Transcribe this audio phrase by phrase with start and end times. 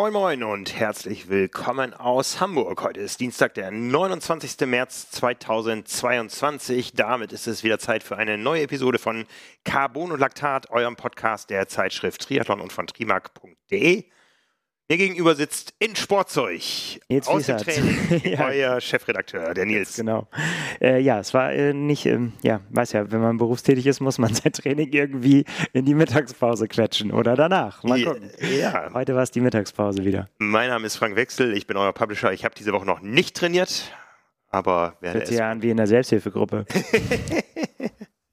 [0.00, 2.82] Moin Moin und herzlich willkommen aus Hamburg.
[2.82, 4.66] Heute ist Dienstag, der 29.
[4.66, 6.94] März 2022.
[6.94, 9.26] Damit ist es wieder Zeit für eine neue Episode von
[9.62, 14.04] Carbon und Laktat, eurem Podcast der Zeitschrift Triathlon und von trimark.de.
[14.90, 16.62] Mir gegenüber sitzt in Sportzeug
[17.08, 18.48] Jetzt aus dem Training ja.
[18.48, 19.94] euer Chefredakteur, der Nils.
[19.94, 20.26] Genau.
[20.80, 24.18] Äh, ja, es war äh, nicht, ähm, ja, weiß ja, wenn man berufstätig ist, muss
[24.18, 27.84] man sein Training irgendwie in die Mittagspause quetschen oder danach.
[27.84, 28.32] Mal gucken.
[28.58, 30.28] Ja, Heute war es die Mittagspause wieder.
[30.38, 32.32] mein Name ist Frank Wechsel, ich bin euer Publisher.
[32.32, 33.92] Ich habe diese Woche noch nicht trainiert,
[34.48, 36.66] aber werde Hört es ja an wie in der Selbsthilfegruppe.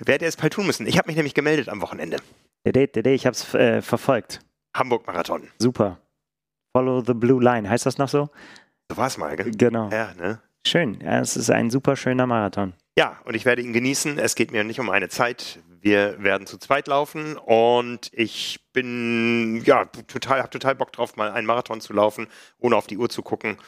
[0.00, 0.84] werde es bald tun müssen.
[0.88, 2.16] Ich habe mich nämlich gemeldet am Wochenende.
[2.64, 4.40] Ich habe es äh, verfolgt.
[4.78, 5.48] Hamburg-Marathon.
[5.58, 5.98] Super.
[6.76, 7.68] Follow the Blue Line.
[7.68, 8.28] Heißt das noch so?
[8.90, 9.50] So war es mal, gell?
[9.50, 9.90] Genau.
[9.90, 10.40] Ja, ne?
[10.66, 10.98] Schön.
[11.00, 12.74] Ja, es ist ein super schöner Marathon.
[12.98, 14.18] Ja, und ich werde ihn genießen.
[14.18, 15.60] Es geht mir nicht um eine Zeit.
[15.80, 21.30] Wir werden zu zweit laufen und ich bin ja total, habe total Bock drauf, mal
[21.30, 22.26] einen Marathon zu laufen,
[22.58, 23.58] ohne auf die Uhr zu gucken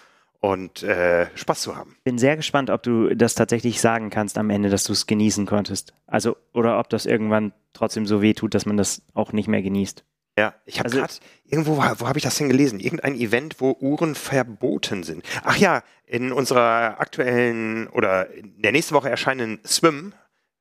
[0.41, 1.97] und äh, Spaß zu haben.
[2.05, 5.47] Bin sehr gespannt, ob du das tatsächlich sagen kannst am Ende, dass du es genießen
[5.47, 5.93] konntest.
[6.07, 9.63] Also, oder ob das irgendwann trotzdem so weh tut, dass man das auch nicht mehr
[9.63, 10.05] genießt.
[10.39, 11.15] Ja, ich habe Also- gerade
[11.47, 12.79] irgendwo, wo habe ich das denn gelesen?
[12.79, 15.25] Irgendein Event, wo Uhren verboten sind.
[15.43, 20.13] Ach ja, in unserer aktuellen oder in der nächste Woche erscheinenden Swim,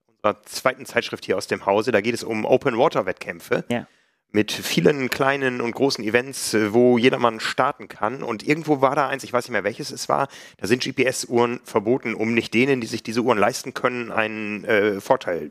[0.08, 3.66] unserer zweiten Zeitschrift hier aus dem Hause, da geht es um Open Water Wettkämpfe.
[3.70, 3.86] Ja.
[4.32, 8.24] Mit vielen kleinen und großen Events, wo jedermann starten kann.
[8.24, 11.62] Und irgendwo war da eins, ich weiß nicht mehr welches es war, da sind GPS-Uhren
[11.64, 15.50] verboten, um nicht denen, die sich diese Uhren leisten können, einen äh, Vorteil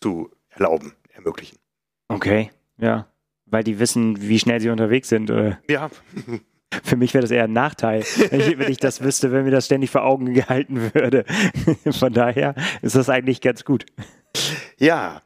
[0.00, 1.58] zu erlauben, ermöglichen.
[2.08, 3.06] Okay, ja.
[3.50, 5.30] Weil die wissen, wie schnell sie unterwegs sind.
[5.30, 5.58] Oder?
[5.68, 5.90] Ja,
[6.84, 9.50] Für mich wäre das eher ein Nachteil, wenn ich, wenn ich das wüsste, wenn mir
[9.50, 11.24] das ständig vor Augen gehalten würde.
[11.98, 13.86] Von daher ist das eigentlich ganz gut.
[14.78, 15.22] Ja.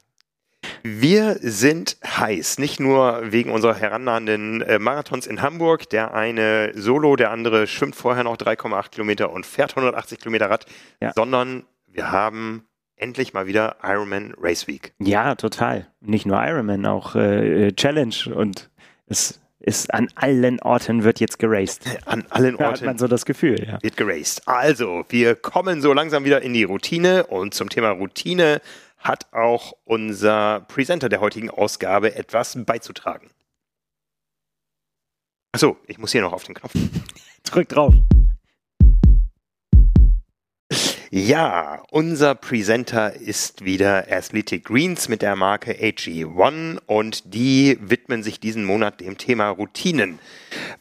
[0.84, 5.90] Wir sind heiß, nicht nur wegen unserer herannahenden äh, Marathons in Hamburg.
[5.90, 10.66] Der eine solo, der andere schwimmt vorher noch 3,8 Kilometer und fährt 180 Kilometer Rad,
[11.00, 11.12] Ja.
[11.14, 12.64] sondern wir haben
[13.02, 14.94] endlich mal wieder Ironman Race Week.
[15.00, 15.88] Ja, total.
[16.00, 18.70] Nicht nur Ironman, auch äh, Challenge und
[19.06, 21.84] es ist an allen Orten wird jetzt geraced.
[22.06, 23.80] An allen Da hat Orten man so das Gefühl, ja.
[23.82, 24.42] wird geraced.
[24.46, 28.60] Also, wir kommen so langsam wieder in die Routine und zum Thema Routine
[28.98, 33.30] hat auch unser Presenter der heutigen Ausgabe etwas beizutragen.
[35.52, 36.72] Achso, ich muss hier noch auf den Knopf.
[37.44, 37.94] Drück drauf.
[41.14, 48.40] Ja, unser Presenter ist wieder Athletic Greens mit der Marke AG1 und die widmen sich
[48.40, 50.18] diesen Monat dem Thema Routinen.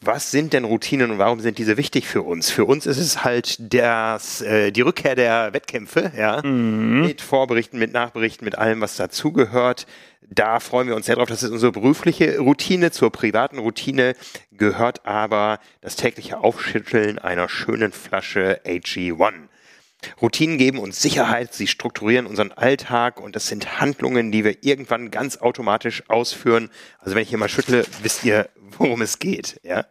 [0.00, 2.50] Was sind denn Routinen und warum sind diese wichtig für uns?
[2.50, 7.92] Für uns ist es halt das, äh, die Rückkehr der Wettkämpfe, ja, mit Vorberichten, mit
[7.92, 9.86] Nachberichten, mit allem, was dazugehört.
[10.30, 11.28] Da freuen wir uns sehr drauf.
[11.28, 12.90] Das ist unsere berufliche Routine.
[12.90, 14.14] Zur privaten Routine
[14.50, 19.51] gehört aber das tägliche Aufschütteln einer schönen Flasche AG1.
[20.20, 25.10] Routinen geben uns Sicherheit, sie strukturieren unseren Alltag und das sind Handlungen, die wir irgendwann
[25.10, 26.70] ganz automatisch ausführen.
[26.98, 28.48] Also wenn ich hier mal schüttle, wisst ihr,
[28.78, 29.60] worum es geht.
[29.62, 29.86] Ja?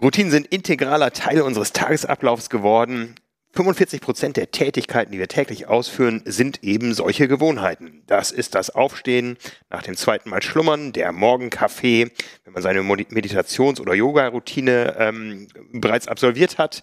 [0.00, 3.14] Routinen sind integraler Teil unseres Tagesablaufs geworden.
[3.54, 8.02] 45 Prozent der Tätigkeiten, die wir täglich ausführen, sind eben solche Gewohnheiten.
[8.06, 9.36] Das ist das Aufstehen,
[9.68, 12.10] nach dem zweiten Mal schlummern, der Morgenkaffee,
[12.44, 16.82] wenn man seine Meditations- oder Yoga-Routine ähm, bereits absolviert hat.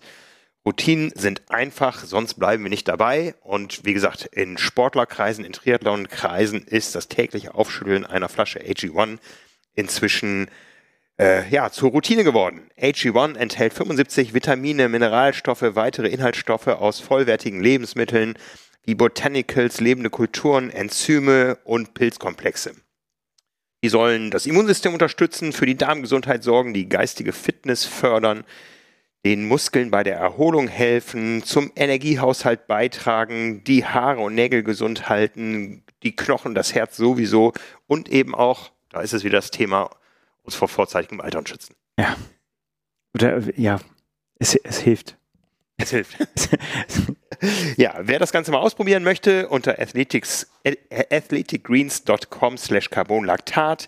[0.65, 3.35] Routinen sind einfach, sonst bleiben wir nicht dabei.
[3.41, 9.19] Und wie gesagt, in Sportlerkreisen, in Triathlonkreisen ist das tägliche Aufschütteln einer Flasche AG1
[9.75, 10.49] inzwischen
[11.19, 12.69] äh, ja, zur Routine geworden.
[12.79, 18.35] AG1 enthält 75 Vitamine, Mineralstoffe, weitere Inhaltsstoffe aus vollwertigen Lebensmitteln
[18.83, 22.73] wie Botanicals, lebende Kulturen, Enzyme und Pilzkomplexe.
[23.83, 28.43] Die sollen das Immunsystem unterstützen, für die Darmgesundheit sorgen, die geistige Fitness fördern,
[29.25, 35.83] den Muskeln bei der Erholung helfen, zum Energiehaushalt beitragen, die Haare und Nägel gesund halten,
[36.03, 37.53] die Knochen, das Herz sowieso
[37.87, 39.89] und eben auch, da ist es wieder das Thema,
[40.43, 41.75] uns vor vorzeitigem Altern schützen.
[41.97, 42.15] Ja.
[43.13, 43.79] Oder, ja,
[44.39, 45.17] es, es hilft.
[45.77, 46.17] Es hilft.
[47.77, 49.85] ja, wer das Ganze mal ausprobieren möchte, unter äh,
[51.09, 53.87] athleticgreens.com slash carbonlactat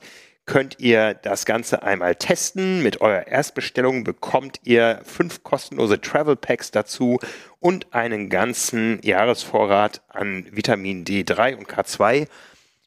[0.51, 2.83] könnt ihr das Ganze einmal testen.
[2.83, 7.19] Mit eurer Erstbestellung bekommt ihr fünf kostenlose Travel Packs dazu
[7.61, 12.27] und einen ganzen Jahresvorrat an Vitamin D3 und K2.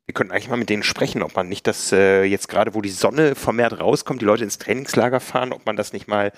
[0.04, 2.82] Wir könnten eigentlich mal mit denen sprechen, ob man nicht das äh, jetzt gerade, wo
[2.82, 6.32] die Sonne vermehrt rauskommt, die Leute ins Trainingslager fahren, ob man das nicht mal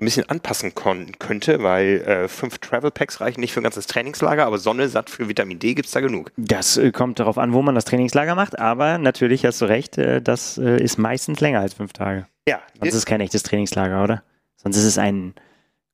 [0.00, 4.44] ein bisschen anpassen könnte, weil äh, fünf Travel Packs reichen nicht für ein ganzes Trainingslager,
[4.44, 6.32] aber Sonne satt für Vitamin D gibt es da genug.
[6.36, 9.96] Das äh, kommt darauf an, wo man das Trainingslager macht, aber natürlich hast du recht,
[9.96, 12.26] äh, das äh, ist meistens länger als fünf Tage.
[12.48, 12.60] Ja.
[12.78, 14.24] Sonst ist es kein echtes Trainingslager, oder?
[14.56, 15.34] Sonst ist es ein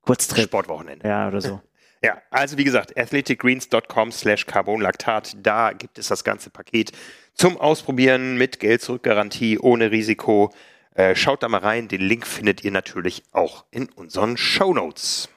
[0.02, 0.44] Kurztrip.
[0.44, 1.06] Sportwochenende.
[1.06, 1.60] Ja, oder so.
[2.02, 6.92] Ja, also wie gesagt, athleticgreens.com slash carbonlactat, da gibt es das ganze Paket
[7.34, 10.50] zum Ausprobieren mit Geld-Zurück-Garantie, ohne Risiko.
[10.94, 15.28] Äh, schaut da mal rein, den Link findet ihr natürlich auch in unseren Show Notes.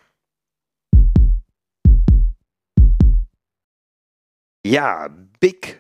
[4.66, 5.10] Ja,
[5.40, 5.80] Big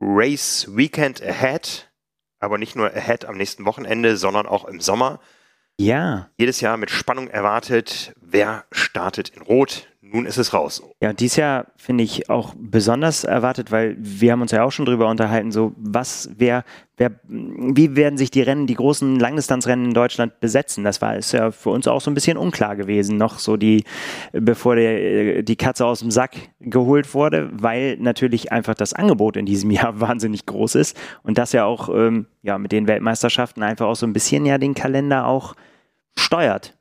[0.00, 1.92] Race Weekend ahead,
[2.38, 5.20] aber nicht nur ahead am nächsten Wochenende, sondern auch im Sommer.
[5.78, 6.30] Ja.
[6.38, 10.82] Jedes Jahr mit Spannung erwartet, wer startet in Rot, nun ist es raus.
[11.00, 14.84] Ja, dies Jahr finde ich auch besonders erwartet, weil wir haben uns ja auch schon
[14.84, 16.64] drüber unterhalten, so was, wer,
[16.96, 20.82] wer, wie werden sich die Rennen, die großen Langdistanzrennen in Deutschland besetzen?
[20.82, 23.84] Das war ist ja für uns auch so ein bisschen unklar gewesen, noch so die,
[24.32, 29.46] bevor der, die Katze aus dem Sack geholt wurde, weil natürlich einfach das Angebot in
[29.46, 33.86] diesem Jahr wahnsinnig groß ist und das ja auch ähm, ja mit den Weltmeisterschaften einfach
[33.86, 35.54] auch so ein bisschen ja den Kalender auch
[36.16, 36.76] steuert.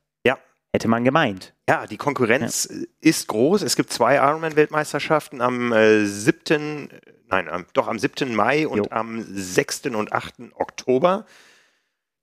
[0.73, 1.53] Hätte man gemeint.
[1.67, 2.85] Ja, die Konkurrenz ja.
[3.01, 3.61] ist groß.
[3.61, 6.89] Es gibt zwei Ironman-Weltmeisterschaften am äh, 7.,
[7.29, 8.33] nein, am, doch am 7.
[8.33, 8.85] Mai und jo.
[8.89, 9.87] am 6.
[9.87, 10.53] und 8.
[10.55, 11.25] Oktober.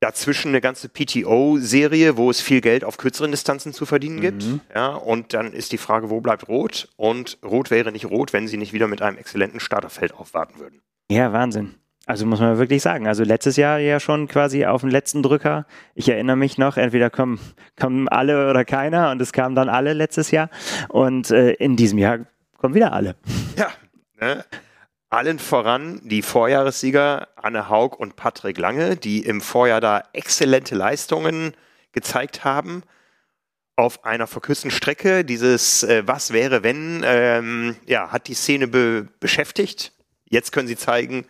[0.01, 4.45] Dazwischen eine ganze PTO-Serie, wo es viel Geld auf kürzeren Distanzen zu verdienen gibt.
[4.45, 4.61] Mhm.
[4.75, 6.89] Ja, und dann ist die Frage, wo bleibt Rot?
[6.97, 10.81] Und Rot wäre nicht Rot, wenn sie nicht wieder mit einem exzellenten Starterfeld aufwarten würden.
[11.11, 11.75] Ja, Wahnsinn.
[12.09, 13.07] Also muss man wirklich sagen.
[13.07, 15.67] Also letztes Jahr ja schon quasi auf den letzten Drücker.
[15.95, 17.39] Ich erinnere mich noch, entweder kommen,
[17.79, 20.49] kommen alle oder keiner und es kamen dann alle letztes Jahr.
[20.89, 22.21] Und äh, in diesem Jahr
[22.57, 23.15] kommen wieder alle.
[23.57, 23.69] Ja,
[24.19, 24.43] ne?
[25.11, 31.53] Allen voran die Vorjahressieger Anne Haug und Patrick Lange, die im Vorjahr da exzellente Leistungen
[31.93, 32.85] gezeigt haben
[33.77, 35.27] auf einer verkürzten Strecke.
[35.27, 39.93] Dieses äh, Was wäre, wenn, ähm, ja, hat die Szene be beschäftigt.
[40.31, 41.27] Jetzt können sie zeigen,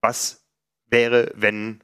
[0.00, 0.46] was
[0.86, 1.82] wäre, wenn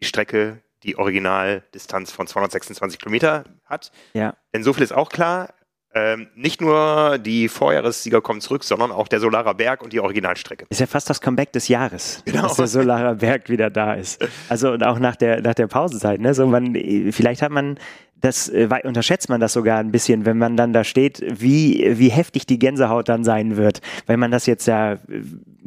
[0.00, 3.90] die Strecke die Originaldistanz von 226 Kilometer hat.
[4.12, 4.36] Ja.
[4.52, 5.54] Denn so viel ist auch klar.
[5.96, 10.66] Ähm, nicht nur die Vorjahressieger kommen zurück, sondern auch der Solarer Berg und die Originalstrecke.
[10.68, 12.42] Ist ja fast das Comeback des Jahres, genau.
[12.42, 14.20] dass der Solarer Berg wieder da ist.
[14.48, 16.20] Also und auch nach der, nach der Pausezeit.
[16.20, 16.34] Ne?
[16.34, 16.74] So man,
[17.12, 17.78] vielleicht hat man
[18.24, 22.08] das äh, unterschätzt man das sogar ein bisschen, wenn man dann da steht, wie, wie
[22.08, 24.98] heftig die Gänsehaut dann sein wird, weil man das jetzt ja äh,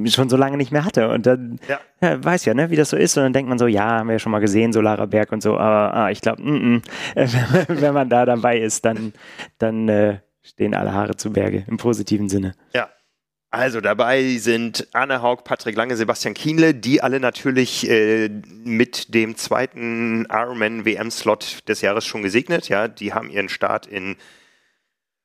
[0.09, 1.09] schon so lange nicht mehr hatte.
[1.09, 1.79] Und dann ja.
[2.01, 3.17] Ja, weiß ja, ne, wie das so ist.
[3.17, 5.41] Und dann denkt man so, ja, haben wir ja schon mal gesehen, Solarer Berg und
[5.41, 6.81] so, aber ah, ich glaube, mm, mm,
[7.67, 9.13] wenn man da dabei ist, dann,
[9.57, 12.53] dann äh, stehen alle Haare zu Berge im positiven Sinne.
[12.73, 12.89] Ja,
[13.49, 18.29] also dabei sind Anne Haug, Patrick Lange, Sebastian Kienle, die alle natürlich äh,
[18.63, 22.67] mit dem zweiten Ironman WM-Slot des Jahres schon gesegnet.
[22.67, 24.17] Ja, die haben ihren Start in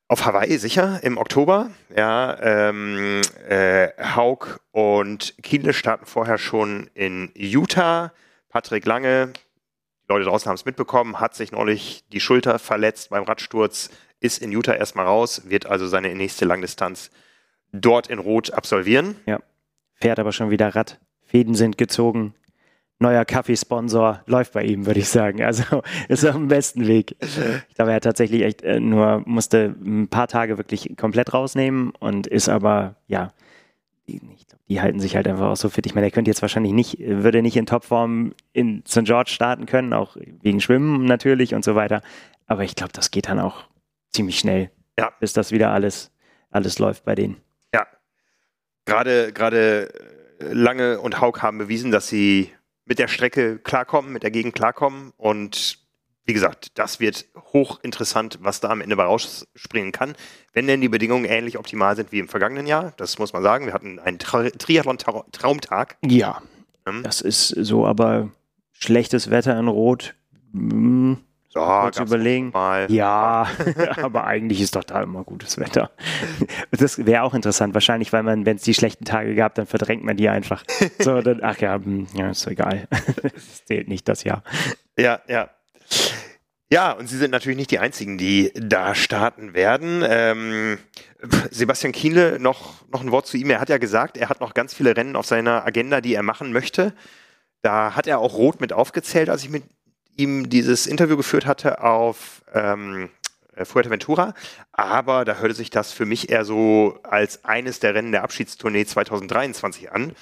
[0.06, 1.70] auf Hawaii sicher im Oktober.
[1.96, 8.12] Ja, ähm, äh, Haug und Kienle starten vorher schon in Utah.
[8.50, 9.32] Patrick Lange,
[10.04, 13.88] die Leute draußen haben es mitbekommen, hat sich neulich die Schulter verletzt beim Radsturz,
[14.20, 17.10] ist in Utah erstmal raus, wird also seine nächste Langdistanz
[17.72, 19.16] dort in Rot absolvieren.
[19.26, 19.40] Ja.
[19.94, 21.00] Fährt aber schon wieder Rad.
[21.24, 22.34] Fäden sind gezogen.
[22.98, 25.42] Neuer Kaffeesponsor läuft bei ihm, würde ich sagen.
[25.42, 27.16] Also ist auf dem besten Weg.
[27.68, 31.92] Ich glaube, er hat tatsächlich echt äh, nur, musste ein paar Tage wirklich komplett rausnehmen
[31.98, 33.32] und ist aber, ja,
[34.06, 35.86] ich glaube, die halten sich halt einfach auch so fit.
[35.86, 39.04] Ich meine, er könnte jetzt wahrscheinlich nicht, würde nicht in Topform in St.
[39.04, 42.02] George starten können, auch wegen Schwimmen natürlich und so weiter.
[42.46, 43.64] Aber ich glaube, das geht dann auch
[44.10, 45.10] ziemlich schnell, ja.
[45.18, 46.12] bis das wieder alles,
[46.50, 47.36] alles läuft bei denen
[48.84, 49.92] gerade gerade
[50.40, 52.50] äh, Lange und Haug haben bewiesen, dass sie
[52.84, 55.82] mit der Strecke klarkommen, mit der Gegend klarkommen und
[56.24, 60.14] wie gesagt, das wird hochinteressant, was da am Ende bei rausspringen kann.
[60.52, 63.66] Wenn denn die Bedingungen ähnlich optimal sind wie im vergangenen Jahr, das muss man sagen.
[63.66, 65.96] Wir hatten einen Triathlon-Traumtag.
[66.04, 66.40] Ja,
[66.86, 67.02] ähm.
[67.02, 68.30] das ist so, aber
[68.70, 70.14] schlechtes Wetter in Rot.
[70.52, 71.16] Mh,
[71.52, 72.50] so, kurz überlegen.
[72.50, 72.90] Mal.
[72.90, 73.46] Ja,
[74.02, 75.90] aber eigentlich ist doch da immer gutes Wetter.
[76.70, 80.02] Das wäre auch interessant, wahrscheinlich, weil man, wenn es die schlechten Tage gab, dann verdrängt
[80.02, 80.64] man die einfach.
[80.98, 82.88] So, dann, ach ja, hm, ja, ist egal.
[83.22, 84.42] Das zählt nicht das Jahr.
[84.98, 85.50] Ja, ja.
[86.72, 90.02] Ja, und Sie sind natürlich nicht die Einzigen, die da starten werden.
[90.08, 90.78] Ähm,
[91.50, 93.50] Sebastian Kienle, noch, noch ein Wort zu ihm.
[93.50, 96.22] Er hat ja gesagt, er hat noch ganz viele Rennen auf seiner Agenda, die er
[96.22, 96.94] machen möchte.
[97.60, 99.64] Da hat er auch rot mit aufgezählt, als ich mit
[100.16, 103.10] ihm dieses Interview geführt hatte auf ähm,
[103.62, 104.34] Fuerteventura,
[104.72, 108.84] aber da hörte sich das für mich eher so als eines der Rennen der Abschiedstournee
[108.86, 110.12] 2023 an.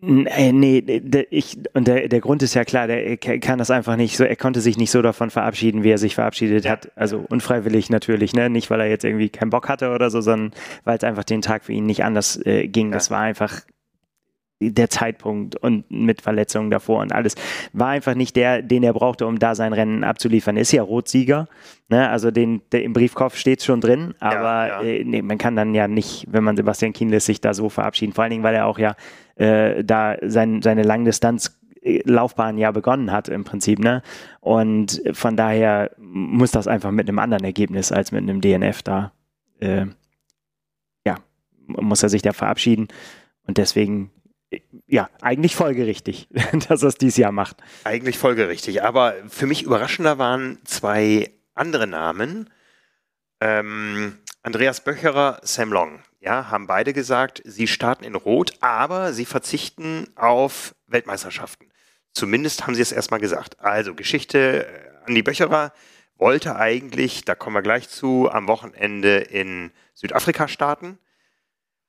[0.00, 3.96] Nee, nee der, ich, und der, der Grund ist ja klar, der kann das einfach
[3.96, 6.92] nicht so, er konnte sich nicht so davon verabschieden, wie er sich verabschiedet hat.
[6.96, 8.50] Also unfreiwillig natürlich, ne?
[8.50, 10.52] Nicht, weil er jetzt irgendwie keinen Bock hatte oder so, sondern
[10.84, 12.88] weil es einfach den Tag für ihn nicht anders äh, ging.
[12.88, 12.94] Ja.
[12.94, 13.62] Das war einfach
[14.60, 17.34] der Zeitpunkt und mit Verletzungen davor und alles
[17.74, 20.56] war einfach nicht der, den er brauchte, um da sein Rennen abzuliefern.
[20.56, 21.46] Er ist ja Rotsieger,
[21.88, 22.08] ne?
[22.08, 24.82] also den, der, im Briefkopf steht schon drin, aber ja, ja.
[24.82, 28.14] Äh, nee, man kann dann ja nicht, wenn man Sebastian Kienles sich da so verabschieden,
[28.14, 28.96] vor allen Dingen, weil er auch ja
[29.36, 34.02] äh, da sein, seine Langdistanz äh, Laufbahn ja begonnen hat im Prinzip, ne?
[34.40, 39.12] Und von daher muss das einfach mit einem anderen Ergebnis als mit einem DNF da,
[39.60, 39.84] äh,
[41.04, 41.16] ja,
[41.66, 42.88] muss er sich da verabschieden.
[43.46, 44.10] Und deswegen
[44.86, 46.28] ja, eigentlich folgerichtig,
[46.68, 47.56] dass er es dieses Jahr macht.
[47.84, 48.82] Eigentlich folgerichtig.
[48.82, 52.50] Aber für mich überraschender waren zwei andere Namen.
[53.40, 56.02] Ähm, Andreas Böcherer, Sam Long.
[56.20, 61.70] Ja, haben beide gesagt, sie starten in Rot, aber sie verzichten auf Weltmeisterschaften.
[62.12, 63.60] Zumindest haben sie es erstmal gesagt.
[63.60, 65.72] Also Geschichte, äh, Andi Böcherer
[66.16, 70.98] wollte eigentlich, da kommen wir gleich zu, am Wochenende in Südafrika starten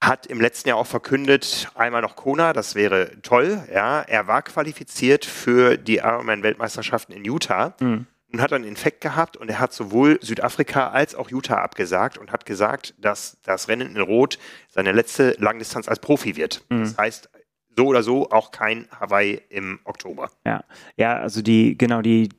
[0.02, 3.64] hat im letzten Jahr auch verkündet, einmal noch Kona, das wäre toll.
[3.74, 8.06] Ja, er war qualifiziert für die Ironman-Weltmeisterschaften in Utah mhm.
[8.32, 12.32] und hat einen Infekt gehabt und er hat sowohl Südafrika als auch Utah abgesagt und
[12.32, 14.38] hat gesagt, dass das Rennen in Rot
[14.70, 16.64] seine letzte Langdistanz als Profi wird.
[16.70, 16.82] Mhm.
[16.82, 17.30] Das heißt,
[17.76, 20.30] so oder so auch kein Hawaii im Oktober.
[20.46, 20.64] Ja,
[20.96, 22.30] ja, also die genau die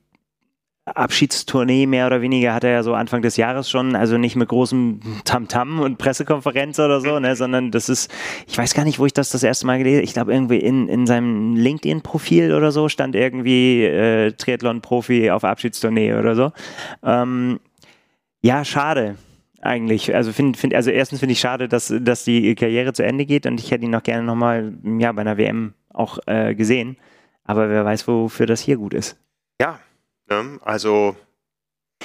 [0.95, 4.49] Abschiedstournee mehr oder weniger hat er ja so Anfang des Jahres schon, also nicht mit
[4.49, 8.11] großem Tamtam -Tam und Pressekonferenz oder so, ne, sondern das ist,
[8.47, 10.88] ich weiß gar nicht, wo ich das das erste Mal gelesen, ich glaube irgendwie in,
[10.88, 16.52] in seinem LinkedIn-Profil oder so stand irgendwie äh, Triathlon-Profi auf Abschiedstournee oder so.
[17.02, 17.61] Ähm,
[18.40, 19.16] ja, schade
[19.61, 20.14] eigentlich.
[20.14, 23.47] Also find, find, also erstens finde ich schade, dass, dass die Karriere zu Ende geht
[23.47, 26.97] und ich hätte ihn noch gerne nochmal ja, bei einer WM auch äh, gesehen.
[27.45, 29.18] Aber wer weiß, wofür das hier gut ist.
[29.61, 29.80] Ja,
[30.28, 30.58] Ne?
[30.62, 31.16] Also.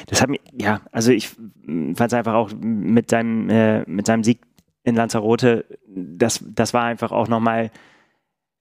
[0.07, 4.23] Das hat mir, ja, also ich fand es einfach auch mit seinem, äh, mit seinem
[4.23, 4.39] Sieg
[4.83, 7.71] in Lanzarote, das, das war einfach auch nochmal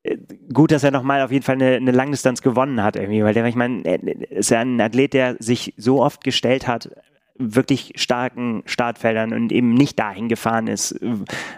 [0.03, 0.19] äh,
[0.53, 3.45] gut, dass er nochmal auf jeden Fall eine, eine Langdistanz gewonnen hat irgendwie, weil der,
[3.47, 3.83] ich meine,
[4.31, 6.91] ist ja ein Athlet, der sich so oft gestellt hat,
[7.37, 10.99] wirklich starken Startfeldern und eben nicht dahin gefahren ist,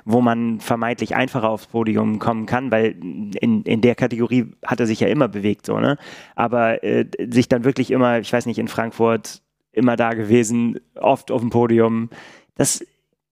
[0.04, 2.96] wo man vermeintlich einfacher aufs Podium kommen kann, weil
[3.40, 5.98] in, in der Kategorie hat er sich ja immer bewegt, so, ne?
[6.36, 11.30] Aber äh, sich dann wirklich immer, ich weiß nicht, in Frankfurt immer da gewesen, oft
[11.30, 12.10] auf dem Podium,
[12.54, 12.84] das,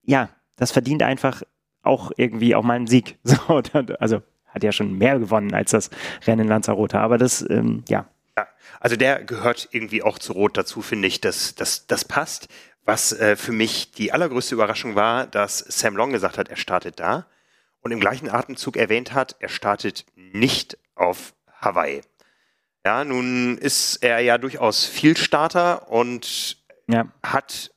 [0.03, 1.43] ja, das verdient einfach
[1.81, 3.17] auch irgendwie auch mal einen Sieg.
[3.23, 3.61] So,
[3.99, 5.89] also hat ja schon mehr gewonnen als das
[6.27, 8.05] Rennen Lanzarote, aber das, ähm, ja,
[8.83, 12.49] also der gehört irgendwie auch zu Rot dazu, finde ich, dass das, das passt.
[12.83, 16.99] Was äh, für mich die allergrößte Überraschung war, dass Sam Long gesagt hat, er startet
[16.99, 17.25] da
[17.79, 22.01] und im gleichen Atemzug erwähnt hat, er startet nicht auf Hawaii.
[22.85, 26.57] Ja, nun ist er ja durchaus Vielstarter und
[26.89, 27.07] ja.
[27.23, 27.71] hat,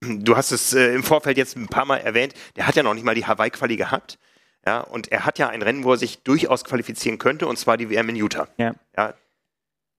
[0.00, 2.94] du hast es äh, im Vorfeld jetzt ein paar Mal erwähnt, der hat ja noch
[2.94, 4.20] nicht mal die Hawaii-Quali gehabt.
[4.64, 7.76] Ja, und er hat ja ein Rennen, wo er sich durchaus qualifizieren könnte, und zwar
[7.76, 8.46] die WM in Utah.
[8.58, 8.74] Ja.
[8.96, 9.14] ja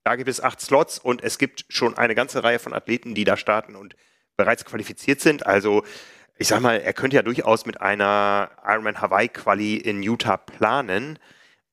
[0.05, 3.23] da gibt es acht Slots und es gibt schon eine ganze Reihe von Athleten, die
[3.23, 3.95] da starten und
[4.37, 5.47] bereits qualifiziert sind.
[5.47, 5.83] Also
[6.37, 11.17] ich sag mal, er könnte ja durchaus mit einer Ironman Hawaii Quali in Utah planen,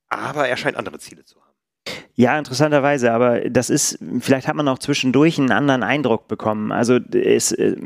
[0.08, 1.52] aber er scheint andere Ziele zu haben.
[2.14, 6.72] Ja, interessanterweise, aber das ist, vielleicht hat man auch zwischendurch einen anderen Eindruck bekommen.
[6.72, 7.76] Also es, äh,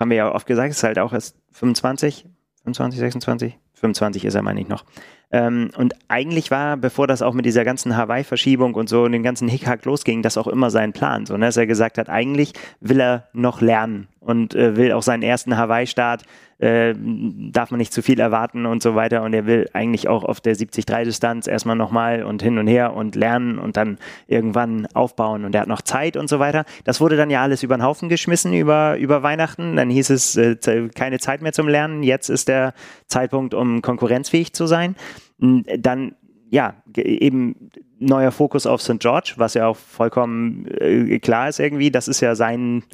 [0.00, 2.26] haben wir ja oft gesagt, es ist halt auch erst 25,
[2.64, 4.84] 25, 26, 25 ist er, meine ich noch.
[5.30, 9.22] Ähm, und eigentlich war, bevor das auch mit dieser ganzen Hawaii-Verschiebung und so und den
[9.22, 11.26] ganzen Hickhack losging, das auch immer sein Plan.
[11.26, 11.46] So, ne?
[11.46, 15.56] dass er gesagt hat, eigentlich will er noch lernen und äh, will auch seinen ersten
[15.56, 16.22] Hawaii-Start
[16.58, 19.22] äh, darf man nicht zu viel erwarten und so weiter.
[19.22, 23.16] Und er will eigentlich auch auf der 70-3-Distanz erstmal nochmal und hin und her und
[23.16, 23.98] lernen und dann
[24.28, 25.44] irgendwann aufbauen.
[25.44, 26.64] Und er hat noch Zeit und so weiter.
[26.84, 29.76] Das wurde dann ja alles über den Haufen geschmissen über, über Weihnachten.
[29.76, 30.56] Dann hieß es, äh,
[30.94, 32.02] keine Zeit mehr zum Lernen.
[32.02, 32.72] Jetzt ist der
[33.08, 34.96] Zeitpunkt, um konkurrenzfähig zu sein.
[35.38, 36.14] Dann
[36.50, 39.00] ja, eben neuer Fokus auf St.
[39.00, 41.90] George, was ja auch vollkommen äh, klar ist irgendwie.
[41.90, 42.84] Das ist ja sein,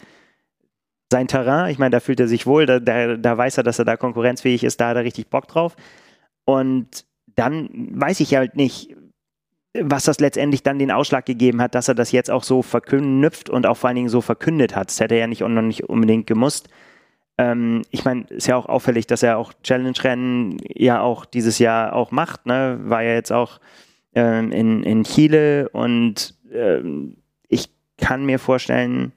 [1.13, 1.71] sein Terrain.
[1.71, 3.97] Ich meine, da fühlt er sich wohl, da, da, da weiß er, dass er da
[3.97, 5.77] konkurrenzfähig ist, da hat er richtig Bock drauf.
[6.45, 8.97] Und dann weiß ich halt nicht,
[9.79, 13.51] was das letztendlich dann den Ausschlag gegeben hat, dass er das jetzt auch so verknüpft
[13.51, 14.89] und auch vor allen Dingen so verkündet hat.
[14.89, 16.69] Das hätte er ja nicht, noch nicht unbedingt gemusst.
[17.41, 21.95] Ähm, ich meine, ist ja auch auffällig, dass er auch Challenge-Rennen ja auch dieses Jahr
[21.95, 22.45] auch macht.
[22.45, 22.79] Ne?
[22.83, 23.61] War ja jetzt auch
[24.15, 27.17] ähm, in, in Chile und ähm,
[27.49, 29.13] ich kann mir vorstellen,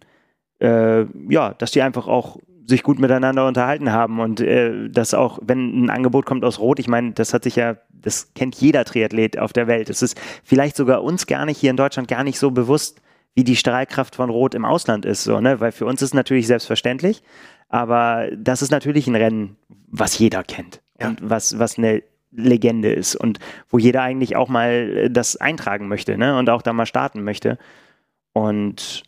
[0.59, 5.39] äh, ja, dass die einfach auch sich gut miteinander unterhalten haben und äh, dass auch,
[5.41, 8.85] wenn ein Angebot kommt aus Rot, ich meine, das hat sich ja das kennt jeder
[8.85, 9.89] Triathlet auf der Welt.
[9.89, 13.01] Es ist vielleicht sogar uns gar nicht hier in Deutschland gar nicht so bewusst,
[13.35, 15.59] wie die Strahlkraft von Rot im Ausland ist, so, ne?
[15.59, 17.23] Weil für uns ist natürlich selbstverständlich,
[17.73, 21.07] aber das ist natürlich ein Rennen, was jeder kennt ja.
[21.07, 25.87] und was, was eine Legende ist und wo jeder eigentlich auch mal äh, das eintragen
[25.87, 26.37] möchte, ne?
[26.37, 27.57] Und auch da mal starten möchte.
[28.31, 29.01] Und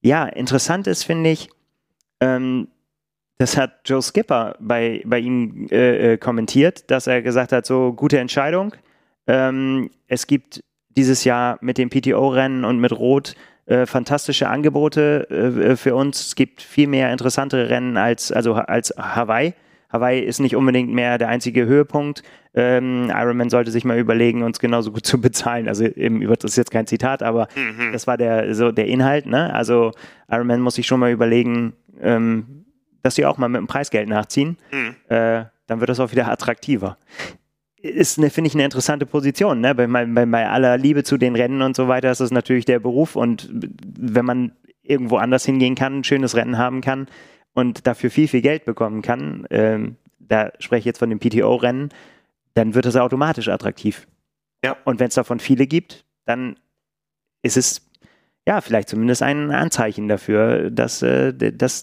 [0.00, 1.50] ja, interessant ist, finde ich,
[2.20, 2.68] ähm,
[3.36, 7.92] das hat Joe Skipper bei, bei ihm äh, äh, kommentiert, dass er gesagt hat, so
[7.92, 8.74] gute Entscheidung.
[9.26, 13.34] Ähm, es gibt dieses Jahr mit dem PTO-Rennen und mit Rot
[13.66, 16.28] äh, fantastische Angebote äh, für uns.
[16.28, 19.54] Es gibt viel mehr interessantere Rennen als, also als Hawaii.
[19.90, 22.22] Hawaii ist nicht unbedingt mehr der einzige Höhepunkt.
[22.54, 25.68] Ähm, Ironman sollte sich mal überlegen, uns genauso gut zu bezahlen.
[25.68, 27.92] Also eben, das ist jetzt kein Zitat, aber mhm.
[27.92, 29.26] das war der, so der Inhalt.
[29.26, 29.52] Ne?
[29.52, 29.92] Also
[30.30, 32.66] Ironman muss sich schon mal überlegen, ähm,
[33.02, 34.58] dass sie auch mal mit dem Preisgeld nachziehen.
[34.72, 34.96] Mhm.
[35.08, 36.98] Äh, dann wird das auch wieder attraktiver.
[37.88, 39.60] Ist, finde ich, eine interessante Position.
[39.60, 39.74] Ne?
[39.74, 42.78] Bei, bei, bei aller Liebe zu den Rennen und so weiter ist das natürlich der
[42.78, 43.16] Beruf.
[43.16, 44.52] Und wenn man
[44.82, 47.06] irgendwo anders hingehen kann, ein schönes Rennen haben kann
[47.54, 51.90] und dafür viel, viel Geld bekommen kann, ähm, da spreche ich jetzt von dem PTO-Rennen,
[52.54, 54.06] dann wird es automatisch attraktiv.
[54.64, 54.76] Ja.
[54.84, 56.56] Und wenn es davon viele gibt, dann
[57.42, 57.88] ist es
[58.46, 61.82] ja vielleicht zumindest ein Anzeichen dafür, dass, äh, dass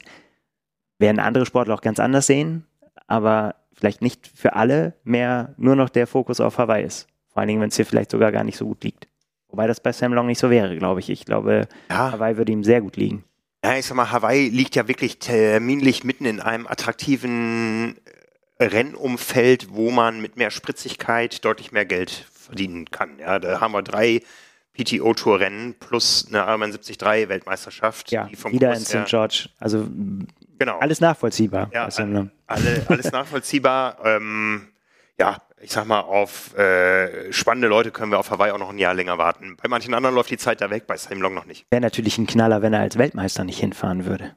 [1.00, 2.66] werden andere Sportler auch ganz anders sehen,
[3.08, 7.08] aber vielleicht nicht für alle mehr nur noch der Fokus auf Hawaii ist.
[7.30, 9.08] Vor allen Dingen, wenn es hier vielleicht sogar gar nicht so gut liegt.
[9.48, 11.10] Wobei das bei Sam Long nicht so wäre, glaube ich.
[11.10, 12.12] Ich glaube, ja.
[12.12, 13.24] Hawaii würde ihm sehr gut liegen.
[13.64, 17.98] Ja, ich sag mal, Hawaii liegt ja wirklich terminlich mitten in einem attraktiven
[18.58, 23.20] äh, Rennumfeld, wo man mit mehr Spritzigkeit deutlich mehr Geld verdienen kann.
[23.20, 24.22] Ja, da haben wir drei
[24.74, 28.12] PTO-Tour-Rennen plus eine Ironman 73 Weltmeisterschaft.
[28.12, 29.06] Ja, wieder in St.
[29.06, 29.50] George.
[29.60, 29.88] Also
[30.58, 30.80] genau.
[30.80, 31.70] alles nachvollziehbar.
[31.74, 31.88] Ja,
[32.48, 33.98] alle, alles nachvollziehbar.
[34.04, 34.70] ähm,
[35.18, 38.78] ja, ich sag mal, auf äh, spannende Leute können wir auf Hawaii auch noch ein
[38.78, 39.56] Jahr länger warten.
[39.62, 41.66] Bei manchen anderen läuft die Zeit da weg, bei Sam Long noch nicht.
[41.72, 44.36] Wäre natürlich ein Knaller, wenn er als Weltmeister nicht hinfahren würde.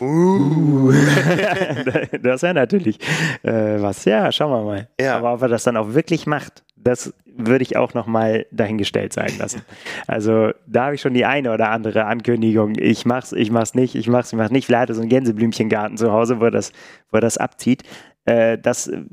[0.00, 0.92] Uh.
[2.22, 2.98] das wäre natürlich
[3.42, 4.04] äh, was.
[4.04, 4.88] Ja, schauen wir mal.
[5.00, 5.16] Ja.
[5.16, 9.12] Aber ob er das dann auch wirklich macht, das würde ich auch noch mal dahingestellt
[9.12, 9.62] sein lassen.
[10.06, 12.74] Also da habe ich schon die eine oder andere Ankündigung.
[12.76, 14.66] Ich mach's, ich mach's nicht, ich mach's, ich mach's nicht.
[14.66, 16.72] Vielleicht hat er so einen Gänseblümchengarten zu Hause, wo er das,
[17.10, 17.84] wo er das abzieht.
[18.24, 19.04] Äh, das äh,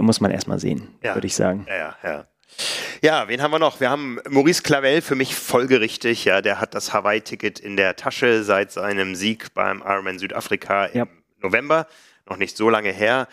[0.00, 1.14] muss man erstmal sehen, ja.
[1.14, 1.66] würde ich sagen.
[1.68, 2.24] Ja, ja, ja.
[3.02, 3.80] Ja, wen haben wir noch?
[3.80, 6.24] Wir haben Maurice Clavel, für mich folgerichtig.
[6.24, 10.98] Ja, der hat das Hawaii-Ticket in der Tasche seit seinem Sieg beim Ironman Südafrika im
[10.98, 11.06] ja.
[11.40, 11.86] November.
[12.26, 13.28] Noch nicht so lange her.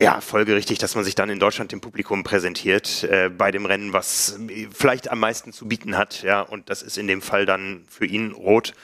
[0.00, 3.92] Ja, folgerichtig, dass man sich dann in Deutschland dem Publikum präsentiert äh, bei dem Rennen,
[3.92, 4.38] was
[4.72, 6.22] vielleicht am meisten zu bieten hat.
[6.22, 8.74] Ja, und das ist in dem Fall dann für ihn rot.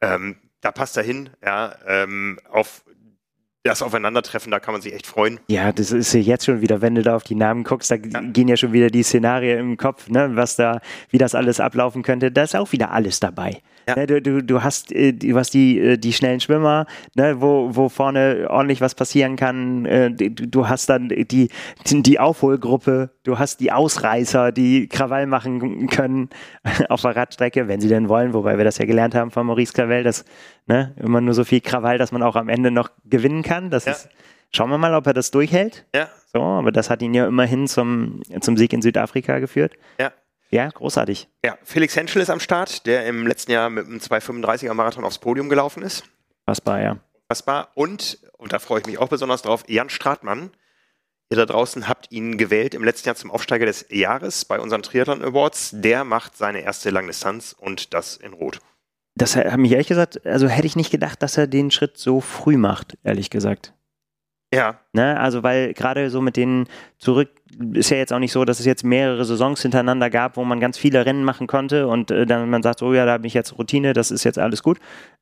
[0.00, 1.30] Ähm, da passt er hin.
[1.44, 2.84] Ja, ähm, auf
[3.64, 5.40] das Aufeinandertreffen, da kann man sich echt freuen.
[5.48, 7.94] Ja, das ist ja jetzt schon wieder, wenn du da auf die Namen guckst, da
[7.96, 8.20] ja.
[8.20, 12.02] gehen ja schon wieder die Szenarien im Kopf, ne, was da, wie das alles ablaufen
[12.02, 12.30] könnte.
[12.30, 13.62] Da ist auch wieder alles dabei.
[13.86, 13.96] Ja.
[13.96, 17.74] Ne, du, du, du, hast, äh, du hast die, äh, die schnellen Schwimmer, ne, wo,
[17.74, 19.84] wo vorne ordentlich was passieren kann.
[19.84, 21.50] Äh, du, du hast dann die,
[21.86, 26.30] die Aufholgruppe, du hast die Ausreißer, die Krawall machen können
[26.88, 29.72] auf der Radstrecke, wenn sie denn wollen, wobei wir das ja gelernt haben von Maurice
[29.72, 30.24] Clavel, dass
[30.66, 33.70] ne, immer nur so viel Krawall, dass man auch am Ende noch gewinnen kann.
[33.70, 33.92] Das ja.
[33.92, 34.08] ist,
[34.50, 35.84] schauen wir mal, ob er das durchhält.
[35.94, 36.08] Ja.
[36.32, 39.74] So, aber das hat ihn ja immerhin zum, zum Sieg in Südafrika geführt.
[40.00, 40.10] Ja.
[40.54, 41.28] Ja, großartig.
[41.44, 45.18] Ja, Felix Henschel ist am Start, der im letzten Jahr mit einem 235er Marathon aufs
[45.18, 46.04] Podium gelaufen ist.
[46.46, 46.98] Fassbar, ja.
[47.26, 47.72] Fassbar.
[47.74, 50.52] Und, und da freue ich mich auch besonders drauf, Jan Stratmann.
[51.28, 54.84] Ihr da draußen habt ihn gewählt im letzten Jahr zum Aufsteiger des Jahres bei unseren
[54.84, 55.70] Triathlon Awards.
[55.74, 58.60] Der macht seine erste Langdistanz und das in Rot.
[59.16, 62.20] Das hat mich ehrlich gesagt, also hätte ich nicht gedacht, dass er den Schritt so
[62.20, 63.74] früh macht, ehrlich gesagt.
[64.54, 64.78] Ja.
[64.92, 66.66] Ne, also weil gerade so mit den
[66.98, 67.30] zurück
[67.72, 70.60] ist ja jetzt auch nicht so, dass es jetzt mehrere Saisons hintereinander gab, wo man
[70.60, 73.34] ganz viele Rennen machen konnte und äh, dann man sagt, oh ja, da habe ich
[73.34, 74.78] jetzt Routine, das ist jetzt alles gut.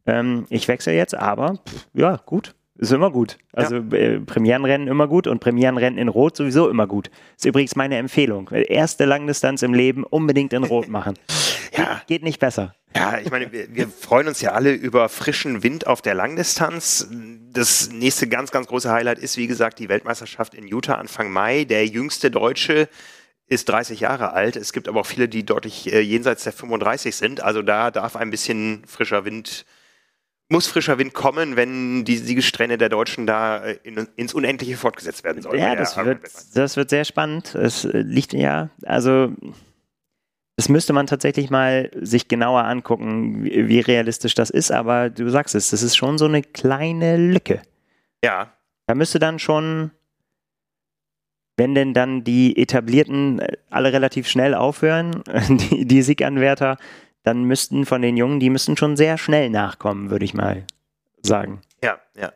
[0.07, 2.55] Ähm, ich wechsle jetzt, aber pff, ja, gut.
[2.78, 3.38] Ist immer gut.
[3.52, 3.92] Also ja.
[3.92, 7.11] äh, Premierenrennen immer gut und Premierenrennen in Rot sowieso immer gut.
[7.37, 8.48] Ist übrigens meine Empfehlung.
[8.50, 11.18] Erste Langdistanz im Leben unbedingt in Rot machen.
[11.76, 11.94] ja.
[11.94, 12.74] Geht, geht nicht besser.
[12.96, 17.08] Ja, ich meine, wir, wir, freuen uns ja alle über frischen Wind auf der Langdistanz.
[17.52, 21.64] Das nächste ganz, ganz große Highlight ist, wie gesagt, die Weltmeisterschaft in Utah Anfang Mai.
[21.64, 22.88] Der jüngste Deutsche
[23.48, 24.56] ist 30 Jahre alt.
[24.56, 27.42] Es gibt aber auch viele, die deutlich äh, jenseits der 35 sind.
[27.42, 29.64] Also da darf ein bisschen frischer Wind,
[30.53, 35.25] muss frischer Wind kommen, wenn die Siegesträhne der Deutschen da äh, in, ins Unendliche fortgesetzt
[35.25, 35.59] werden sollen.
[35.59, 36.21] Ja, das wird,
[36.55, 37.55] das wird sehr spannend.
[37.57, 39.33] Es äh, liegt ja, also
[40.57, 45.29] das müsste man tatsächlich mal sich genauer angucken, wie, wie, realistisch das ist, aber du
[45.31, 47.62] sagst es, das ist schon so eine kleine Lücke.
[48.23, 48.53] Ja.
[48.87, 49.91] Da müsste dann schon
[51.57, 56.77] wenn denn dann die etablierten äh, alle relativ schnell aufhören, die, die Sieganwärter,
[57.22, 60.66] dann müssten von den Jungen, die müssten schon sehr schnell nachkommen, würde ich mal
[61.22, 61.61] sagen.
[61.82, 62.32] Ja, ja.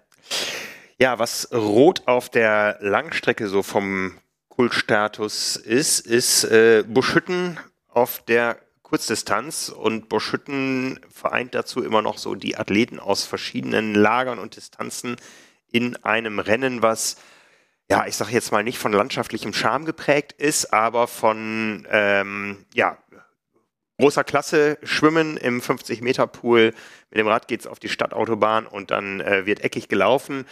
[0.99, 4.19] Ja, was Rot auf der Langstrecke so vom
[4.49, 12.35] Kultstatus ist, ist äh, Buschütten auf der Kurzdistanz und Buschütten vereint dazu immer noch so
[12.35, 15.17] die Athleten aus verschiedenen Lagern und Distanzen
[15.71, 17.17] in einem Rennen, was
[17.89, 22.99] ja, ich sage jetzt mal nicht von landschaftlichem Charme geprägt ist, aber von ähm, ja,
[23.99, 26.75] großer Klasse schwimmen im 50-Meter-Pool.
[27.11, 30.45] Mit dem Rad geht's auf die Stadtautobahn und dann äh, wird eckig gelaufen.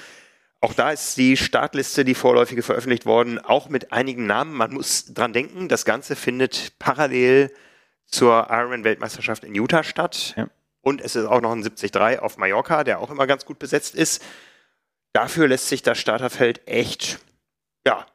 [0.61, 4.55] Auch da ist die Startliste, die vorläufige veröffentlicht worden, auch mit einigen Namen.
[4.55, 7.53] Man muss dran denken, das Ganze findet parallel
[8.07, 10.33] zur Ironman-Weltmeisterschaft in Utah statt.
[10.37, 10.49] Ja.
[10.81, 13.95] Und es ist auch noch ein 73 auf Mallorca, der auch immer ganz gut besetzt
[13.95, 14.23] ist.
[15.13, 17.19] Dafür lässt sich das Starterfeld echt,
[17.87, 18.07] ja,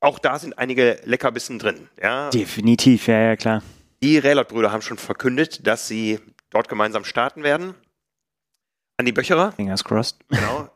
[0.00, 1.88] auch da sind einige Leckerbissen drin.
[2.00, 2.28] Ja.
[2.28, 3.62] Definitiv, ja, ja, klar.
[4.04, 7.74] Die Raylott-Brüder haben schon verkündet, dass sie dort gemeinsam starten werden.
[8.98, 9.52] Andi Böcherer.
[9.52, 10.18] Fingers crossed.
[10.28, 10.68] Genau.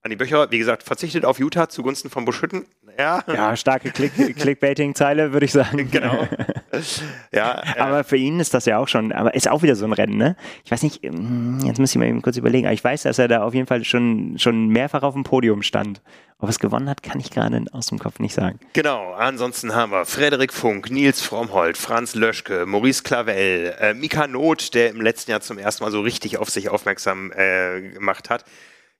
[0.00, 2.64] Andi Böcherer, wie gesagt, verzichtet auf Utah zugunsten von Buschütten.
[2.98, 5.90] Ja, ja starke Click Clickbaiting-Zeile, würde ich sagen.
[5.90, 6.26] Genau.
[7.32, 9.92] ja, aber für ihn ist das ja auch schon, aber ist auch wieder so ein
[9.92, 10.36] Rennen, ne?
[10.64, 13.18] Ich weiß nicht, hm, jetzt muss ich mal eben kurz überlegen, aber ich weiß, dass
[13.18, 16.00] er da auf jeden Fall schon, schon mehrfach auf dem Podium stand.
[16.38, 18.58] Ob er es gewonnen hat, kann ich gerade aus dem Kopf nicht sagen.
[18.72, 24.72] Genau, ansonsten haben wir Frederik Funk, Nils Frommholt, Franz Löschke, Maurice Clavel, äh, Mika Not,
[24.72, 28.44] der im letzten Jahr zum ersten Mal so richtig auf sich aufmerksam äh, gemacht hat.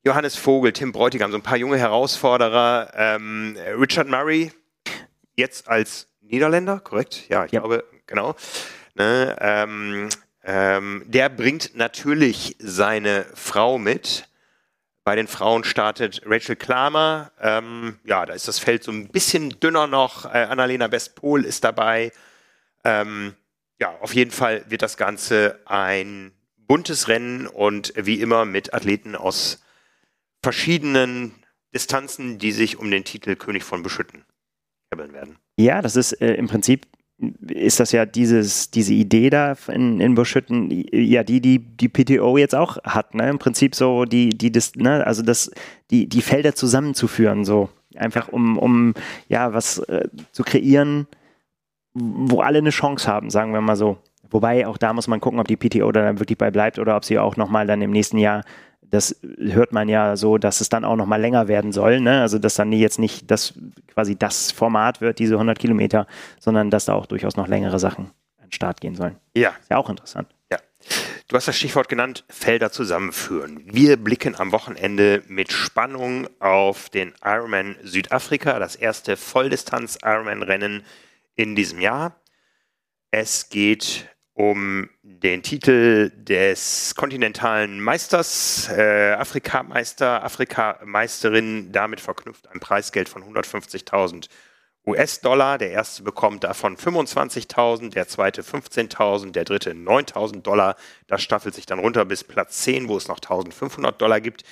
[0.02, 2.90] Johannes Vogel, Tim Bräutigam, so ein paar junge Herausforderer.
[2.94, 4.50] Ähm, Richard Murray,
[5.36, 7.28] jetzt als Niederländer, korrekt?
[7.28, 7.60] Ja, ich ja.
[7.60, 8.34] glaube, genau.
[8.94, 10.08] Ne, ähm,
[10.42, 14.26] ähm, der bringt natürlich seine Frau mit.
[15.04, 17.32] Bei den Frauen startet Rachel Klamer.
[17.38, 20.24] Ähm, ja, da ist das Feld so ein bisschen dünner noch.
[20.24, 22.10] Äh, Annalena Westpol ist dabei.
[22.84, 23.34] Ähm,
[23.78, 29.14] ja, auf jeden Fall wird das Ganze ein buntes Rennen und wie immer mit Athleten
[29.14, 29.62] aus
[30.42, 31.32] verschiedenen
[31.74, 34.24] Distanzen, die sich um den Titel König von Beschütten
[34.90, 35.36] käbbeln werden.
[35.58, 36.86] Ja, das ist äh, im Prinzip
[37.48, 42.38] ist das ja dieses, diese Idee da in, in Buschütten, ja, die, die die PTO
[42.38, 43.28] jetzt auch hat, ne?
[43.28, 45.06] Im Prinzip so die, die, das, ne?
[45.06, 45.50] also das,
[45.90, 47.68] die, die Felder zusammenzuführen, so.
[47.96, 48.94] Einfach um, um
[49.28, 51.08] ja, was äh, zu kreieren,
[51.92, 53.98] wo alle eine Chance haben, sagen wir mal so.
[54.30, 57.04] Wobei auch da muss man gucken, ob die PTO dann wirklich bei bleibt oder ob
[57.04, 58.44] sie auch nochmal dann im nächsten Jahr
[58.90, 62.00] das hört man ja so, dass es dann auch noch mal länger werden soll.
[62.00, 62.20] Ne?
[62.20, 63.54] Also dass dann jetzt nicht das
[63.86, 66.06] quasi das Format wird, diese 100 Kilometer,
[66.38, 68.06] sondern dass da auch durchaus noch längere Sachen
[68.38, 69.16] an den Start gehen sollen.
[69.34, 69.50] Ja.
[69.50, 70.28] Ist ja auch interessant.
[70.50, 70.58] Ja.
[71.28, 73.62] Du hast das Stichwort genannt, Felder zusammenführen.
[73.64, 80.82] Wir blicken am Wochenende mit Spannung auf den Ironman Südafrika, das erste Volldistanz-Ironman-Rennen
[81.36, 82.16] in diesem Jahr.
[83.12, 84.08] Es geht
[84.40, 94.28] um den Titel des kontinentalen Meisters, äh, Afrikameister, Afrikameisterin, damit verknüpft ein Preisgeld von 150.000
[94.86, 95.58] US-Dollar.
[95.58, 100.76] Der erste bekommt davon 25.000, der zweite 15.000, der dritte 9.000 Dollar.
[101.06, 104.44] Das staffelt sich dann runter bis Platz 10, wo es noch 1.500 Dollar gibt.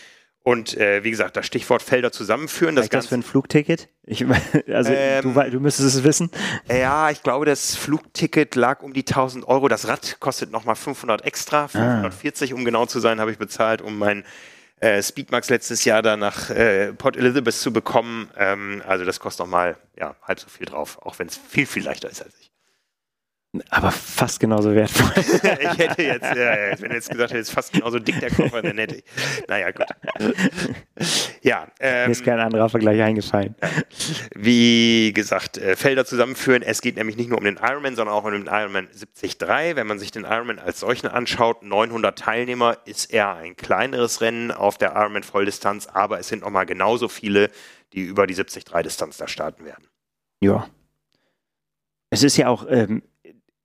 [0.43, 2.75] Und äh, wie gesagt, das Stichwort Felder zusammenführen.
[2.75, 3.89] Das, das für ein Flugticket?
[4.05, 4.25] Ich,
[4.69, 6.31] also ähm, du, du müsstest es wissen.
[6.69, 9.69] Ja, ich glaube, das Flugticket lag um die 1000 Euro.
[9.69, 11.69] Das Rad kostet nochmal 500 extra.
[11.69, 12.55] 540, ah.
[12.55, 14.25] um genau zu sein, habe ich bezahlt, um mein
[14.81, 18.31] äh, Speedmax letztes Jahr da nach äh, Port Elizabeth zu bekommen.
[18.37, 21.85] Ähm, also das kostet nochmal ja, halb so viel drauf, auch wenn es viel, viel
[21.85, 22.48] leichter ist als ich.
[23.71, 25.11] Aber fast genauso wertvoll.
[25.17, 28.77] ich hätte jetzt, ja, wenn du jetzt gesagt hättest, fast genauso dick der Koffer, dann
[28.77, 29.05] hätte ich.
[29.49, 29.87] Naja, gut.
[31.41, 31.67] Ja.
[31.81, 33.55] Ähm, Mir ist kein anderer Vergleich eingefallen.
[34.35, 36.63] Wie gesagt, äh, Felder zusammenführen.
[36.63, 39.37] Es geht nämlich nicht nur um den Ironman, sondern auch um den Ironman 73.
[39.77, 44.51] Wenn man sich den Ironman als solchen anschaut, 900 Teilnehmer, ist eher ein kleineres Rennen
[44.51, 47.51] auf der Ironman Volldistanz, aber es sind nochmal genauso viele,
[47.95, 49.89] die über die 73 Distanz da starten werden.
[50.41, 50.69] Ja.
[52.11, 53.03] Es ist ja auch ähm,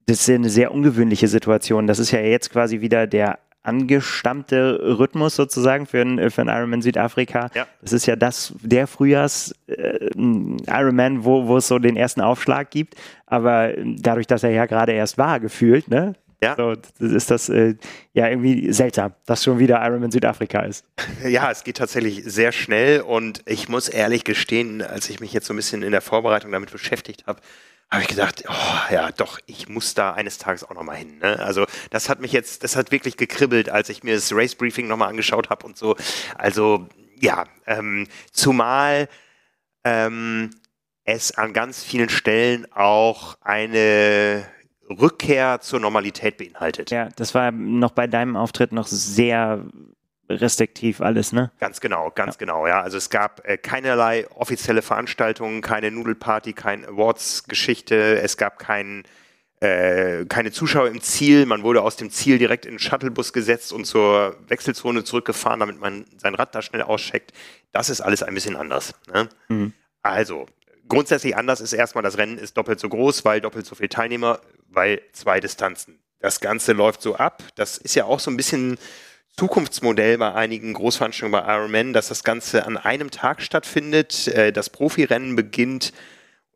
[0.06, 1.88] das ist ja eine sehr ungewöhnliche Situation.
[1.88, 6.82] Das ist ja jetzt quasi wieder der angestammte Rhythmus sozusagen für einen, für einen Ironman
[6.82, 7.50] Südafrika.
[7.56, 7.66] Ja.
[7.82, 12.72] Das ist ja das, der Frühjahrs äh, Ironman, wo, wo es so den ersten Aufschlag
[12.72, 12.96] gibt.
[13.26, 16.13] Aber dadurch, dass er ja gerade erst war, gefühlt, ne?
[16.44, 16.58] Ja.
[16.58, 17.76] So, ist das äh,
[18.12, 20.86] ja irgendwie seltsam, dass schon wieder Ironman Südafrika ist.
[21.26, 25.48] Ja, es geht tatsächlich sehr schnell und ich muss ehrlich gestehen, als ich mich jetzt
[25.48, 27.39] so ein bisschen in der Vorbereitung damit beschäftigt habe,
[27.89, 31.19] habe ich gedacht, oh, ja, doch, ich muss da eines Tages auch nochmal hin.
[31.19, 31.39] Ne?
[31.39, 34.88] Also das hat mich jetzt, das hat wirklich gekribbelt, als ich mir das Race Briefing
[34.88, 35.96] nochmal angeschaut habe und so.
[36.36, 36.88] Also
[37.19, 39.08] ja, ähm, zumal
[39.84, 40.50] ähm,
[41.04, 44.46] es an ganz vielen Stellen auch eine
[44.89, 46.91] Rückkehr zur Normalität beinhaltet.
[46.91, 49.63] Ja, das war noch bei deinem Auftritt noch sehr
[50.30, 51.52] restriktiv alles, ne?
[51.60, 52.40] Ganz genau, ganz ja.
[52.40, 52.82] genau, ja.
[52.82, 59.04] Also es gab äh, keinerlei offizielle Veranstaltungen, keine Nudelparty, kein Awards-Geschichte, es gab kein,
[59.60, 63.74] äh, keine Zuschauer im Ziel, man wurde aus dem Ziel direkt in den Shuttlebus gesetzt
[63.74, 67.34] und zur Wechselzone zurückgefahren, damit man sein Rad da schnell auscheckt.
[67.72, 68.94] Das ist alles ein bisschen anders.
[69.14, 69.30] Ne?
[69.50, 69.74] Mhm.
[70.02, 70.46] Also,
[70.88, 74.40] grundsätzlich anders ist erstmal, das Rennen ist doppelt so groß, weil doppelt so viele Teilnehmer,
[74.70, 76.00] weil zwei Distanzen.
[76.20, 77.44] Das Ganze läuft so ab.
[77.56, 78.78] Das ist ja auch so ein bisschen
[79.36, 84.28] Zukunftsmodell bei einigen Großveranstaltungen bei Ironman, dass das Ganze an einem Tag stattfindet.
[84.28, 85.91] Äh, das Profirennen beginnt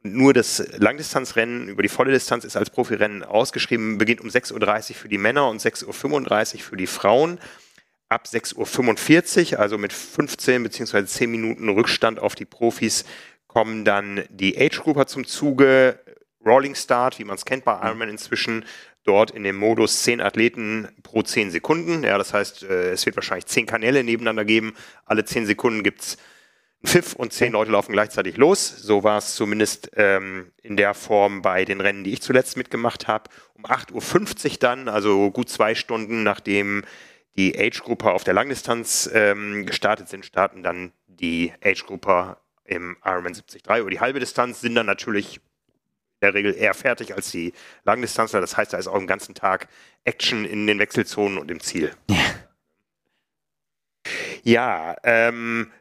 [0.04, 4.96] nur das Langdistanzrennen über die volle Distanz ist als Profirennen ausgeschrieben, beginnt um 6.30 Uhr
[4.96, 7.40] für die Männer und 6.35 Uhr für die Frauen.
[8.10, 11.06] Ab 6.45 Uhr, also mit 15 bzw.
[11.06, 13.04] 10 Minuten Rückstand auf die Profis,
[13.48, 16.00] kommen dann die Age-Grouper zum Zuge.
[16.46, 18.64] Rolling Start, wie man es kennt bei Ironman inzwischen,
[19.08, 22.04] dort in dem Modus 10 Athleten pro 10 Sekunden.
[22.04, 24.74] Ja, das heißt, äh, es wird wahrscheinlich 10 Kanäle nebeneinander geben.
[25.06, 26.18] Alle 10 Sekunden gibt es
[26.82, 28.68] einen Pfiff und 10 Leute laufen gleichzeitig los.
[28.68, 33.08] So war es zumindest ähm, in der Form bei den Rennen, die ich zuletzt mitgemacht
[33.08, 33.30] habe.
[33.54, 36.84] Um 8.50 Uhr dann, also gut zwei Stunden nachdem
[37.38, 43.64] die Age-Grupper auf der Langdistanz ähm, gestartet sind, starten dann die Age-Grupper im Ironman 73
[43.80, 45.40] über die halbe Distanz, sind dann natürlich
[46.22, 47.54] der Regel eher fertig als die
[47.84, 48.42] Langdistanzler.
[48.42, 49.68] Das heißt, da ist auch den ganzen Tag
[50.04, 51.92] Action in den Wechselzonen und im Ziel.
[52.10, 52.18] Ja,
[54.44, 55.72] ja ähm,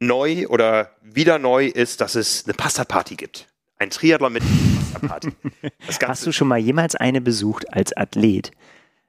[0.00, 3.48] neu oder wieder neu ist, dass es eine Pasta-Party gibt.
[3.78, 4.42] Ein Triathlon mit
[4.92, 5.32] Pasta-Party.
[6.06, 8.52] Hast du schon mal jemals eine besucht als Athlet?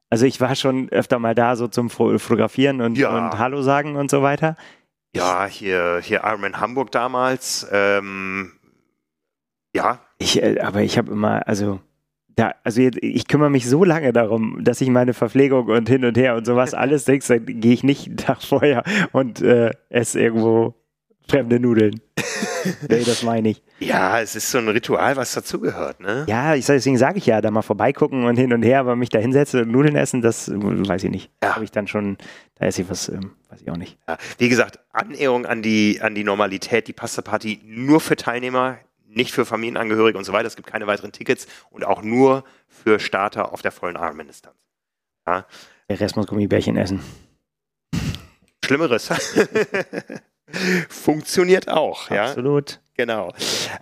[0.10, 3.10] Also ich war schon öfter mal da so zum Fotografieren und, ja.
[3.10, 4.58] und Hallo sagen und so weiter.
[5.16, 7.68] Ja, hier, hier Ironman Hamburg damals.
[7.72, 8.54] Ähm,
[9.74, 11.79] ja, ich, äh, aber ich habe immer, also
[12.36, 16.05] da, also jetzt, ich kümmere mich so lange darum, dass ich meine Verpflegung und hin
[16.05, 19.71] und her und sowas alles denkst, dann gehe ich nicht einen Tag vorher und äh,
[19.89, 20.75] esse irgendwo
[21.27, 22.01] fremde Nudeln.
[22.89, 23.62] nee, das meine ich.
[23.79, 26.25] Ja, es ist so ein Ritual, was dazugehört, ne?
[26.27, 29.10] Ja, ich, deswegen sage ich ja, da mal vorbeigucken und hin und her, aber mich
[29.10, 31.32] da hinsetze und Nudeln essen, das weiß ich nicht.
[31.43, 31.55] Ja.
[31.55, 32.17] Habe ich dann schon,
[32.55, 33.97] da esse ich was, ähm, weiß ich auch nicht.
[34.08, 34.17] Ja.
[34.38, 38.79] Wie gesagt, Annäherung an die, an die Normalität, die Pasta-Party nur für Teilnehmer,
[39.10, 40.48] nicht für Familienangehörige und so weiter.
[40.48, 44.56] Es gibt keine weiteren Tickets und auch nur für Starter auf der vollen Ironman-Distanz.
[45.28, 45.45] Ja.
[45.89, 47.02] Der Rest muss Gummibärchen essen.
[48.63, 49.10] Schlimmeres.
[50.89, 52.10] Funktioniert auch.
[52.12, 52.72] Absolut.
[52.72, 52.78] Ja?
[52.98, 53.34] Genau.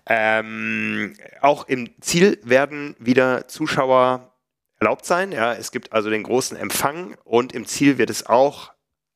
[0.06, 4.32] Ähm, auch im Ziel werden wieder Zuschauer
[4.80, 5.32] erlaubt sein.
[5.32, 8.72] Ja, es gibt also den großen Empfang und im Ziel wird es auch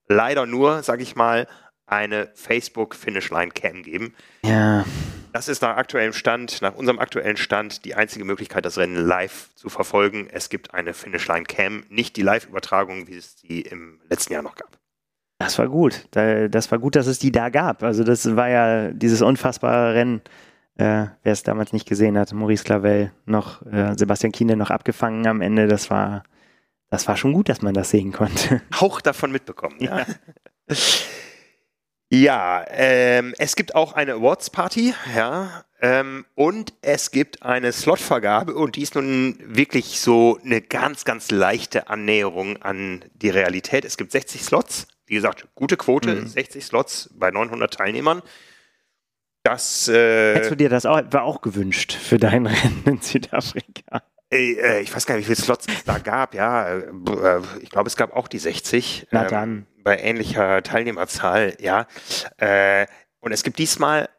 [0.08, 1.48] leider nur, sage ich mal,
[1.92, 4.16] eine Facebook Finish Line Cam geben.
[4.44, 4.86] Ja.
[5.34, 9.50] Das ist nach aktuellem Stand, nach unserem aktuellen Stand, die einzige Möglichkeit, das Rennen live
[9.56, 10.28] zu verfolgen.
[10.32, 14.56] Es gibt eine Finishline Cam, nicht die Live-Übertragung, wie es die im letzten Jahr noch
[14.56, 14.78] gab.
[15.40, 16.08] Das war gut.
[16.12, 17.84] Das war gut, dass es die da gab.
[17.84, 20.22] Also das war ja dieses unfassbare Rennen.
[20.76, 25.28] Äh, wer es damals nicht gesehen hat, Maurice Clavel noch, äh, Sebastian Kiene noch abgefangen
[25.28, 25.68] am Ende.
[25.68, 26.24] Das war,
[26.90, 28.62] das war schon gut, dass man das sehen konnte.
[28.80, 29.76] Hauch davon mitbekommen.
[29.80, 30.00] Ja.
[30.00, 30.06] ja.
[32.14, 38.76] Ja, ähm, es gibt auch eine Awards-Party, ja, ähm, und es gibt eine Slotvergabe und
[38.76, 43.86] die ist nun wirklich so eine ganz, ganz leichte Annäherung an die Realität.
[43.86, 46.28] Es gibt 60 Slots, wie gesagt, gute Quote, mhm.
[46.28, 48.22] 60 Slots bei 900 Teilnehmern.
[49.44, 54.04] Das, äh, Hättest du dir das auch, war auch gewünscht für dein Rennen in Südafrika?
[54.30, 56.68] Äh, ich weiß gar nicht, wie viele Slots es da gab, ja.
[56.68, 59.08] Äh, äh, ich glaube, es gab auch die 60.
[59.12, 59.68] Na ähm, dann.
[59.84, 61.88] Bei ähnlicher Teilnehmerzahl, ja.
[63.20, 64.10] Und es gibt diesmal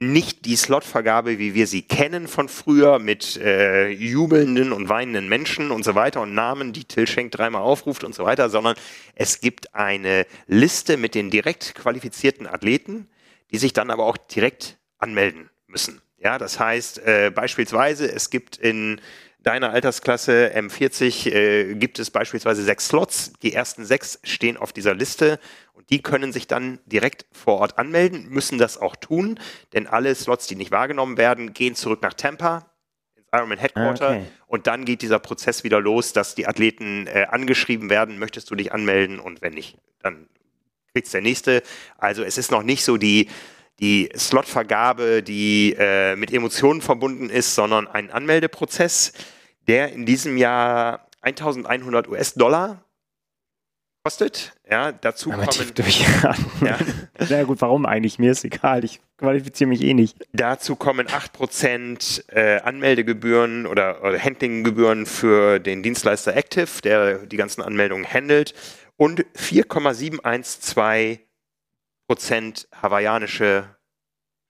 [0.00, 5.70] nicht die Slotvergabe, wie wir sie kennen von früher, mit äh, jubelnden und weinenden Menschen
[5.70, 8.76] und so weiter und Namen, die Till Schenk dreimal aufruft und so weiter, sondern
[9.14, 13.08] es gibt eine Liste mit den direkt qualifizierten Athleten,
[13.50, 16.00] die sich dann aber auch direkt anmelden müssen.
[16.18, 19.00] Ja, das heißt äh, beispielsweise, es gibt in
[19.44, 23.34] deiner Altersklasse M40 äh, gibt es beispielsweise sechs Slots.
[23.42, 25.38] Die ersten sechs stehen auf dieser Liste
[25.74, 29.38] und die können sich dann direkt vor Ort anmelden, müssen das auch tun,
[29.72, 32.70] denn alle Slots, die nicht wahrgenommen werden, gehen zurück nach Tampa
[33.16, 34.24] ins Ironman Headquarter okay.
[34.46, 38.54] und dann geht dieser Prozess wieder los, dass die Athleten äh, angeschrieben werden, möchtest du
[38.54, 40.26] dich anmelden und wenn nicht, dann
[40.92, 41.62] kriegt's der nächste.
[41.98, 43.28] Also es ist noch nicht so die
[43.80, 49.12] die Slotvergabe, die äh, mit Emotionen verbunden ist, sondern ein Anmeldeprozess
[49.66, 52.84] der in diesem Jahr 1100 US-Dollar
[54.04, 54.52] kostet.
[54.70, 55.72] Ja, dazu Einmal kommen,
[56.60, 56.78] ja,
[57.30, 58.18] Na gut, warum eigentlich?
[58.18, 58.84] Mir ist egal.
[58.84, 60.18] Ich qualifiziere mich eh nicht.
[60.34, 67.62] dazu kommen 8% äh, Anmeldegebühren oder, oder Handlinggebühren für den Dienstleister Active, der die ganzen
[67.62, 68.52] Anmeldungen handelt
[68.96, 71.20] und 4,712%
[72.82, 73.73] hawaiianische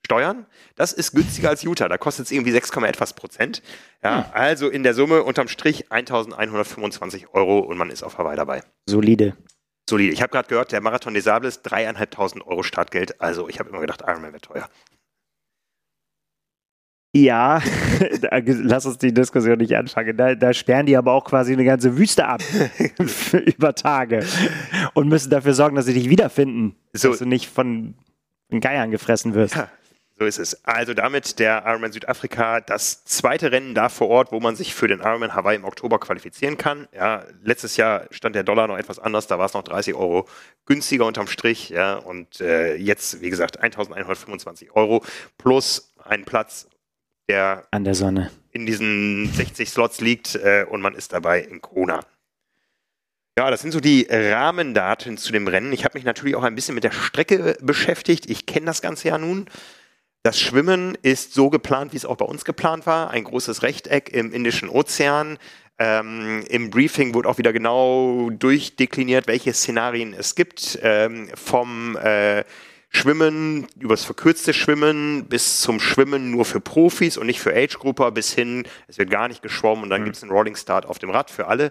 [0.04, 0.46] Steuern.
[0.76, 1.88] Das ist günstiger als Utah.
[1.88, 3.62] Da kostet es irgendwie 6, etwas Prozent.
[4.02, 8.62] Ja, also in der Summe unterm Strich 1125 Euro und man ist auf Hawaii dabei.
[8.88, 9.36] Solide.
[9.88, 10.12] Solide.
[10.12, 13.20] Ich habe gerade gehört, der Marathon des Sables, dreieinhalbtausend Euro Startgeld.
[13.20, 14.68] Also ich habe immer gedacht, Ironman wäre teuer.
[17.16, 17.62] Ja,
[18.20, 20.16] lass uns die Diskussion nicht anfangen.
[20.16, 22.42] Da, da sperren die aber auch quasi eine ganze Wüste ab
[23.46, 24.26] über Tage
[24.94, 27.94] und müssen dafür sorgen, dass sie dich wiederfinden, So- dass du nicht von,
[28.50, 29.54] von Geiern gefressen wirst.
[29.54, 29.68] Ja,
[30.16, 30.64] so ist es.
[30.64, 34.86] Also damit der Ironman Südafrika, das zweite Rennen da vor Ort, wo man sich für
[34.86, 36.86] den Ironman Hawaii im Oktober qualifizieren kann.
[36.92, 40.28] Ja, letztes Jahr stand der Dollar noch etwas anders, da war es noch 30 Euro
[40.66, 41.70] günstiger unterm Strich.
[41.70, 45.04] Ja, und äh, jetzt, wie gesagt, 1125 Euro
[45.36, 46.68] plus einen Platz,
[47.28, 48.30] der An der Sonne.
[48.52, 52.00] in diesen 60 Slots liegt äh, und man ist dabei in Kona.
[53.36, 55.72] Ja, das sind so die Rahmendaten zu dem Rennen.
[55.72, 58.30] Ich habe mich natürlich auch ein bisschen mit der Strecke beschäftigt.
[58.30, 59.46] Ich kenne das Ganze ja nun.
[60.26, 63.10] Das Schwimmen ist so geplant, wie es auch bei uns geplant war.
[63.10, 65.38] Ein großes Rechteck im Indischen Ozean.
[65.78, 70.78] Ähm, Im Briefing wurde auch wieder genau durchdekliniert, welche Szenarien es gibt.
[70.80, 72.42] Ähm, vom äh,
[72.88, 78.32] Schwimmen, übers verkürzte Schwimmen bis zum Schwimmen nur für Profis und nicht für Age-Grupper bis
[78.32, 81.10] hin, es wird gar nicht geschwommen und dann gibt es einen Rolling Start auf dem
[81.10, 81.70] Rad für alle.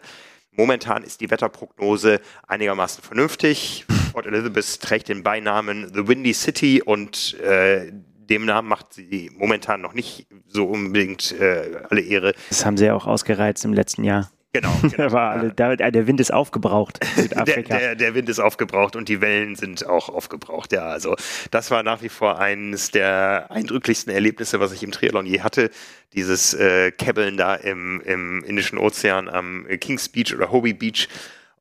[0.52, 3.88] Momentan ist die Wetterprognose einigermaßen vernünftig.
[4.12, 7.92] Port Elizabeth trägt den Beinamen The Windy City und äh,
[8.30, 12.34] dem Namen macht sie momentan noch nicht so unbedingt äh, alle Ehre.
[12.50, 14.30] Das haben sie ja auch ausgereizt im letzten Jahr.
[14.54, 14.70] Genau.
[14.96, 15.16] Genau.
[15.16, 17.78] alle, da, der Wind ist aufgebraucht in Der, Südafrika.
[17.78, 20.72] der, der Wind ist aufgebraucht und die Wellen sind auch aufgebraucht.
[20.72, 21.16] Ja, also
[21.50, 25.72] das war nach wie vor eines der eindrücklichsten Erlebnisse, was ich im Triathlon je hatte.
[26.14, 31.08] Dieses äh, Kebbeln da im, im Indischen Ozean am Kings Beach oder Hobie Beach.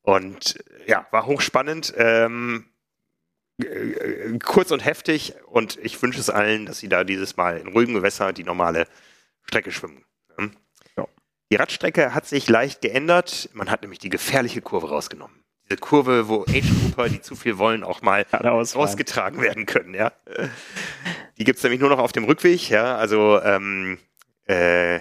[0.03, 1.93] Und äh, ja, war hochspannend.
[1.97, 2.65] Ähm,
[3.65, 7.67] äh, kurz und heftig und ich wünsche es allen, dass sie da dieses Mal in
[7.67, 8.87] ruhigem Gewässer die normale
[9.43, 10.05] Strecke schwimmen.
[10.37, 10.49] Ja.
[10.97, 11.07] Ja.
[11.51, 13.49] Die Radstrecke hat sich leicht geändert.
[13.53, 15.43] Man hat nämlich die gefährliche Kurve rausgenommen.
[15.69, 19.93] Diese Kurve, wo Age-Grouper, die zu viel wollen, auch mal rausgetragen werden können.
[19.93, 20.11] Ja.
[21.37, 22.69] Die gibt es nämlich nur noch auf dem Rückweg.
[22.69, 22.97] Ja.
[22.97, 23.97] Also ähm,
[24.45, 24.99] äh,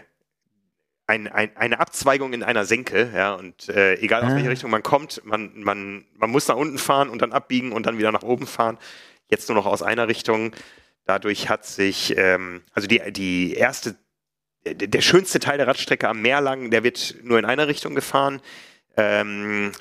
[1.06, 4.36] ein, ein, eine Abzweigung in einer Senke, ja, und äh, egal aus Ah.
[4.36, 7.86] welche Richtung man kommt, man, man, man muss nach unten fahren und dann abbiegen und
[7.86, 8.78] dann wieder nach oben fahren.
[9.28, 10.54] Jetzt nur noch aus einer Richtung.
[11.04, 13.96] Dadurch hat sich, ähm, also die, die erste,
[14.64, 18.40] der, schönste Teil der Radstrecke am Meer lang, der wird nur in einer Richtung gefahren.
[18.96, 19.72] Ähm,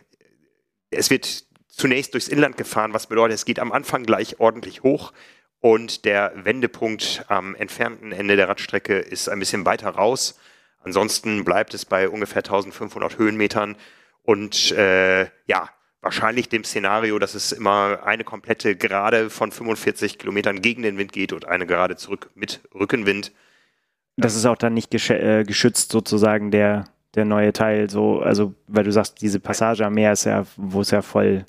[0.89, 5.13] es wird zunächst durchs Inland gefahren, was bedeutet, es geht am Anfang gleich ordentlich hoch
[5.59, 10.39] und der Wendepunkt am entfernten Ende der Radstrecke ist ein bisschen weiter raus.
[10.83, 13.75] Ansonsten bleibt es bei ungefähr 1500 Höhenmetern
[14.23, 15.69] und äh, ja,
[16.01, 21.13] wahrscheinlich dem Szenario, dass es immer eine komplette Gerade von 45 Kilometern gegen den Wind
[21.13, 23.31] geht und eine Gerade zurück mit Rückenwind.
[24.17, 28.53] Das ist auch dann nicht gesch äh, geschützt sozusagen der, der neue Teil, so, also
[28.67, 31.45] weil du sagst, diese Passage am Meer ist ja, wo es ja voll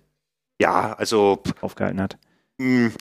[0.61, 2.19] Ja, also aufgehalten hat.
[2.59, 2.93] mh,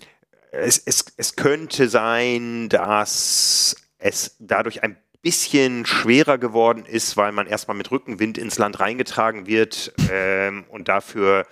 [0.52, 7.48] es, es, es könnte sein, dass es dadurch ein bisschen schwerer geworden ist, weil man
[7.48, 11.46] erstmal mit Rückenwind ins Land reingetragen wird ähm, und dafür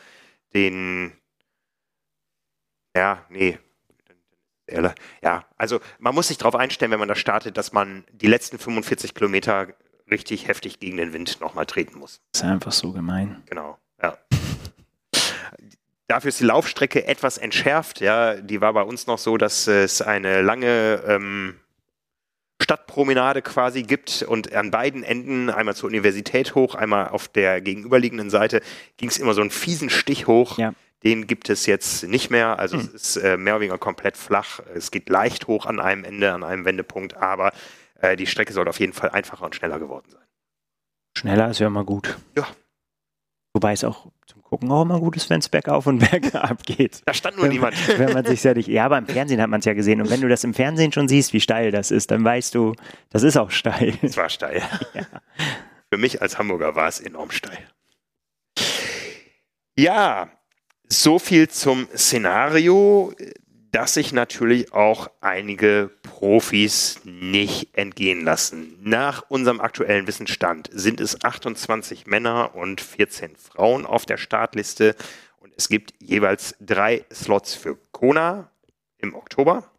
[0.53, 1.11] den,
[2.95, 3.59] ja, nee,
[5.21, 8.59] ja, also man muss sich darauf einstellen, wenn man da startet, dass man die letzten
[8.59, 9.67] 45 Kilometer
[10.09, 12.21] richtig heftig gegen den Wind nochmal treten muss.
[12.31, 13.41] Das ist einfach so gemein.
[13.47, 14.17] Genau, ja.
[16.07, 18.01] Dafür ist die Laufstrecke etwas entschärft.
[18.01, 21.59] Ja, die war bei uns noch so, dass es eine lange ähm,
[22.69, 28.29] Stadtpromenade quasi gibt und an beiden Enden, einmal zur Universität hoch, einmal auf der gegenüberliegenden
[28.29, 28.61] Seite,
[28.97, 30.59] ging es immer so einen fiesen Stich hoch.
[30.59, 30.73] Ja.
[31.03, 32.59] Den gibt es jetzt nicht mehr.
[32.59, 32.91] Also Hm.
[32.93, 34.59] es ist äh, mehr oder weniger komplett flach.
[34.75, 37.53] Es geht leicht hoch an einem Ende, an einem Wendepunkt, aber
[38.01, 40.21] äh, die Strecke soll auf jeden Fall einfacher und schneller geworden sein.
[41.17, 42.19] Schneller ist ja immer gut.
[42.37, 42.45] Ja.
[43.53, 47.01] Wobei es auch zum Gucken auch immer gut ist, wenn es bergauf und bergab geht.
[47.05, 47.75] Da stand nur Wenn, niemand.
[47.99, 48.67] wenn man sich ja nicht.
[48.67, 50.01] Ja, aber im Fernsehen hat man es ja gesehen.
[50.01, 52.73] Und wenn du das im Fernsehen schon siehst, wie steil das ist, dann weißt du,
[53.09, 53.97] das ist auch steil.
[54.01, 54.61] Es war steil.
[55.91, 57.57] Für mich als Hamburger war es enorm steil.
[59.75, 60.29] Ja,
[60.87, 63.13] so viel zum Szenario,
[63.71, 68.77] das sich natürlich auch einige Profis nicht entgehen lassen.
[68.81, 74.95] Nach unserem aktuellen Wissensstand sind es 28 Männer und 14 Frauen auf der Startliste
[75.55, 78.49] Es gibt jeweils drei Slots für Kona
[78.97, 79.69] im Oktober.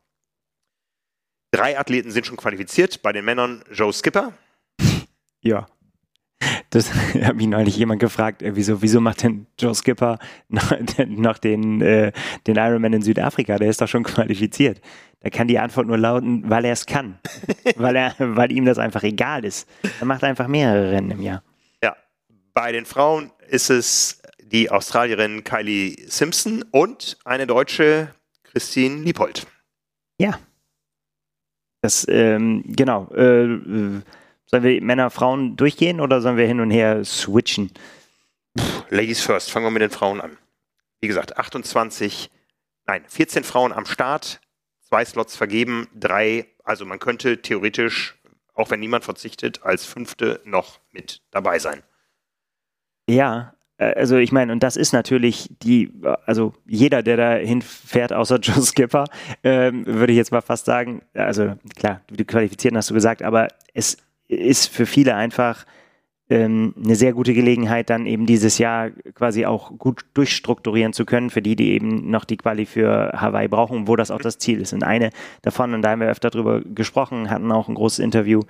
[1.53, 3.03] Drei Athleten sind schon qualifiziert.
[3.03, 4.33] Bei den Männern Joe Skipper.
[5.41, 5.67] Ja.
[6.71, 10.19] Das hat mich neulich jemand gefragt, äh, wieso, wieso macht denn Joe Skipper
[10.49, 12.13] noch, den, äh,
[12.47, 13.59] den Ironman in Südafrika?
[13.59, 14.81] Der ist doch schon qualifiziert.
[15.21, 17.19] Da kann die Antwort nur lauten, weil er es kann.
[17.77, 19.69] weil, er, weil ihm das einfach egal ist.
[19.99, 21.43] Er macht einfach mehrere Rennen im Jahr.
[21.83, 21.95] Ja.
[22.55, 28.15] Bei den Frauen ist es die Australierin Kylie Simpson und eine Deutsche
[28.45, 29.47] Christine Liebold.
[30.19, 30.39] Ja.
[31.83, 33.11] Das, ähm, genau.
[33.13, 34.01] Äh
[34.51, 37.71] Sollen wir Männer, Frauen durchgehen oder sollen wir hin und her switchen?
[38.57, 40.39] Puh, Ladies first, fangen wir mit den Frauen an.
[41.01, 42.31] Wie gesagt, 28,
[42.85, 44.41] nein, 14 Frauen am Start,
[44.81, 48.19] zwei Slots vergeben, drei, also man könnte theoretisch,
[48.53, 51.85] auch wenn niemand verzichtet, als fünfte noch mit dabei sein.
[53.09, 55.93] Ja, äh, also ich meine, und das ist natürlich die,
[56.27, 59.05] also jeder, der da hinfährt, außer Joe Skipper,
[59.45, 63.47] ähm, würde ich jetzt mal fast sagen, also klar, du qualifizieren hast du gesagt, aber
[63.75, 63.97] es
[64.31, 65.67] ist für viele einfach
[66.31, 71.29] ähm, eine sehr gute Gelegenheit, dann eben dieses Jahr quasi auch gut durchstrukturieren zu können,
[71.29, 74.61] für die, die eben noch die Quali für Hawaii brauchen, wo das auch das Ziel
[74.61, 74.73] ist.
[74.73, 75.11] Und eine
[75.43, 78.43] davon, und da haben wir öfter drüber gesprochen, hatten auch ein großes Interview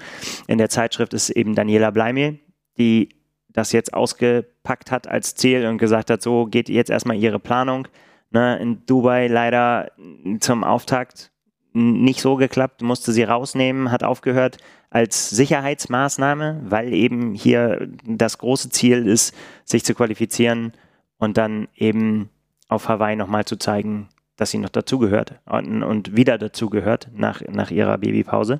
[0.47, 2.39] in der Zeitschrift, ist eben Daniela Bleimel,
[2.77, 3.09] die
[3.49, 7.89] das jetzt ausgepackt hat als Ziel und gesagt hat, so geht jetzt erstmal ihre Planung.
[8.33, 9.91] Ne, in Dubai leider
[10.39, 11.30] zum Auftakt
[11.73, 14.59] nicht so geklappt, musste sie rausnehmen, hat aufgehört
[14.91, 20.73] als Sicherheitsmaßnahme, weil eben hier das große Ziel ist, sich zu qualifizieren
[21.19, 22.31] und dann eben
[22.69, 27.71] auf Hawaii nochmal zu zeigen, dass sie noch dazugehört und, und wieder dazugehört nach, nach
[27.71, 28.59] ihrer Babypause.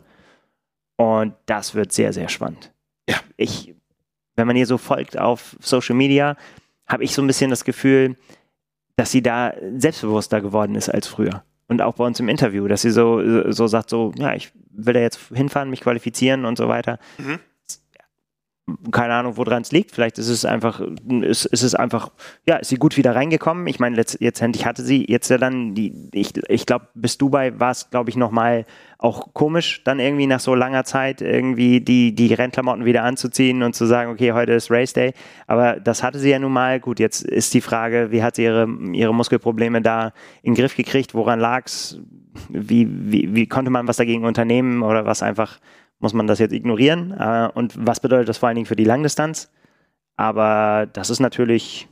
[0.97, 2.73] Und das wird sehr, sehr spannend.
[3.09, 3.17] Ja.
[3.37, 3.75] Ich,
[4.37, 6.37] wenn man ihr so folgt auf Social Media,
[6.87, 8.17] habe ich so ein bisschen das Gefühl,
[8.97, 12.83] dass sie da selbstbewusster geworden ist als früher und auch bei uns im Interview, dass
[12.83, 16.69] sie so, so sagt, so, ja, ich will da jetzt hinfahren, mich qualifizieren und so
[16.69, 16.99] weiter.
[17.17, 17.39] Mhm
[18.93, 19.91] keine Ahnung, woran es liegt.
[19.93, 20.81] Vielleicht ist es einfach,
[21.23, 22.11] ist, ist es einfach,
[22.47, 23.67] ja, ist sie gut wieder reingekommen.
[23.67, 27.71] Ich meine, letztendlich hatte sie jetzt ja dann die, ich, ich glaube, bis Dubai war
[27.71, 28.67] es, glaube ich, nochmal
[28.99, 33.75] auch komisch, dann irgendwie nach so langer Zeit irgendwie die, die Rennklamotten wieder anzuziehen und
[33.75, 35.15] zu sagen, okay, heute ist Race Day.
[35.47, 36.81] Aber das hatte sie ja nun mal.
[36.81, 40.77] Gut, jetzt ist die Frage, wie hat sie ihre, ihre Muskelprobleme da in den Griff
[40.77, 41.15] gekriegt?
[41.15, 41.99] Woran lag es?
[42.49, 45.59] Wie, wie, wie konnte man was dagegen unternehmen oder was einfach
[46.01, 47.13] muss man das jetzt ignorieren.
[47.13, 49.51] Äh, und was bedeutet das vor allen Dingen für die Langdistanz?
[50.17, 51.89] Aber das ist natürlich,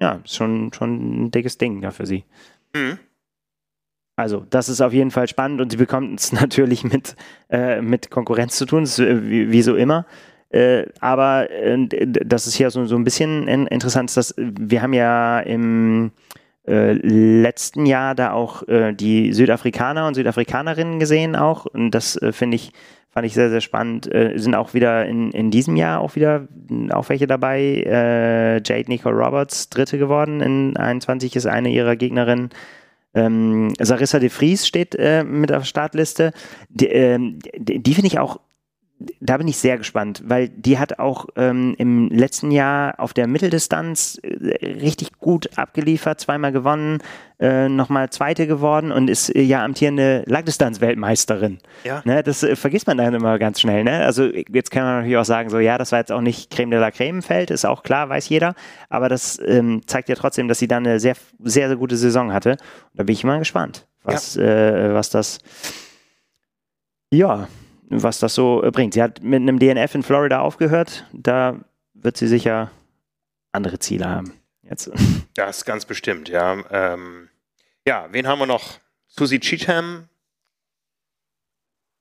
[0.00, 2.24] ja, schon, schon ein dickes Ding da für sie.
[2.74, 2.98] Mhm.
[4.16, 7.16] Also, das ist auf jeden Fall spannend und sie bekommt es natürlich mit,
[7.50, 10.06] äh, mit Konkurrenz zu tun, äh, wie, wie, so immer.
[10.50, 15.40] Äh, aber äh, das ist hier so, so ein bisschen interessant, dass wir haben ja
[15.40, 16.12] im
[16.68, 22.56] äh, letzten Jahr da auch äh, die Südafrikaner und Südafrikanerinnen gesehen auch und das finde
[22.56, 22.72] ich
[23.12, 24.12] Fand ich sehr, sehr spannend.
[24.12, 26.48] Äh, sind auch wieder in, in diesem Jahr auch wieder
[26.90, 27.60] auch welche dabei.
[27.60, 32.48] Äh, Jade Nicole Roberts, Dritte geworden in 21, ist eine ihrer Gegnerinnen.
[33.14, 36.32] Ähm, Sarissa de Vries steht äh, mit auf der Startliste.
[36.70, 38.40] Die, ähm, die, die finde ich auch
[39.20, 43.26] da bin ich sehr gespannt, weil die hat auch ähm, im letzten Jahr auf der
[43.26, 46.98] Mitteldistanz äh, richtig gut abgeliefert, zweimal gewonnen,
[47.40, 51.58] äh, nochmal Zweite geworden und ist äh, ja amtierende Langdistanz-Weltmeisterin.
[51.84, 52.02] Ja.
[52.04, 53.84] Ne, das äh, vergisst man dann immer ganz schnell.
[53.84, 54.04] Ne?
[54.04, 56.70] Also jetzt kann man natürlich auch sagen, so ja, das war jetzt auch nicht Creme
[56.70, 58.54] de la Creme im Feld, ist auch klar, weiß jeder,
[58.88, 62.32] aber das ähm, zeigt ja trotzdem, dass sie dann eine sehr, sehr, sehr gute Saison
[62.32, 62.56] hatte.
[62.94, 64.42] Da bin ich mal gespannt, was, ja.
[64.42, 65.38] äh, was das
[67.12, 67.46] ja,
[67.92, 68.94] was das so äh, bringt.
[68.94, 71.06] Sie hat mit einem DNF in Florida aufgehört.
[71.12, 71.60] Da
[71.94, 72.70] wird sie sicher
[73.52, 74.32] andere Ziele haben.
[74.62, 74.90] Jetzt.
[75.34, 76.62] Das ganz bestimmt, ja.
[76.70, 77.30] Ähm,
[77.86, 78.80] ja, wen haben wir noch?
[79.06, 80.08] Susie Cheatham?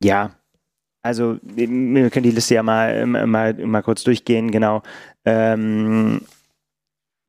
[0.03, 0.35] Ja,
[1.01, 4.83] also wir können die Liste ja mal, mal, mal kurz durchgehen, genau.
[5.23, 6.21] Ähm,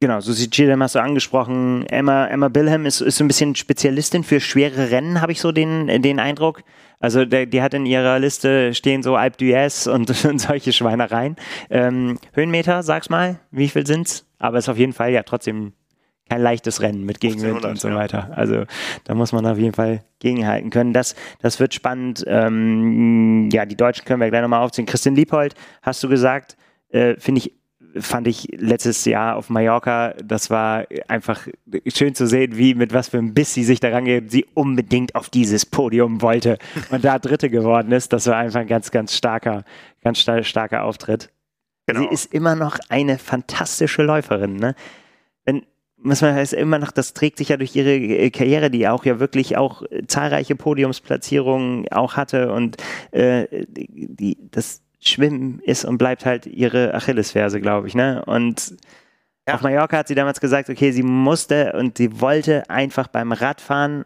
[0.02, 1.86] Genau, Susi Chidem hast du angesprochen.
[1.86, 5.52] Emma, Emma Bilham ist, ist so ein bisschen Spezialistin für schwere Rennen, habe ich so
[5.52, 6.64] den, den Eindruck.
[6.98, 11.36] Also der, die hat in ihrer Liste stehen so Alp d'Huez und, und solche Schweinereien.
[11.70, 14.26] Ähm, Höhenmeter, sag's mal, wie viel sind's?
[14.40, 15.72] Aber es ist auf jeden Fall ja trotzdem
[16.28, 18.32] kein leichtes Rennen mit Gegenwind und so weiter.
[18.34, 18.64] Also
[19.04, 20.92] da muss man auf jeden Fall gegenhalten können.
[20.92, 22.24] Das, das wird spannend.
[22.26, 24.84] Ähm, ja, die Deutschen können wir gleich nochmal aufziehen.
[24.84, 26.56] Christian Liebhold, hast du gesagt,
[26.88, 27.61] äh, finde ich
[27.98, 31.46] fand ich letztes Jahr auf Mallorca, das war einfach
[31.94, 35.14] schön zu sehen, wie mit was für einem Biss sie sich daran geht, sie unbedingt
[35.14, 36.58] auf dieses Podium wollte
[36.90, 38.12] und da Dritte geworden ist.
[38.12, 39.64] Das war einfach ein ganz, ganz starker,
[40.02, 41.30] ganz starker Auftritt.
[41.86, 42.00] Genau.
[42.00, 44.56] Sie ist immer noch eine fantastische Läuferin.
[44.56, 44.74] Ne?
[45.44, 45.66] Wenn,
[45.96, 49.04] muss man heißt immer noch, das trägt sich ja durch ihre äh, Karriere, die auch
[49.04, 52.76] ja wirklich auch äh, zahlreiche Podiumsplatzierungen auch hatte und
[53.10, 58.24] äh, die, das Schwimmen ist und bleibt halt ihre Achillesferse, glaube ich, ne?
[58.24, 58.76] Und
[59.48, 59.54] ja.
[59.54, 64.04] auf Mallorca hat sie damals gesagt, okay, sie musste und sie wollte einfach beim Radfahren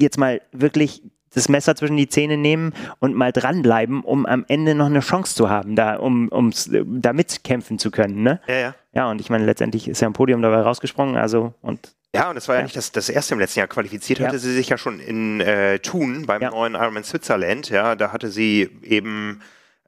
[0.00, 1.02] jetzt mal wirklich
[1.34, 5.34] das Messer zwischen die Zähne nehmen und mal dranbleiben, um am Ende noch eine Chance
[5.34, 8.22] zu haben, da, um ums, da mitkämpfen zu können.
[8.22, 8.40] Ne?
[8.46, 8.74] Ja, ja.
[8.94, 12.36] Ja, und ich meine, letztendlich ist ja ein Podium dabei rausgesprungen, also und ja, und
[12.38, 13.68] es war ja, ja, nicht das, das erste im letzten Jahr.
[13.68, 14.28] Qualifiziert ja.
[14.28, 16.48] hatte sie sich ja schon in äh, Thun beim ja.
[16.48, 17.68] neuen Ironman Switzerland.
[17.68, 19.42] Ja, da hatte sie eben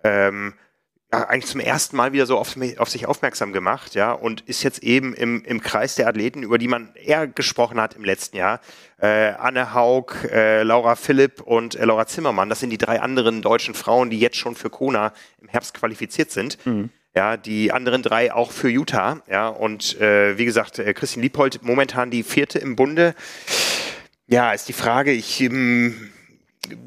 [0.08, 0.54] ähm,
[1.10, 4.62] ja, eigentlich zum ersten Mal wieder so auf, auf, sich aufmerksam gemacht, ja, und ist
[4.62, 8.36] jetzt eben im, im Kreis der Athleten, über die man eher gesprochen hat im letzten
[8.36, 8.60] Jahr.
[9.00, 13.40] Äh, Anne Haug, äh, Laura Philipp und äh, Laura Zimmermann, das sind die drei anderen
[13.40, 16.58] deutschen Frauen, die jetzt schon für Kona im Herbst qualifiziert sind.
[16.66, 16.90] Mhm.
[17.16, 21.62] Ja, die anderen drei auch für Utah, ja, und äh, wie gesagt, äh, Christine Liebhold
[21.62, 23.14] momentan die vierte im Bunde.
[24.26, 26.10] Ja, ist die Frage, ich ähm,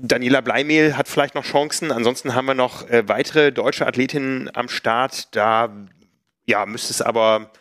[0.01, 1.91] Daniela Bleimehl hat vielleicht noch Chancen.
[1.91, 5.35] Ansonsten haben wir noch äh, weitere deutsche Athletinnen am Start.
[5.35, 5.69] Da
[6.45, 7.51] ja, müsste es aber,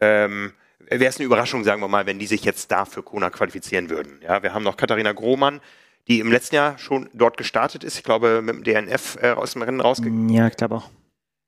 [0.00, 3.30] ähm, wäre es eine Überraschung, sagen wir mal, wenn die sich jetzt da für Kona
[3.30, 4.20] qualifizieren würden.
[4.22, 5.60] Ja, wir haben noch Katharina Grohmann,
[6.08, 7.98] die im letzten Jahr schon dort gestartet ist.
[7.98, 10.28] Ich glaube, mit dem DNF äh, aus dem Rennen rausgegangen.
[10.28, 10.90] Ja, ich glaube auch.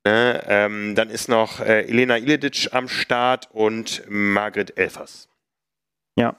[0.05, 5.29] Ne, ähm, dann ist noch äh, Elena Iledic am Start und Margret Elfers.
[6.17, 6.37] Ja,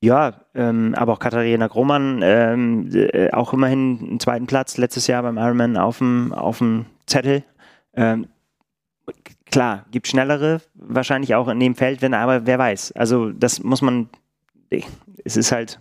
[0.00, 5.22] ja, ähm, aber auch Katharina Grohmann, ähm, äh, auch immerhin einen zweiten Platz letztes Jahr
[5.22, 7.42] beim Ironman auf dem, auf dem Zettel.
[7.94, 8.28] Ähm,
[9.50, 12.92] klar, gibt schnellere, wahrscheinlich auch in dem Feld, wenn, aber wer weiß.
[12.92, 14.08] Also das muss man,
[15.24, 15.80] es ist halt,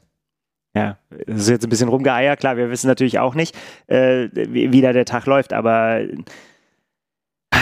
[0.73, 0.97] ja,
[1.27, 3.55] es ist jetzt ein bisschen rumgeeier, klar, wir wissen natürlich auch nicht,
[3.85, 5.99] äh, wie, wie da der Tag läuft, aber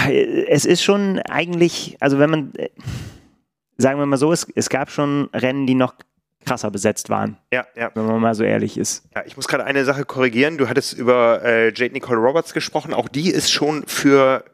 [0.07, 2.69] äh, es ist schon eigentlich, also wenn man, äh,
[3.77, 5.95] sagen wir mal so, es, es gab schon Rennen, die noch
[6.45, 7.37] krasser besetzt waren.
[7.51, 7.91] Ja, ja.
[7.93, 9.03] Wenn man mal so ehrlich ist.
[9.15, 10.57] Ja, ich muss gerade eine Sache korrigieren.
[10.57, 12.93] Du hattest über äh, Jade Nicole Roberts gesprochen.
[12.93, 14.45] Auch die ist schon für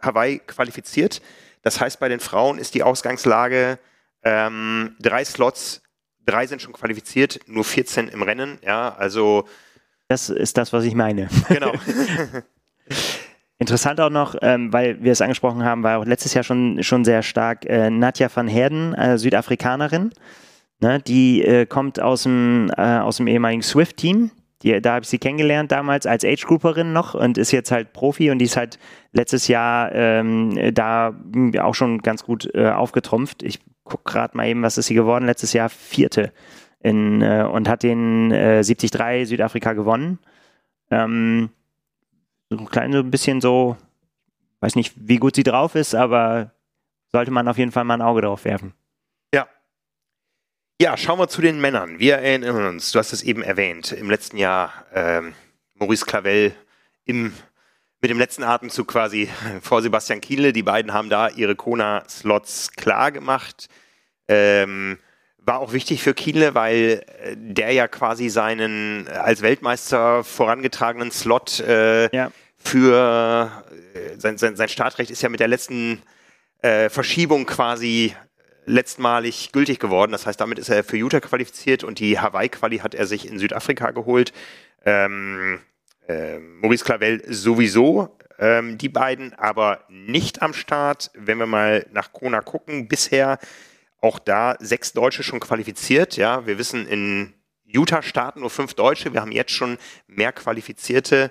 [0.00, 1.20] Hawaii qualifiziert.
[1.62, 3.78] Das heißt, bei den Frauen ist die Ausgangslage
[4.24, 5.82] ähm, drei Slots,
[6.24, 8.58] drei sind schon qualifiziert, nur 14 im Rennen.
[8.64, 9.46] Ja, also.
[10.08, 11.28] Das ist das, was ich meine.
[11.48, 11.72] Genau.
[13.58, 17.04] Interessant auch noch, ähm, weil wir es angesprochen haben, war auch letztes Jahr schon, schon
[17.04, 20.10] sehr stark äh, Nadja van Herden, äh, Südafrikanerin.
[20.80, 24.30] Ne, die äh, kommt aus dem, äh, aus dem ehemaligen Swift-Team.
[24.62, 28.38] Da habe ich sie kennengelernt damals als Age-Grouperin noch und ist jetzt halt Profi und
[28.38, 28.78] die ist halt
[29.12, 31.14] letztes Jahr ähm, da
[31.60, 33.42] auch schon ganz gut äh, aufgetrumpft.
[33.42, 35.26] Ich gucke gerade mal eben, was ist sie geworden?
[35.26, 36.32] Letztes Jahr Vierte
[36.80, 40.18] in, äh, und hat den äh, 73 Südafrika gewonnen.
[40.90, 41.50] Ähm,
[42.50, 43.76] so ein kleines bisschen so,
[44.60, 46.52] weiß nicht, wie gut sie drauf ist, aber
[47.12, 48.74] sollte man auf jeden Fall mal ein Auge drauf werfen.
[50.80, 52.00] Ja, schauen wir zu den Männern.
[52.00, 55.32] Wir erinnern uns, du hast es eben erwähnt, im letzten Jahr ähm,
[55.74, 56.52] Maurice Clavel
[57.04, 57.32] im,
[58.00, 59.28] mit dem letzten Atemzug quasi
[59.62, 60.52] vor Sebastian Kienle.
[60.52, 63.68] Die beiden haben da ihre Kona-Slots klar gemacht.
[64.26, 64.98] Ähm,
[65.38, 71.12] war auch wichtig für Kienle, weil äh, der ja quasi seinen äh, als Weltmeister vorangetragenen
[71.12, 72.32] Slot äh, ja.
[72.56, 73.62] für
[73.94, 76.02] äh, sein, sein, sein Startrecht ist ja mit der letzten
[76.62, 78.16] äh, Verschiebung quasi
[78.66, 80.12] letztmalig gültig geworden.
[80.12, 83.38] Das heißt, damit ist er für Utah qualifiziert und die Hawaii-Quali hat er sich in
[83.38, 84.32] Südafrika geholt.
[84.84, 85.60] Ähm,
[86.08, 88.16] äh, Maurice Clavel sowieso.
[88.38, 91.10] Ähm, die beiden aber nicht am Start.
[91.14, 93.38] Wenn wir mal nach Kona gucken, bisher
[94.00, 96.16] auch da sechs Deutsche schon qualifiziert.
[96.16, 97.32] Ja, wir wissen, in
[97.64, 99.12] Utah starten nur fünf Deutsche.
[99.12, 101.30] Wir haben jetzt schon mehr Qualifizierte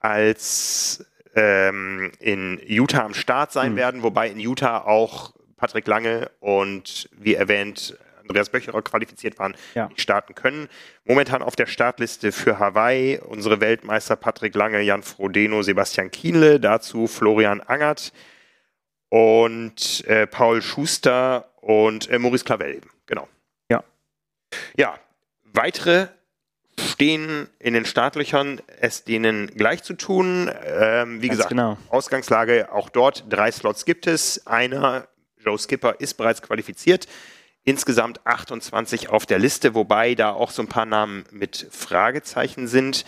[0.00, 3.76] als ähm, in Utah am Start sein mhm.
[3.76, 9.86] werden, wobei in Utah auch Patrick Lange und wie erwähnt Andreas Böcherer qualifiziert waren, ja.
[9.86, 10.68] nicht starten können.
[11.04, 17.06] Momentan auf der Startliste für Hawaii unsere Weltmeister Patrick Lange, Jan Frodeno, Sebastian Kienle, dazu
[17.06, 18.12] Florian Angert
[19.08, 22.90] und äh, Paul Schuster und äh, Maurice Clavel eben.
[23.06, 23.28] Genau.
[23.70, 23.84] Ja.
[24.76, 24.98] Ja,
[25.44, 26.08] weitere
[26.76, 30.50] stehen in den Startlöchern, es denen gleich zu tun.
[30.64, 31.78] Ähm, wie Ganz gesagt, genau.
[31.88, 34.44] Ausgangslage auch dort, drei Slots gibt es.
[34.48, 35.06] Einer
[35.44, 37.06] Joe Skipper ist bereits qualifiziert.
[37.64, 43.04] Insgesamt 28 auf der Liste, wobei da auch so ein paar Namen mit Fragezeichen sind.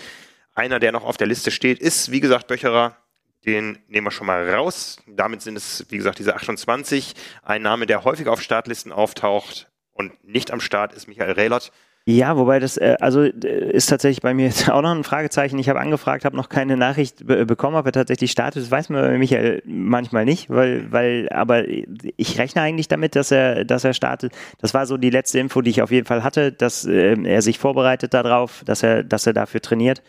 [0.55, 2.97] Einer, der noch auf der Liste steht, ist, wie gesagt, Böcherer.
[3.45, 4.99] Den nehmen wir schon mal raus.
[5.07, 7.15] Damit sind es, wie gesagt, diese 28.
[7.43, 11.73] Ein Name, der häufig auf Startlisten auftaucht und nicht am Start, ist Michael Rehlert.
[12.07, 15.59] Ja, wobei das, äh, also äh, ist tatsächlich bei mir auch noch ein Fragezeichen.
[15.59, 18.63] Ich habe angefragt, habe noch keine Nachricht be bekommen, ob er tatsächlich startet.
[18.63, 23.31] Das weiß man bei Michael manchmal nicht, weil, weil, aber ich rechne eigentlich damit, dass
[23.31, 24.35] er, dass er startet.
[24.59, 27.41] Das war so die letzte Info, die ich auf jeden Fall hatte, dass äh, er
[27.41, 30.03] sich vorbereitet darauf, dass er, dass er dafür trainiert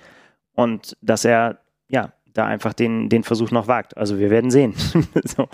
[0.53, 3.95] und dass er, ja, da einfach den, den Versuch noch wagt.
[3.95, 4.75] Also wir werden sehen.
[5.23, 5.47] so.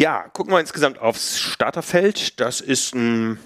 [0.00, 2.40] Ja, gucken wir insgesamt aufs Starterfeld.
[2.40, 3.38] Das ist ein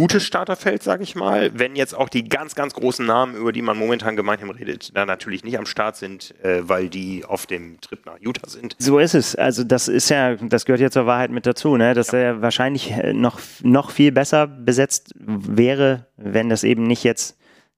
[0.00, 1.50] gutes Starterfeld, sage ich mal.
[1.52, 5.04] Wenn jetzt auch die ganz, ganz großen Namen, über die man momentan gemeinsam redet, da
[5.04, 8.76] natürlich nicht am Start sind, äh, weil die auf dem Trip nach Utah sind.
[8.78, 9.36] So ist es.
[9.36, 11.92] Also das ist ja, das gehört ja zur Wahrheit mit dazu, ne?
[11.92, 12.18] dass ja.
[12.18, 17.36] er wahrscheinlich äh, noch, noch viel besser besetzt wäre, wenn das eben nicht jetzt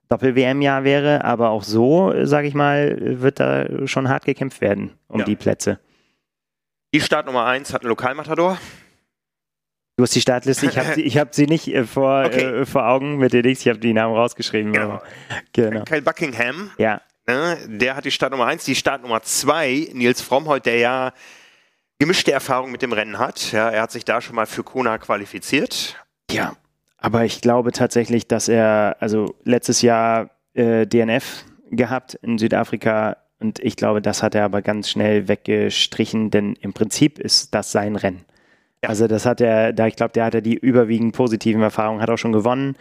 [0.09, 1.25] Doppel-WM-Jahr wäre.
[1.25, 5.25] Aber auch so, sage ich mal, wird da schon hart gekämpft werden um ja.
[5.25, 5.81] die Plätze.
[6.95, 8.59] Die Start Nummer 1 hat einen Lokalmatador.
[9.97, 12.61] Du hast die Startliste, ich habe sie, hab sie nicht äh, vor, okay.
[12.61, 14.73] äh, vor Augen mit dir nichts, ich habe die Namen rausgeschrieben.
[14.73, 15.03] Genau.
[15.53, 15.85] genau.
[15.85, 17.01] Kyle Buckingham, ja.
[17.27, 21.13] Ne, der hat die Startnummer 1, die Startnummer 2, Nils Frommholt, der ja
[21.99, 23.53] gemischte Erfahrung mit dem Rennen hat.
[23.53, 25.97] Ja, er hat sich da schon mal für Kona qualifiziert.
[26.31, 26.57] Ja,
[27.03, 33.59] aber ich glaube tatsächlich, dass er, also letztes Jahr äh, DNF gehabt in Südafrika und
[33.59, 37.97] ich glaube, das hat er aber ganz schnell weggestrichen, denn im Prinzip ist das sein
[37.97, 38.25] Rennen.
[38.85, 42.19] Also das hat er, da ich glaube, der hatte die überwiegend positiven Erfahrungen, hat auch
[42.19, 42.77] schon gewonnen.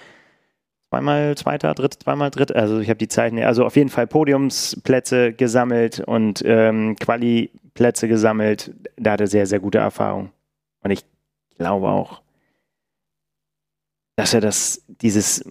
[0.89, 2.53] Zweimal Zweiter, Dritt, zweimal Dritt.
[2.53, 8.73] Also ich habe die Zeichen, also auf jeden Fall Podiumsplätze gesammelt und ähm, Quali-Plätze gesammelt.
[8.97, 10.31] Da hat er sehr, sehr gute Erfahrungen.
[10.83, 11.05] Und ich
[11.57, 12.21] glaube auch,
[14.17, 15.45] dass er das, dieses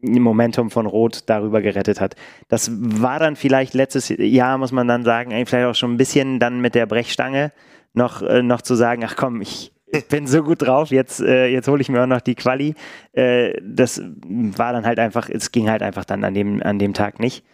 [0.00, 2.14] Momentum von Rot darüber gerettet hat.
[2.48, 6.38] Das war dann vielleicht letztes Jahr, muss man dann sagen, vielleicht auch schon ein bisschen
[6.38, 7.52] dann mit der Brechstange
[7.94, 11.46] noch, äh, noch zu sagen, ach komm, ich, ich bin so gut drauf, jetzt, äh,
[11.46, 12.74] jetzt hole ich mir auch noch die Quali.
[13.12, 16.94] Äh, das war dann halt einfach, es ging halt einfach dann an dem, an dem
[16.94, 17.44] Tag nicht.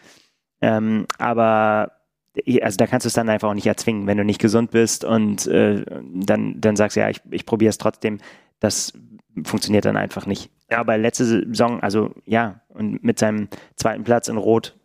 [0.60, 1.92] Ähm, aber
[2.62, 5.04] also da kannst du es dann einfach auch nicht erzwingen, wenn du nicht gesund bist
[5.04, 5.84] und äh,
[6.14, 8.18] dann, dann sagst du, ja, ich, ich probiere es trotzdem.
[8.60, 8.92] Das
[9.44, 10.50] funktioniert dann einfach nicht.
[10.70, 14.76] Ja, aber letzte Saison, also ja, und mit seinem zweiten Platz in Rot,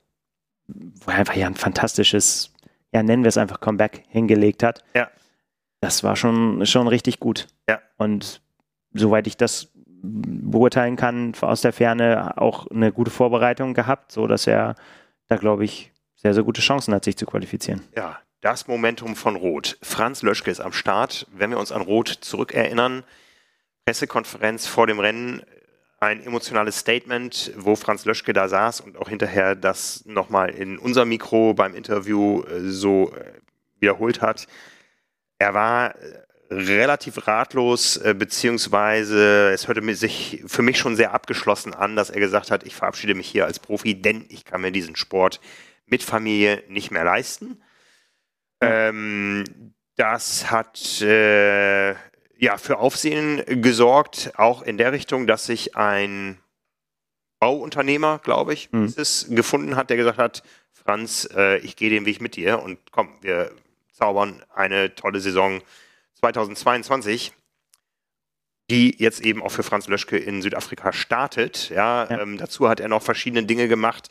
[0.67, 2.53] wo er einfach ja ein fantastisches,
[2.91, 4.83] ja, nennen wir es einfach Comeback hingelegt hat.
[4.95, 5.09] Ja
[5.85, 7.47] das war schon, schon richtig gut.
[7.69, 7.79] Ja.
[7.97, 8.41] Und
[8.93, 9.69] soweit ich das
[10.01, 14.75] beurteilen kann, aus der Ferne auch eine gute Vorbereitung gehabt, so dass er
[15.27, 17.81] da, glaube ich, sehr, sehr gute Chancen hat, sich zu qualifizieren.
[17.95, 19.77] Ja, das Momentum von Rot.
[19.83, 21.27] Franz Löschke ist am Start.
[21.31, 23.03] Wenn wir uns an Rot zurückerinnern,
[23.85, 25.43] Pressekonferenz vor dem Rennen,
[25.99, 31.05] ein emotionales Statement, wo Franz Löschke da saß und auch hinterher das nochmal in unser
[31.05, 33.33] Mikro beim Interview äh, so äh,
[33.79, 34.47] wiederholt hat
[35.45, 41.73] er war äh, relativ ratlos, äh, beziehungsweise es hörte sich für mich schon sehr abgeschlossen
[41.73, 44.71] an, dass er gesagt hat, ich verabschiede mich hier als Profi, denn ich kann mir
[44.71, 45.39] diesen Sport
[45.85, 47.61] mit Familie nicht mehr leisten.
[48.59, 49.43] Ähm,
[49.97, 51.91] das hat äh,
[52.37, 56.39] ja für Aufsehen gesorgt, auch in der Richtung, dass sich ein
[57.39, 58.91] Bauunternehmer, glaube ich, mhm.
[58.97, 62.79] es gefunden hat, der gesagt hat, Franz, äh, ich gehe den Weg mit dir und
[62.91, 63.51] komm, wir
[63.95, 65.61] zaubern eine tolle Saison
[66.15, 67.33] 2022,
[68.69, 71.69] die jetzt eben auch für Franz Löschke in Südafrika startet.
[71.69, 72.21] Ja, ja.
[72.21, 74.09] Ähm, dazu hat er noch verschiedene Dinge gemacht,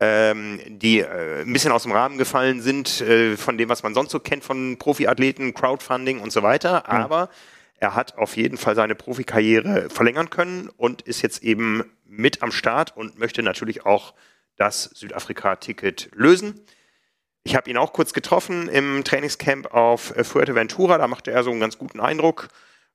[0.00, 3.94] ähm, die äh, ein bisschen aus dem Rahmen gefallen sind äh, von dem, was man
[3.94, 6.84] sonst so kennt von Profiathleten, Crowdfunding und so weiter.
[6.86, 7.04] Ja.
[7.04, 7.30] Aber
[7.76, 12.52] er hat auf jeden Fall seine Profikarriere verlängern können und ist jetzt eben mit am
[12.52, 14.14] Start und möchte natürlich auch
[14.56, 16.60] das Südafrika-Ticket lösen.
[17.44, 20.98] Ich habe ihn auch kurz getroffen im Trainingscamp auf äh, Fuerteventura.
[20.98, 22.48] Da machte er so einen ganz guten Eindruck,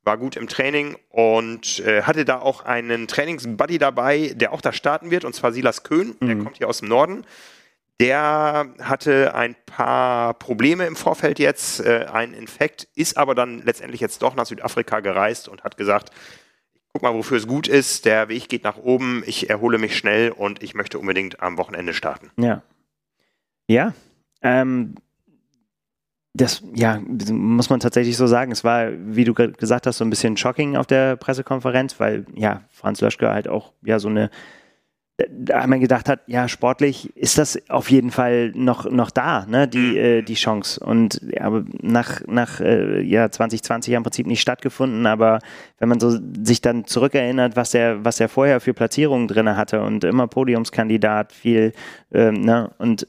[0.04, 4.72] war gut im Training und äh, hatte da auch einen Trainingsbuddy dabei, der auch da
[4.72, 6.16] starten wird, und zwar Silas Köhn.
[6.20, 6.28] Mhm.
[6.28, 7.26] Der kommt hier aus dem Norden.
[8.00, 14.00] Der hatte ein paar Probleme im Vorfeld jetzt, äh, ein Infekt, ist aber dann letztendlich
[14.00, 16.12] jetzt doch nach Südafrika gereist und hat gesagt,
[16.94, 20.32] guck mal, wofür es gut ist, der Weg geht nach oben, ich erhole mich schnell
[20.32, 22.32] und ich möchte unbedingt am Wochenende starten.
[22.38, 22.62] Ja.
[23.68, 23.94] Ja,
[24.42, 24.96] ähm,
[26.34, 28.52] das, ja, muss man tatsächlich so sagen.
[28.52, 32.62] Es war, wie du gesagt hast, so ein bisschen shocking auf der Pressekonferenz, weil ja,
[32.70, 34.30] Franz Löschke halt auch ja so eine
[35.30, 39.68] da man gedacht hat, ja, sportlich ist das auf jeden Fall noch, noch da, ne,
[39.68, 39.98] die, mhm.
[39.98, 40.80] äh, die Chance.
[40.80, 45.40] Und ja, aber nach, nach äh, ja, 2020 ja im Prinzip nicht stattgefunden, aber
[45.80, 49.82] wenn man so sich dann zurückerinnert, was er, was er vorher für Platzierungen drin hatte
[49.82, 51.74] und immer Podiumskandidat, viel,
[52.14, 53.08] ähm, ne, und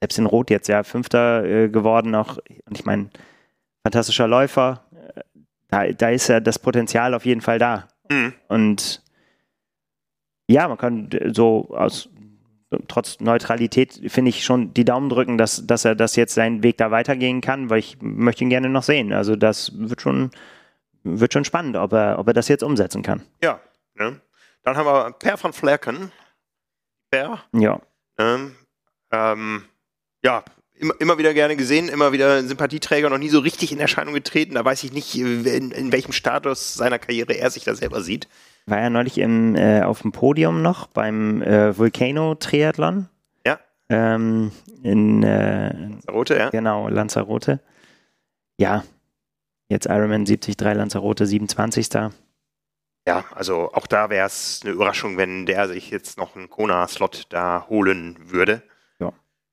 [0.00, 2.38] selbst in Rot jetzt ja Fünfter äh, geworden noch.
[2.66, 3.10] Und ich meine,
[3.82, 4.84] fantastischer Läufer.
[4.92, 5.22] Äh,
[5.68, 7.88] da, da ist ja das Potenzial auf jeden Fall da.
[8.10, 8.34] Mhm.
[8.48, 9.02] Und
[10.46, 12.08] ja, man kann so aus
[12.86, 16.76] trotz Neutralität finde ich schon die Daumen drücken, dass, dass er das jetzt seinen Weg
[16.76, 19.12] da weitergehen kann, weil ich möchte ihn gerne noch sehen.
[19.12, 20.30] Also das wird schon,
[21.02, 23.22] wird schon spannend, ob er, ob er das jetzt umsetzen kann.
[23.42, 23.60] Ja,
[23.94, 24.20] ne?
[24.62, 26.12] Dann haben wir Per van Flerken.
[27.10, 27.42] Per.
[27.52, 27.80] Ja.
[28.18, 28.54] Ähm,
[29.10, 29.64] ähm,
[30.24, 30.44] ja,
[30.78, 34.54] immer, immer wieder gerne gesehen, immer wieder Sympathieträger, noch nie so richtig in Erscheinung getreten.
[34.54, 38.28] Da weiß ich nicht, in, in welchem Status seiner Karriere er sich da selber sieht.
[38.66, 43.08] War er neulich im, äh, auf dem Podium noch beim äh, Volcano-Triathlon?
[43.46, 43.58] Ja.
[43.88, 44.52] Ähm,
[44.82, 46.50] in äh, Lanzarote, ja.
[46.50, 47.60] Genau, Lanzarote.
[48.58, 48.84] Ja,
[49.68, 51.88] jetzt Ironman 73 Lanzarote, 27.
[53.06, 57.26] Ja, also auch da wäre es eine Überraschung, wenn der sich jetzt noch einen Kona-Slot
[57.30, 58.62] da holen würde.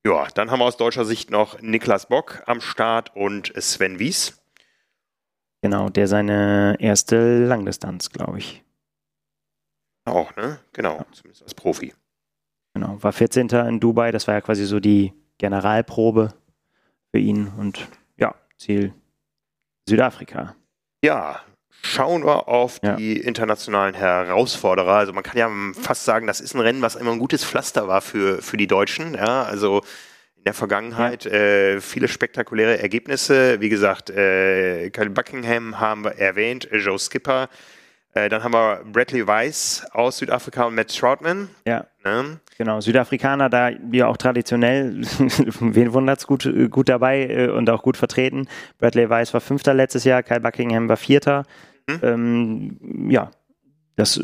[0.06, 0.28] Ja.
[0.34, 4.40] Dann haben wir aus deutscher Sicht noch Niklas Bock am Start und Sven Wies.
[5.62, 8.62] Genau, der seine erste Langdistanz, glaube ich.
[10.04, 10.60] Auch, ne?
[10.72, 11.06] Genau, ja.
[11.10, 11.92] zumindest als Profi.
[12.74, 13.48] Genau, war 14.
[13.48, 16.34] in Dubai, das war ja quasi so die Generalprobe
[17.10, 18.94] für ihn und ja, Ziel
[19.88, 20.54] Südafrika.
[21.02, 21.40] Ja,
[21.82, 22.96] schauen wir auf ja.
[22.96, 24.94] die internationalen Herausforderer.
[24.94, 25.50] Also man kann ja
[25.80, 28.66] fast sagen, das ist ein Rennen, was immer ein gutes Pflaster war für, für die
[28.66, 29.14] Deutschen.
[29.14, 29.82] Ja, also
[30.36, 31.32] in der Vergangenheit ja.
[31.32, 33.60] äh, viele spektakuläre Ergebnisse.
[33.60, 37.48] Wie gesagt, äh, Kyle Buckingham haben wir erwähnt, Joe Skipper
[38.16, 41.50] äh, dann haben wir Bradley Weiss aus Südafrika und Matt Troutman.
[41.66, 41.84] Ja.
[42.02, 42.40] Ne?
[42.56, 45.02] Genau, Südafrikaner da ja auch traditionell,
[45.60, 48.48] wen wundert es, gut, gut dabei äh, und auch gut vertreten.
[48.78, 51.44] Bradley Weiss war Fünfter letztes Jahr, Kyle Buckingham war Vierter.
[51.88, 52.00] Mhm.
[52.02, 53.30] Ähm, ja,
[53.96, 54.20] das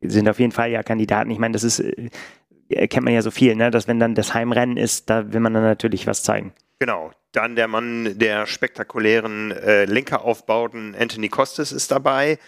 [0.00, 1.30] sind auf jeden Fall ja Kandidaten.
[1.30, 3.70] Ich meine, das ist, äh, kennt man ja so viel, ne?
[3.70, 6.52] dass wenn dann das Heimrennen ist, da will man dann natürlich was zeigen.
[6.78, 7.12] Genau.
[7.32, 12.38] Dann der Mann der spektakulären äh, Lenkeraufbauten, Anthony Costes, ist dabei.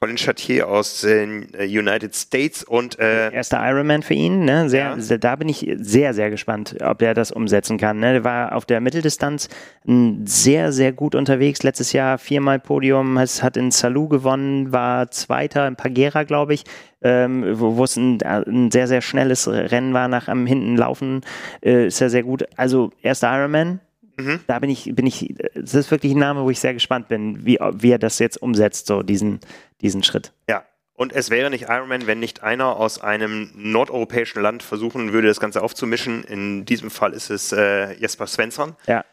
[0.00, 4.68] Colin Chartier aus den äh, United States und äh, erster Ironman für ihn, ne?
[4.68, 5.00] Sehr, ja.
[5.00, 7.98] sehr, da bin ich sehr, sehr gespannt, ob er das umsetzen kann.
[7.98, 8.12] Ne?
[8.12, 9.48] Der war auf der Mitteldistanz
[9.84, 11.62] sehr, sehr gut unterwegs.
[11.62, 16.64] Letztes Jahr viermal Podium, hat, in Salou gewonnen, war Zweiter in Pagera, glaube ich,
[17.02, 21.22] ähm, wo, es ein, ein, sehr, sehr schnelles Rennen war nach am hinten Laufen,
[21.64, 22.44] äh, ist er sehr gut.
[22.56, 23.80] Also erster Ironman,
[24.16, 24.40] Mhm.
[24.46, 27.44] Da bin ich, bin ich, das ist wirklich ein Name, wo ich sehr gespannt bin,
[27.44, 29.40] wie, wie er das jetzt umsetzt, so diesen,
[29.80, 30.32] diesen Schritt.
[30.48, 30.64] Ja,
[30.96, 35.40] und es wäre nicht Ironman, wenn nicht einer aus einem nordeuropäischen Land versuchen würde, das
[35.40, 36.24] Ganze aufzumischen.
[36.24, 38.74] In diesem Fall ist es äh, Jesper Svensson.
[38.86, 39.04] Ja.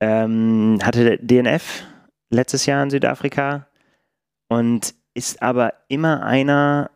[0.00, 1.84] Ähm, hatte DNF
[2.30, 3.66] letztes Jahr in Südafrika
[4.48, 6.90] und ist aber immer einer,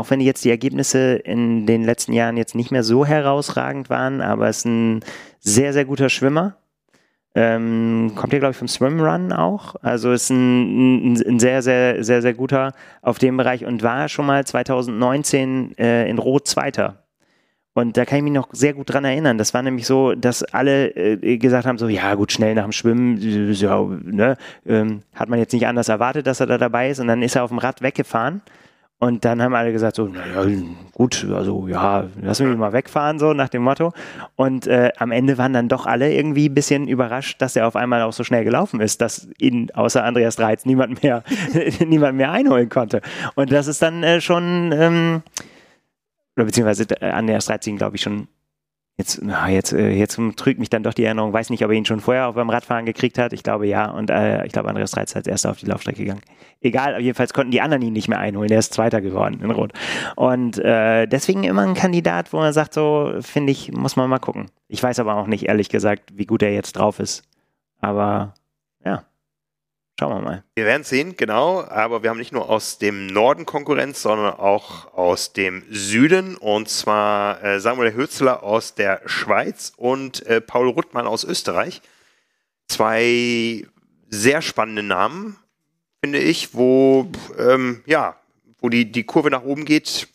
[0.00, 4.20] auch wenn jetzt die Ergebnisse in den letzten Jahren jetzt nicht mehr so herausragend waren,
[4.22, 5.00] aber ist ein
[5.38, 6.56] sehr, sehr guter Schwimmer.
[7.34, 9.76] Ähm, kommt hier, glaube ich, vom Swimrun auch.
[9.82, 12.72] Also ist ein, ein, ein, sehr, sehr, sehr, sehr guter
[13.02, 17.04] auf dem Bereich und war schon mal 2019 äh, in Rot Zweiter.
[17.72, 19.38] Und da kann ich mich noch sehr gut dran erinnern.
[19.38, 22.72] Das war nämlich so, dass alle äh, gesagt haben: so, ja, gut, schnell nach dem
[22.72, 23.18] Schwimmen,
[23.52, 24.36] ja, ne,
[24.66, 26.98] ähm, hat man jetzt nicht anders erwartet, dass er da dabei ist.
[26.98, 28.42] Und dann ist er auf dem Rad weggefahren
[29.00, 30.44] und dann haben alle gesagt, so, naja,
[30.92, 33.94] gut, also ja, lass mich mal wegfahren, so nach dem Motto.
[34.36, 37.76] Und äh, am Ende waren dann doch alle irgendwie ein bisschen überrascht, dass er auf
[37.76, 41.24] einmal auch so schnell gelaufen ist, dass ihn außer Andreas Dreiz niemand mehr,
[41.86, 43.00] niemand mehr einholen konnte.
[43.36, 45.22] Und das ist dann äh, schon, ähm,
[46.36, 48.28] oder beziehungsweise äh, Andreas Dreiz ihn, glaube ich, schon
[49.00, 51.32] Jetzt, na, jetzt, äh, jetzt trügt mich dann doch die Erinnerung.
[51.32, 53.32] Weiß nicht, ob er ihn schon vorher auf beim Radfahren gekriegt hat.
[53.32, 53.90] Ich glaube ja.
[53.90, 56.20] Und äh, ich glaube, Andreas Reitz hat als erster auf die Laufstrecke gegangen.
[56.60, 58.50] Egal, jedenfalls konnten die anderen ihn nicht mehr einholen.
[58.50, 59.72] Er ist Zweiter geworden in Rot.
[60.16, 64.18] Und äh, deswegen immer ein Kandidat, wo man sagt, so finde ich, muss man mal
[64.18, 64.50] gucken.
[64.68, 67.22] Ich weiß aber auch nicht, ehrlich gesagt, wie gut er jetzt drauf ist.
[67.80, 68.34] Aber.
[69.98, 70.44] Schauen wir mal.
[70.54, 71.62] Wir werden sehen, genau.
[71.62, 76.36] Aber wir haben nicht nur aus dem Norden Konkurrenz, sondern auch aus dem Süden.
[76.36, 81.82] Und zwar äh, Samuel Hürzler aus der Schweiz und äh, Paul Ruttmann aus Österreich.
[82.68, 83.66] Zwei
[84.08, 85.36] sehr spannende Namen,
[86.02, 88.16] finde ich, wo, ähm, ja,
[88.58, 90.08] wo die, die Kurve nach oben geht.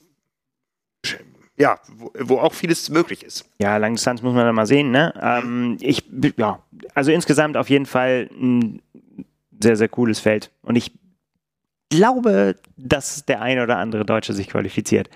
[1.58, 3.46] Ja, wo, wo auch vieles möglich ist.
[3.60, 4.92] Ja, Langdistanz muss man dann mal sehen.
[4.92, 5.14] Ne?
[5.22, 6.04] Ähm, ich,
[6.38, 6.62] ja,
[6.94, 8.82] also insgesamt auf jeden Fall ein
[9.62, 10.52] sehr, sehr cooles Feld.
[10.62, 10.92] Und ich
[11.90, 15.10] glaube, dass der eine oder andere Deutsche sich qualifiziert.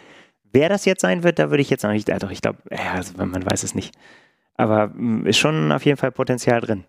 [0.51, 2.59] Wer das jetzt sein wird, da würde ich jetzt noch nicht, also ich glaube,
[2.93, 3.93] also man weiß es nicht.
[4.55, 6.83] Aber mm, ist schon auf jeden Fall Potenzial drin.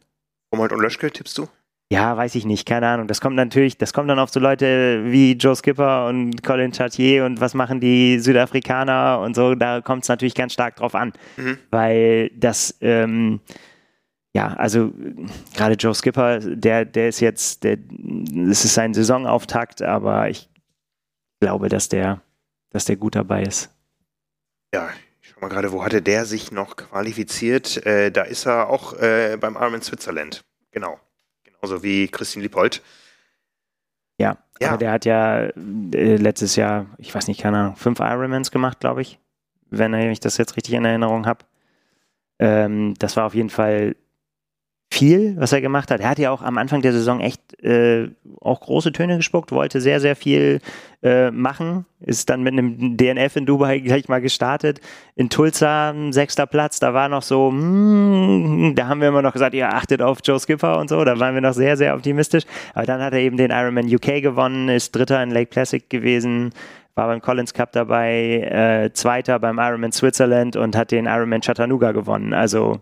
[0.52, 1.48] Romold und Löschke, tippst du?
[1.92, 3.08] Ja, weiß ich nicht, keine Ahnung.
[3.08, 7.24] Das kommt natürlich, das kommt dann auf so Leute wie Joe Skipper und Colin Chartier
[7.24, 9.56] und was machen die Südafrikaner und so.
[9.56, 11.58] Da kommt es natürlich ganz stark drauf an, mhm.
[11.70, 13.40] weil das ähm,
[14.34, 14.92] ja, also
[15.54, 17.78] gerade Joe Skipper, der, der ist jetzt, der,
[18.48, 20.48] es ist sein Saisonauftakt, aber ich
[21.40, 22.22] glaube, dass der
[22.70, 23.70] dass der gut dabei ist.
[24.72, 24.88] Ja,
[25.20, 27.84] ich schau mal gerade, wo hatte der sich noch qualifiziert?
[27.84, 30.44] Äh, da ist er auch äh, beim Ironman Switzerland.
[30.70, 30.98] Genau.
[31.42, 32.82] Genauso wie Christine Lippold.
[34.18, 38.00] Ja, ja, aber der hat ja äh, letztes Jahr, ich weiß nicht, keine Ahnung, fünf
[38.00, 39.18] Ironmans gemacht, glaube ich,
[39.70, 41.44] wenn ich das jetzt richtig in Erinnerung habe.
[42.38, 43.96] Ähm, das war auf jeden Fall
[44.92, 46.00] viel, was er gemacht hat.
[46.00, 48.08] Er hat ja auch am Anfang der Saison echt äh,
[48.40, 50.60] auch große Töne gespuckt, wollte sehr, sehr viel
[51.02, 54.80] äh, machen, ist dann mit einem DNF in Dubai gleich mal gestartet.
[55.14, 59.54] In Tulsa sechster Platz, da war noch so, mm, da haben wir immer noch gesagt,
[59.54, 62.44] ihr achtet auf Joe Skipper und so, da waren wir noch sehr, sehr optimistisch.
[62.74, 66.50] Aber dann hat er eben den Ironman UK gewonnen, ist Dritter in Lake Placid gewesen,
[66.96, 71.92] war beim Collins Cup dabei, äh, Zweiter beim Ironman Switzerland und hat den Ironman Chattanooga
[71.92, 72.34] gewonnen.
[72.34, 72.80] Also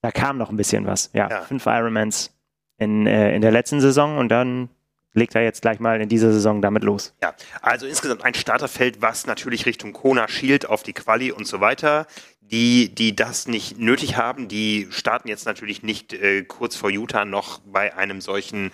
[0.00, 1.10] da kam noch ein bisschen was.
[1.12, 1.42] Ja, ja.
[1.42, 2.32] fünf Ironmans
[2.78, 4.70] in, äh, in der letzten Saison und dann
[5.12, 7.14] legt er jetzt gleich mal in dieser Saison damit los.
[7.22, 11.60] Ja, also insgesamt ein Starterfeld, was natürlich Richtung Kona schielt auf die Quali und so
[11.60, 12.06] weiter.
[12.40, 17.26] Die, die das nicht nötig haben, die starten jetzt natürlich nicht äh, kurz vor Utah
[17.26, 18.70] noch bei einem solchen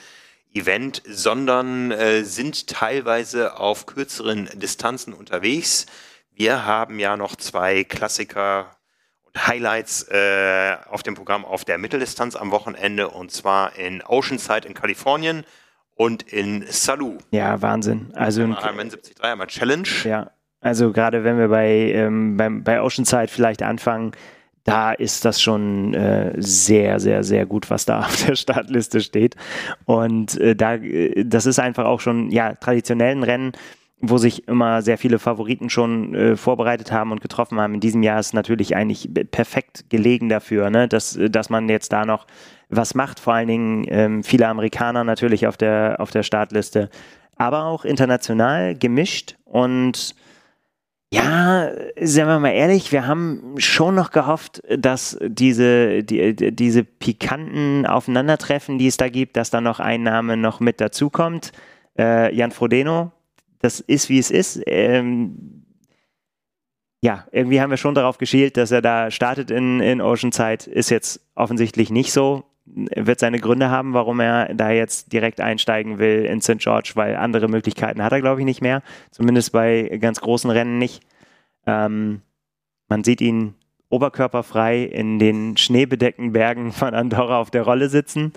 [0.52, 5.86] Event, sondern äh, sind teilweise auf kürzeren Distanzen unterwegs.
[6.32, 8.76] Wir haben ja noch zwei Klassiker
[9.36, 14.74] Highlights äh, auf dem Programm auf der Mitteldistanz am Wochenende und zwar in Oceanside in
[14.74, 15.44] Kalifornien
[15.94, 17.18] und in Salou.
[17.30, 18.12] Ja, Wahnsinn.
[18.14, 19.88] Also einmal 73, einmal Challenge.
[20.04, 20.30] Ja,
[20.60, 24.12] also gerade wenn wir bei, ähm, beim, bei Oceanside vielleicht anfangen,
[24.64, 29.36] da ist das schon äh, sehr, sehr, sehr gut, was da auf der Startliste steht.
[29.84, 33.52] Und äh, da, äh, das ist einfach auch schon, ja, traditionellen Rennen
[34.08, 37.74] wo sich immer sehr viele Favoriten schon äh, vorbereitet haben und getroffen haben.
[37.74, 40.88] In diesem Jahr ist natürlich eigentlich perfekt gelegen dafür, ne?
[40.88, 42.26] dass, dass man jetzt da noch
[42.68, 43.20] was macht.
[43.20, 46.90] Vor allen Dingen ähm, viele Amerikaner natürlich auf der, auf der Startliste,
[47.36, 50.14] aber auch international gemischt und
[51.14, 57.86] ja, sagen wir mal ehrlich, wir haben schon noch gehofft, dass diese, die, diese pikanten
[57.86, 61.52] Aufeinandertreffen, die es da gibt, dass da noch ein Name noch mit dazukommt.
[61.96, 63.12] Äh, Jan Frodeno,
[63.64, 64.60] das ist, wie es ist.
[64.66, 65.64] Ähm,
[67.00, 70.70] ja, irgendwie haben wir schon darauf geschielt, dass er da startet in, in Oceanside.
[70.70, 72.44] Ist jetzt offensichtlich nicht so.
[72.66, 76.58] Wird seine Gründe haben, warum er da jetzt direkt einsteigen will in St.
[76.58, 78.82] George, weil andere Möglichkeiten hat er, glaube ich, nicht mehr.
[79.10, 81.02] Zumindest bei ganz großen Rennen nicht.
[81.66, 82.22] Ähm,
[82.88, 83.54] man sieht ihn
[83.90, 88.32] oberkörperfrei in den schneebedeckten Bergen von Andorra auf der Rolle sitzen.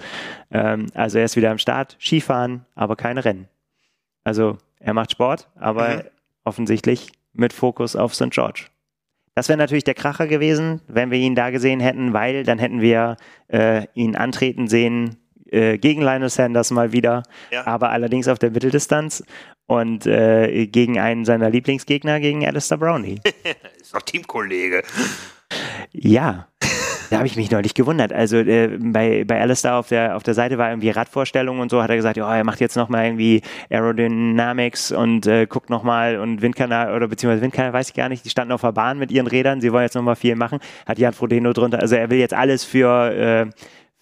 [0.52, 3.48] Ähm, also er ist wieder am Start, Skifahren, aber keine Rennen.
[4.26, 6.02] Also er macht Sport, aber mhm.
[6.44, 8.32] offensichtlich mit Fokus auf St.
[8.32, 8.66] George.
[9.36, 12.82] Das wäre natürlich der Kracher gewesen, wenn wir ihn da gesehen hätten, weil dann hätten
[12.82, 13.18] wir
[13.50, 15.18] äh, ihn antreten sehen
[15.52, 17.66] äh, gegen Lionel Sanders mal wieder, ja.
[17.68, 19.24] aber allerdings auf der Mitteldistanz
[19.68, 23.22] und äh, gegen einen seiner Lieblingsgegner, gegen Alistair Brownie.
[23.80, 24.82] Ist doch Teamkollege.
[25.92, 26.48] Ja,
[27.10, 28.14] da habe ich mich neulich gewundert.
[28.14, 31.82] Also äh, bei, bei Alistair auf der, auf der Seite war irgendwie Radvorstellung und so,
[31.82, 36.42] hat er gesagt, ja, er macht jetzt nochmal irgendwie Aerodynamics und äh, guckt nochmal und
[36.42, 39.28] Windkanal oder beziehungsweise Windkanal weiß ich gar nicht, die standen auf der Bahn mit ihren
[39.28, 42.34] Rädern, sie wollen jetzt nochmal viel machen, hat Jan Frodeno drunter, also er will jetzt
[42.34, 43.46] alles für äh,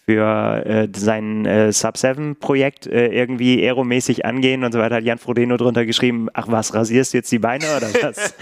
[0.08, 5.58] für äh, sein äh, Sub-7-Projekt äh, irgendwie aeromäßig angehen und so weiter, hat Jan Frodeno
[5.58, 8.36] drunter geschrieben, ach was, rasierst du jetzt die Beine oder was?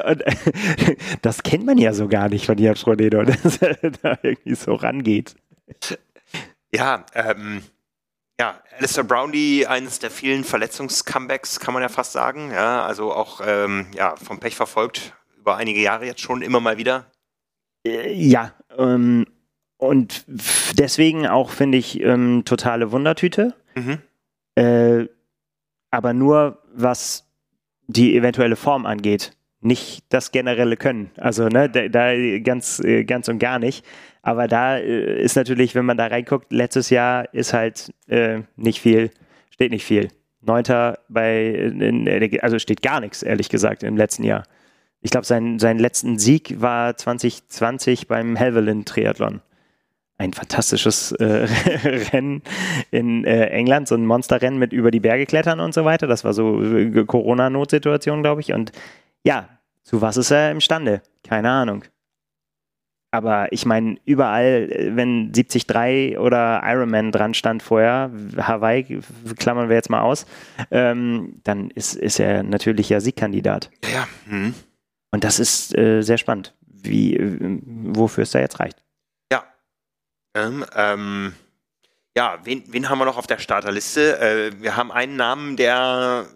[0.06, 0.24] und,
[1.22, 4.74] das kennt man ja so gar nicht von Jan Frodeno, dass er da irgendwie so
[4.74, 5.36] rangeht.
[6.74, 7.62] Ja, ähm,
[8.40, 12.50] ja, Alistair Brownlee, eines der vielen Verletzungs-Comebacks, kann man ja fast sagen.
[12.50, 16.78] Ja, also auch ähm, ja, vom Pech verfolgt, über einige Jahre jetzt schon immer mal
[16.78, 17.06] wieder.
[17.86, 19.26] Äh, ja, ähm,
[19.82, 20.24] und
[20.78, 23.54] deswegen auch, finde ich, ähm, totale Wundertüte.
[23.74, 23.98] Mhm.
[24.54, 25.08] Äh,
[25.90, 27.28] aber nur, was
[27.88, 29.36] die eventuelle Form angeht.
[29.60, 31.10] Nicht das generelle Können.
[31.16, 33.84] Also, ne, da, da ganz, äh, ganz und gar nicht.
[34.22, 38.80] Aber da äh, ist natürlich, wenn man da reinguckt, letztes Jahr ist halt äh, nicht
[38.80, 39.10] viel,
[39.50, 40.10] steht nicht viel.
[40.42, 42.08] Neunter bei, in,
[42.40, 44.44] also steht gar nichts, ehrlich gesagt, im letzten Jahr.
[45.00, 49.40] Ich glaube, sein, seinen letzten Sieg war 2020 beim Helvellyn Triathlon
[50.22, 51.24] ein fantastisches äh,
[52.12, 52.42] Rennen
[52.90, 56.06] in äh, England, so ein Monsterrennen mit über die Berge klettern und so weiter.
[56.06, 58.52] Das war so äh, Corona-Notsituation, glaube ich.
[58.52, 58.72] Und
[59.24, 59.48] ja,
[59.82, 61.02] zu was ist er imstande?
[61.24, 61.84] Keine Ahnung.
[63.10, 69.00] Aber ich meine, überall, äh, wenn 73 oder Ironman dran stand vorher, Hawaii,
[69.38, 70.26] klammern wir jetzt mal aus,
[70.70, 73.70] ähm, dann ist, ist er natürlich ja Siegkandidat.
[73.92, 74.08] Ja.
[74.28, 74.54] Hm.
[75.10, 78.82] Und das ist äh, sehr spannend, wie, äh, wofür es da jetzt reicht.
[80.34, 81.34] Ähm, ähm,
[82.16, 84.18] ja, wen, wen haben wir noch auf der Starterliste?
[84.18, 86.26] Äh, wir haben einen Namen, der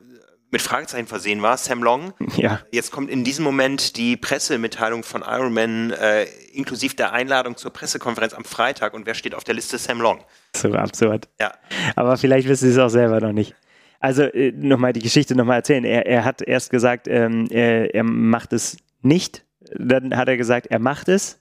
[0.50, 2.12] mit Fragezeichen versehen war, Sam Long.
[2.36, 2.60] Ja.
[2.70, 8.34] Jetzt kommt in diesem Moment die Pressemitteilung von Ironman äh, inklusive der Einladung zur Pressekonferenz
[8.34, 9.78] am Freitag und wer steht auf der Liste?
[9.78, 10.22] Sam Long.
[10.54, 11.28] So absurd.
[11.40, 11.52] Ja.
[11.94, 13.54] Aber vielleicht wissen Sie es auch selber noch nicht.
[14.00, 15.84] Also äh, nochmal die Geschichte nochmal erzählen.
[15.84, 19.44] Er, er hat erst gesagt, ähm, er, er macht es nicht.
[19.74, 21.40] Dann hat er gesagt, er macht es.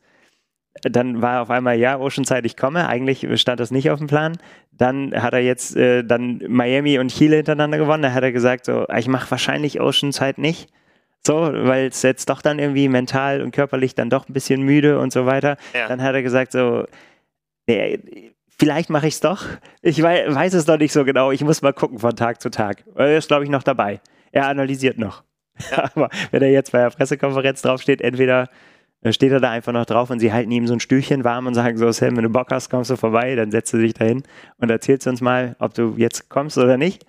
[0.81, 2.87] Dann war auf einmal, ja, Oceanside, ich komme.
[2.87, 4.37] Eigentlich stand das nicht auf dem Plan.
[4.71, 8.03] Dann hat er jetzt äh, dann Miami und Chile hintereinander gewonnen.
[8.03, 10.69] Da hat er gesagt, so, ich mache wahrscheinlich Oceanside nicht.
[11.25, 14.99] So, weil es jetzt doch dann irgendwie mental und körperlich dann doch ein bisschen müde
[14.99, 15.57] und so weiter.
[15.73, 15.87] Ja.
[15.87, 16.85] Dann hat er gesagt, so,
[17.67, 19.43] nee, vielleicht mache ich es doch.
[19.81, 21.31] Ich wei weiß es noch nicht so genau.
[21.31, 22.83] Ich muss mal gucken von Tag zu Tag.
[22.95, 24.01] Er ist, glaube ich, noch dabei.
[24.31, 25.23] Er analysiert noch.
[25.95, 28.49] Aber wenn er jetzt bei der Pressekonferenz draufsteht, entweder
[29.05, 31.45] äh, steht er da einfach noch drauf und sie halten ihm so ein Stühlchen warm
[31.45, 33.93] und sagen so, Sam, wenn du Bock hast, kommst du vorbei, dann setzt du dich
[33.93, 34.23] dahin
[34.57, 37.05] und erzählst uns mal, ob du jetzt kommst oder nicht.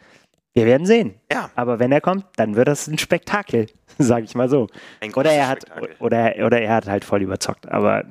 [0.52, 1.14] Wir werden sehen.
[1.32, 1.50] Ja.
[1.54, 3.68] Aber wenn er kommt, dann wird das ein Spektakel,
[3.98, 4.68] sage ich mal so.
[5.00, 5.96] Ein Oder er hat Spektakel.
[5.98, 8.04] oder oder er hat halt voll überzockt, aber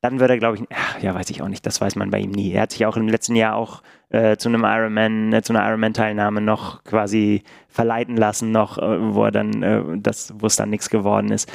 [0.00, 2.20] dann wird er, glaube ich, ach, ja, weiß ich auch nicht, das weiß man bei
[2.20, 2.52] ihm nie.
[2.52, 5.66] Er hat sich auch im letzten Jahr auch äh, zu einem Ironman, äh, zu einer
[5.68, 10.70] Ironman-Teilnahme noch quasi verleiten lassen, noch, äh, wo er dann, äh, das, wo es dann
[10.70, 11.50] nichts geworden ist.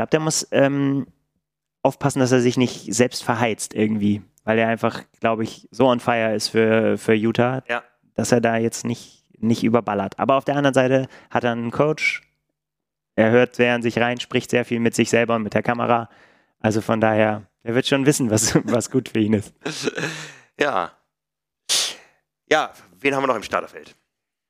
[0.00, 1.08] Ich glaube, der muss ähm,
[1.82, 6.00] aufpassen, dass er sich nicht selbst verheizt irgendwie, weil er einfach, glaube ich, so on
[6.00, 7.82] fire ist für, für Utah, Ja.
[8.14, 10.18] dass er da jetzt nicht, nicht überballert.
[10.18, 12.22] Aber auf der anderen Seite hat er einen Coach,
[13.14, 15.62] er hört sehr an sich rein, spricht sehr viel mit sich selber und mit der
[15.62, 16.08] Kamera.
[16.60, 19.52] Also von daher, er wird schon wissen, was, was gut für ihn ist.
[20.58, 20.92] Ja.
[22.50, 23.94] Ja, wen haben wir noch im Starterfeld?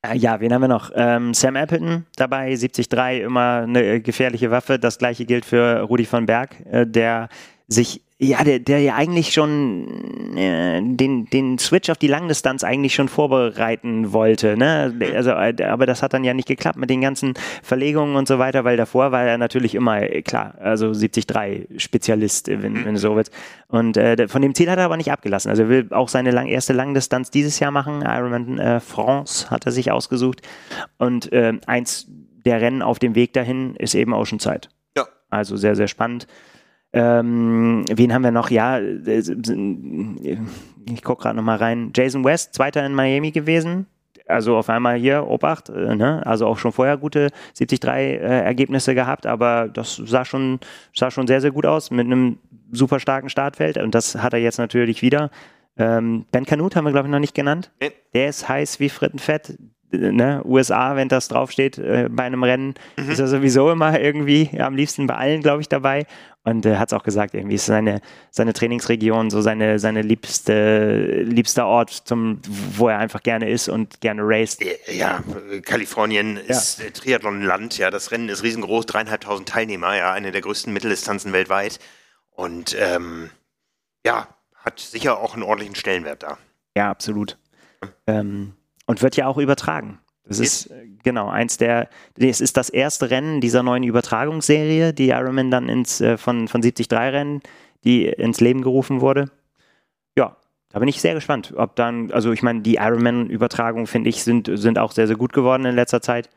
[0.03, 0.91] Äh, Ja, wen haben wir noch?
[0.95, 2.89] Ähm, Sam Appleton dabei, 73,
[3.23, 4.79] immer eine äh, gefährliche Waffe.
[4.79, 7.29] Das gleiche gilt für Rudi von Berg, äh, der
[7.69, 12.95] sich, ja, der, der ja eigentlich schon äh, den, den Switch auf die Langdistanz eigentlich
[12.95, 14.59] schon vorbereiten wollte.
[14.59, 14.95] Ne?
[15.15, 18.39] Also, äh, aber das hat dann ja nicht geklappt mit den ganzen Verlegungen und so
[18.39, 22.93] weiter, weil davor war er natürlich immer, äh, klar, also 73 Spezialist, äh, wenn, wenn
[22.93, 23.33] du so willst.
[23.69, 25.49] Und äh, von dem Ziel hat er aber nicht abgelassen.
[25.49, 28.03] Also er will auch seine lang, erste Langdistanz dieses Jahr machen.
[28.03, 30.43] Ironman äh, France hat er sich ausgesucht.
[30.99, 32.07] Und äh, eins
[32.45, 34.69] der Rennen auf dem Weg dahin ist eben Oceanside.
[34.95, 35.07] Ja.
[35.31, 36.27] Also sehr, sehr spannend.
[36.93, 38.51] Ähm, wen haben wir noch?
[38.51, 39.23] Ja, äh,
[40.93, 41.93] ich gucke gerade nochmal rein.
[41.95, 43.87] Jason West, Zweiter in Miami gewesen.
[44.27, 46.25] Also auf einmal hier, Obacht, äh, ne?
[46.25, 50.61] also auch schon vorher gute 73-Ergebnisse gehabt, aber das sah schon,
[50.95, 52.39] sah schon sehr, sehr gut aus mit einem
[52.71, 55.31] super starken Startfeld und das hat er jetzt natürlich wieder.
[55.77, 57.73] Ähm, ben Canute haben wir, glaube ich, noch nicht genannt.
[57.81, 57.91] Nee.
[58.15, 59.51] Der ist heiß wie Frittenfett.
[59.51, 59.57] Äh,
[59.93, 60.41] Ne?
[60.45, 65.09] USA, wenn das draufsteht äh, bei einem Rennen, ist er sowieso immer irgendwie am liebsten
[65.09, 66.07] bei allen, glaube ich, dabei.
[66.43, 71.23] Und er hat es auch gesagt, irgendwie ist seine, seine Trainingsregion so seine, seine liebste,
[71.23, 74.63] liebster Ort, zum, wo er einfach gerne ist und gerne raced.
[74.63, 80.13] Äh, Ja, äh, Kalifornien ist äh, Triathlonland, ja, das Rennen ist riesengroß, dreieinhalbtausend Teilnehmer, ja,
[80.13, 81.79] eine der größten Mitteldistanzen weltweit.
[82.31, 83.29] Und ähm,
[84.07, 86.39] ja, hat sicher auch einen ordentlichen Stellenwert da.
[86.75, 87.37] Ja, absolut.
[88.07, 88.55] Ähm,
[88.87, 89.99] und wird ja auch übertragen.
[90.25, 95.09] Das ist, äh, genau eins der, es ist das erste Rennen dieser neuen Übertragungsserie, die
[95.09, 97.41] Ironman dann ins, äh, von, von 73 Rennen,
[97.85, 99.31] die ins Leben gerufen wurde.
[100.17, 100.37] Ja,
[100.71, 104.51] da bin ich sehr gespannt, ob dann, also ich meine, die Ironman-Übertragungen, finde ich, sind,
[104.53, 106.29] sind auch sehr, sehr gut geworden in letzter Zeit.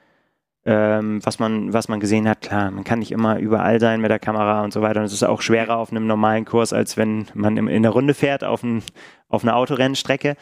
[0.65, 4.09] Ähm, was, man, was man gesehen hat, klar, man kann nicht immer überall sein mit
[4.09, 5.01] der Kamera und so weiter.
[5.01, 8.13] Und es ist auch schwerer auf einem normalen Kurs, als wenn man in der Runde
[8.13, 8.81] fährt auf, ein,
[9.27, 10.37] auf einer Autorennstrecke.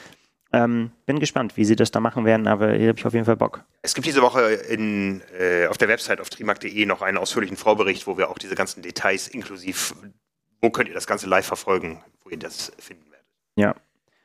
[0.54, 3.26] Ähm, bin gespannt, wie sie das da machen werden, aber hier habe ich auf jeden
[3.26, 3.64] Fall Bock.
[3.84, 8.06] Es gibt diese Woche in, äh, auf der Website auf trimark.de noch einen ausführlichen Vorbericht,
[8.06, 9.96] wo wir auch diese ganzen Details inklusiv,
[10.62, 13.26] wo könnt ihr das Ganze live verfolgen, wo ihr das finden werdet.
[13.56, 13.76] Ja.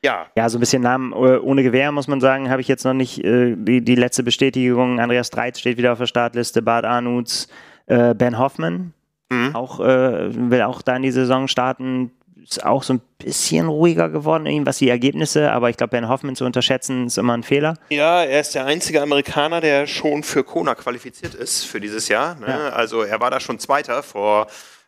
[0.03, 2.85] Ja, Ja, so ein bisschen Namen äh, ohne Gewehr, muss man sagen, habe ich jetzt
[2.85, 5.01] noch nicht äh, die, die letzte Bestätigung.
[5.01, 7.49] Andreas Dreiz steht wieder auf der Startliste, Bart Arnutz,
[7.87, 8.93] äh, Ben Hoffman,
[9.31, 9.57] Mhm.
[9.57, 12.13] auch, äh, will auch da in die Saison starten.
[12.49, 16.37] Ist auch so ein bisschen ruhiger geworden, was die Ergebnisse, aber ich glaube, Ben Hoffman
[16.37, 17.75] zu unterschätzen, ist immer ein Fehler.
[17.89, 22.37] Ja, er ist der einzige Amerikaner, der schon für Kona qualifiziert ist für dieses Jahr.
[22.37, 22.47] Ne?
[22.47, 22.69] Ja.
[22.69, 24.47] Also er war da schon Zweiter vor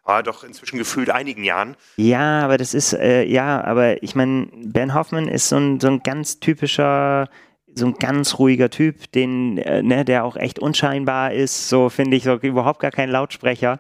[0.09, 1.77] ah, doch inzwischen gefühlt einigen Jahren.
[1.97, 5.89] Ja, aber das ist, äh, ja, aber ich meine, Ben Hoffman ist so ein, so
[5.89, 7.29] ein ganz typischer,
[7.75, 12.17] so ein ganz ruhiger Typ, den, äh, ne, der auch echt unscheinbar ist, so finde
[12.17, 13.79] ich, so überhaupt gar kein Lautsprecher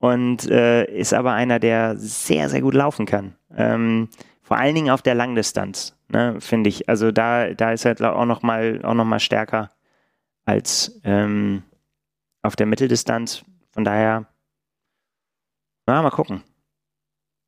[0.00, 3.36] und äh, ist aber einer, der sehr, sehr gut laufen kann.
[3.54, 4.08] Ähm,
[4.42, 6.88] vor allen Dingen auf der Langdistanz, ne, finde ich.
[6.88, 9.70] Also da, da ist er auch noch mal, auch noch stärker
[10.44, 11.62] als ähm,
[12.42, 13.44] auf der Mitteldistanz.
[13.72, 14.26] Von daher,
[15.86, 16.42] na, mal gucken.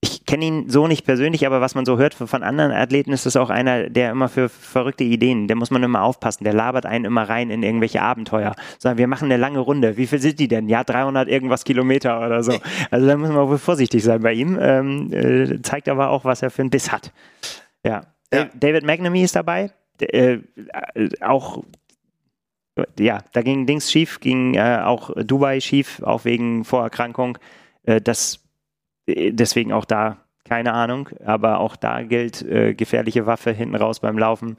[0.05, 3.25] Ich kenne ihn so nicht persönlich, aber was man so hört von anderen Athleten, ist
[3.25, 6.87] das auch einer, der immer für verrückte Ideen, der muss man immer aufpassen, der labert
[6.87, 8.57] einen immer rein in irgendwelche Abenteuer.
[8.79, 9.97] Sagen, wir machen eine lange Runde.
[9.97, 10.69] Wie viel sind die denn?
[10.69, 12.53] Ja, 300 irgendwas Kilometer oder so.
[12.91, 14.59] Also da muss man wohl vorsichtig sein bei ihm.
[14.61, 17.13] Ähm, äh, zeigt aber auch, was er für einen Biss hat.
[17.87, 18.03] Ja.
[18.35, 18.49] ja.
[18.55, 19.71] David McNamee ist dabei.
[20.01, 20.39] Äh,
[21.21, 21.63] auch
[22.99, 27.39] ja, da ging Dings schief, ging äh, auch Dubai schief, auch wegen Vorerkrankung.
[27.85, 28.39] Äh, das, äh,
[29.07, 34.19] deswegen auch da keine Ahnung, aber auch da gilt äh, gefährliche Waffe hinten raus beim
[34.19, 34.57] Laufen.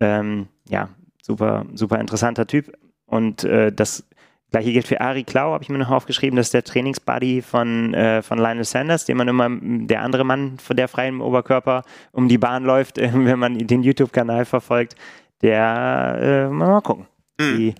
[0.00, 0.88] Ähm, ja,
[1.22, 2.76] super, super interessanter Typ.
[3.06, 4.06] Und äh, das
[4.50, 6.36] gleiche gilt für Ari Klau, habe ich mir noch aufgeschrieben.
[6.36, 10.58] Das ist der Trainingsbuddy von, äh, von Lionel Sanders, den man immer, der andere Mann
[10.58, 14.96] von der freien Oberkörper um die Bahn läuft, wenn man den YouTube-Kanal verfolgt.
[15.42, 17.06] Der, mal gucken
[17.38, 17.58] mhm.
[17.58, 17.74] wie,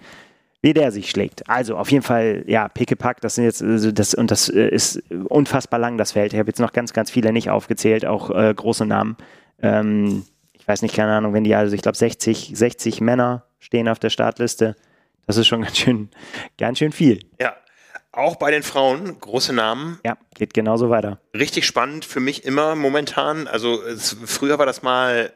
[0.65, 1.47] wie der sich schlägt.
[1.47, 5.03] Also auf jeden Fall, ja, Pickepack, das sind jetzt, also das, und das äh, ist
[5.29, 6.33] unfassbar lang, das Feld.
[6.33, 9.19] Ich habe jetzt noch ganz, ganz viele nicht aufgezählt, auch äh, große Namen.
[9.61, 13.89] Ähm, ich weiß nicht, keine Ahnung, wenn die, also ich glaube 60, 60 Männer stehen
[13.89, 14.75] auf der Startliste.
[15.27, 16.09] Das ist schon ganz schön,
[16.57, 17.21] ganz schön viel.
[17.39, 17.55] Ja.
[18.11, 19.99] Auch bei den Frauen, große Namen.
[20.03, 21.21] Ja, geht genauso weiter.
[21.37, 23.49] Richtig spannend für mich immer momentan.
[23.49, 25.31] Also es, früher war das mal,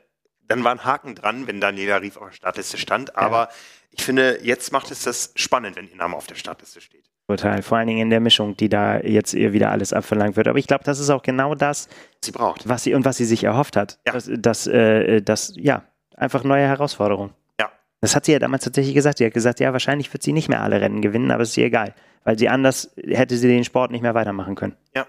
[0.46, 3.54] dann war ein Haken dran, wenn Daniela Rief auf der Startliste stand, aber ja
[3.98, 7.04] ich finde, jetzt macht es das spannend, wenn ihr Name auf der Startliste steht.
[7.26, 10.48] Total, vor allen Dingen in der Mischung, die da jetzt ihr wieder alles abverlangt wird.
[10.48, 11.88] Aber ich glaube, das ist auch genau das,
[12.24, 12.68] sie braucht.
[12.68, 13.98] was sie und was sie sich erhofft hat.
[14.06, 14.12] Ja.
[14.12, 15.82] Das, das, äh, das, ja,
[16.16, 17.34] einfach neue Herausforderungen.
[17.60, 17.70] Ja.
[18.00, 19.18] Das hat sie ja damals tatsächlich gesagt.
[19.18, 21.58] Sie hat gesagt, ja, wahrscheinlich wird sie nicht mehr alle Rennen gewinnen, aber es ist
[21.58, 21.94] ihr egal,
[22.24, 24.76] weil sie anders hätte sie den Sport nicht mehr weitermachen können.
[24.94, 25.06] Ja.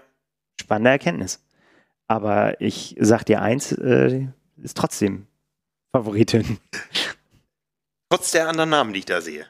[0.60, 1.42] Spannende Erkenntnis.
[2.06, 4.26] Aber ich sag dir eins, äh,
[4.62, 5.26] ist trotzdem
[5.92, 6.58] Favoritin.
[8.10, 9.46] Trotz der anderen Namen, die ich da sehe.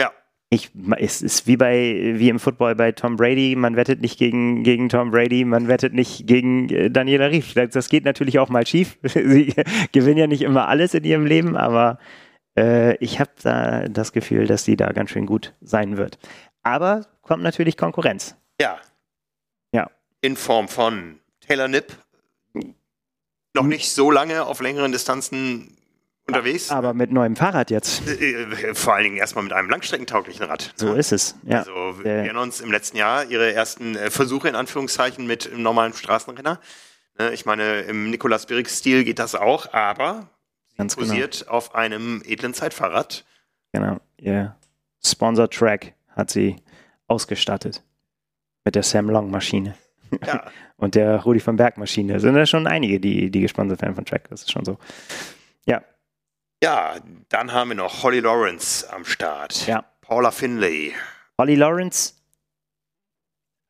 [0.00, 0.12] Ja.
[0.48, 4.62] Ich, es ist wie bei wie im Football bei Tom Brady, man wettet nicht gegen,
[4.62, 7.52] gegen Tom Brady, man wettet nicht gegen äh, Daniela Rief.
[7.54, 8.98] Das geht natürlich auch mal schief.
[9.02, 9.54] Sie
[9.92, 11.98] gewinnen ja nicht immer alles in ihrem Leben, aber
[12.56, 16.18] äh, ich habe da das Gefühl, dass sie da ganz schön gut sein wird.
[16.62, 18.36] Aber kommt natürlich Konkurrenz.
[18.60, 18.78] Ja.
[19.72, 19.90] Ja.
[20.22, 21.96] In Form von Taylor Nipp.
[23.54, 25.76] Noch nicht so lange auf längeren Distanzen
[26.26, 26.70] unterwegs.
[26.70, 28.06] Aber mit neuem Fahrrad jetzt.
[28.08, 30.72] Äh, äh, vor allen Dingen erstmal mit einem langstreckentauglichen Rad.
[30.76, 31.36] So ist es.
[31.44, 31.58] Ja.
[31.58, 31.72] Also
[32.02, 35.92] wir erinnern uns im letzten Jahr ihre ersten äh, Versuche in Anführungszeichen mit einem normalen
[35.92, 36.60] Straßenrenner.
[37.18, 40.28] Ne, ich meine, im Nicolas Birix-Stil geht das auch, aber
[40.76, 41.52] Ganz posiert genau.
[41.52, 43.24] auf einem edlen Zeitfahrrad.
[43.72, 44.56] Genau, ihr
[45.04, 46.56] Sponsor Track hat sie
[47.06, 47.84] ausgestattet
[48.64, 49.74] mit der Sam Long Maschine.
[50.26, 50.44] Ja.
[50.76, 52.18] Und der Rudi von Berg Maschine.
[52.18, 54.28] Sind da schon einige, die, die gesponsert werden von Track.
[54.28, 54.78] Das ist schon so.
[56.64, 56.94] Ja,
[57.28, 59.66] dann haben wir noch Holly Lawrence am Start.
[59.66, 59.84] Ja.
[60.00, 60.94] Paula Finlay.
[61.36, 62.14] Holly Lawrence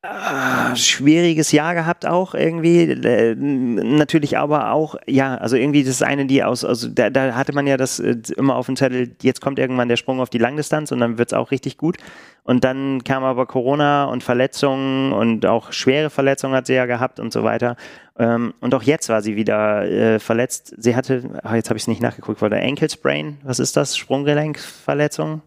[0.06, 2.82] Ah, schwieriges Jahr gehabt auch irgendwie.
[2.90, 7.34] Äh, natürlich aber auch, ja, also irgendwie das ist eine, die aus, also da, da
[7.34, 10.28] hatte man ja das äh, immer auf dem Zettel, jetzt kommt irgendwann der Sprung auf
[10.28, 11.96] die Langdistanz und dann wird es auch richtig gut.
[12.42, 17.18] Und dann kam aber Corona und Verletzungen und auch schwere Verletzungen hat sie ja gehabt
[17.18, 17.76] und so weiter.
[18.18, 20.74] Ähm, und auch jetzt war sie wieder äh, verletzt.
[20.76, 23.74] Sie hatte, ach, jetzt habe ich es nicht nachgeguckt, war der Ankle Sprain, was ist
[23.78, 23.96] das?
[23.96, 25.40] Sprunggelenkverletzung?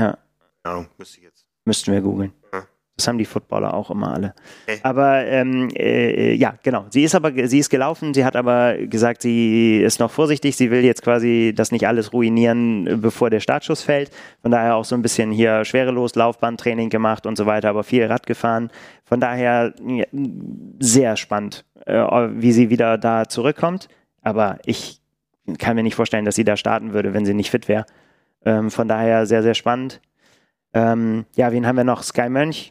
[0.00, 0.16] Ja.
[0.64, 1.44] Ja, müsste ich jetzt.
[1.66, 2.32] Müssten wir googeln.
[2.96, 4.34] Das haben die Footballer auch immer alle.
[4.68, 4.78] Okay.
[4.84, 6.86] Aber ähm, äh, ja, genau.
[6.90, 8.14] Sie ist aber sie ist gelaufen.
[8.14, 10.56] Sie hat aber gesagt, sie ist noch vorsichtig.
[10.56, 14.12] Sie will jetzt quasi das nicht alles ruinieren, bevor der Startschuss fällt.
[14.42, 18.04] Von daher auch so ein bisschen hier schwerelos Laufbahntraining gemacht und so weiter, aber viel
[18.06, 18.70] Rad gefahren.
[19.04, 20.04] Von daher ja,
[20.78, 23.88] sehr spannend, äh, wie sie wieder da zurückkommt.
[24.22, 25.00] Aber ich
[25.58, 27.86] kann mir nicht vorstellen, dass sie da starten würde, wenn sie nicht fit wäre.
[28.44, 30.00] Ähm, von daher sehr, sehr spannend.
[30.72, 32.04] Ähm, ja, wen haben wir noch?
[32.04, 32.70] Sky Mönch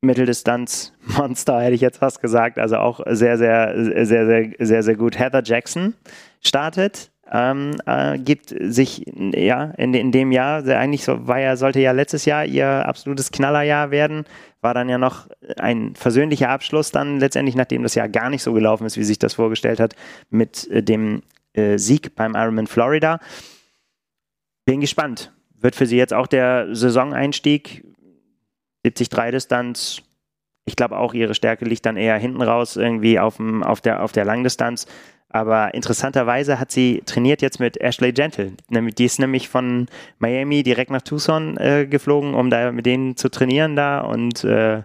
[0.00, 2.58] Mitteldistanz-Monster, hätte ich jetzt fast gesagt.
[2.58, 5.18] Also auch sehr, sehr, sehr, sehr, sehr, sehr gut.
[5.18, 5.94] Heather Jackson
[6.40, 7.10] startet.
[7.30, 11.92] Ähm, äh, gibt sich ja in, in dem Jahr, eigentlich so, war ja, sollte ja
[11.92, 14.24] letztes Jahr ihr absolutes Knallerjahr werden,
[14.62, 18.54] war dann ja noch ein versöhnlicher Abschluss dann letztendlich, nachdem das Jahr gar nicht so
[18.54, 19.94] gelaufen ist, wie sich das vorgestellt hat,
[20.30, 21.22] mit äh, dem
[21.52, 23.20] äh, Sieg beim Ironman Florida.
[24.64, 25.32] Bin gespannt.
[25.60, 27.84] Wird für sie jetzt auch der Saisoneinstieg
[28.90, 30.02] 73-Distanz,
[30.64, 34.02] ich glaube auch ihre Stärke liegt dann eher hinten raus, irgendwie auf, dem, auf, der,
[34.02, 34.86] auf der Langdistanz.
[35.30, 38.52] Aber interessanterweise hat sie trainiert jetzt mit Ashley Gentle.
[38.70, 39.86] Die ist nämlich von
[40.18, 44.00] Miami direkt nach Tucson äh, geflogen, um da mit denen zu trainieren da.
[44.00, 44.82] Und äh,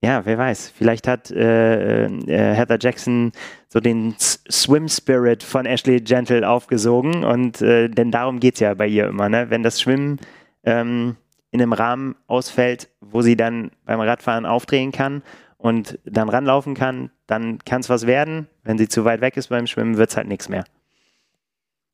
[0.00, 3.32] ja, wer weiß, vielleicht hat äh, äh Heather Jackson
[3.68, 7.24] so den Swim Spirit von Ashley Gentle aufgesogen.
[7.24, 9.50] Und äh, denn darum geht es ja bei ihr immer, ne?
[9.50, 10.18] Wenn das Schwimmen
[10.64, 11.16] ähm,
[11.50, 15.22] in einem Rahmen ausfällt, wo sie dann beim Radfahren aufdrehen kann
[15.56, 18.48] und dann ranlaufen kann, dann kann es was werden.
[18.62, 20.64] Wenn sie zu weit weg ist beim Schwimmen, wird es halt nichts mehr.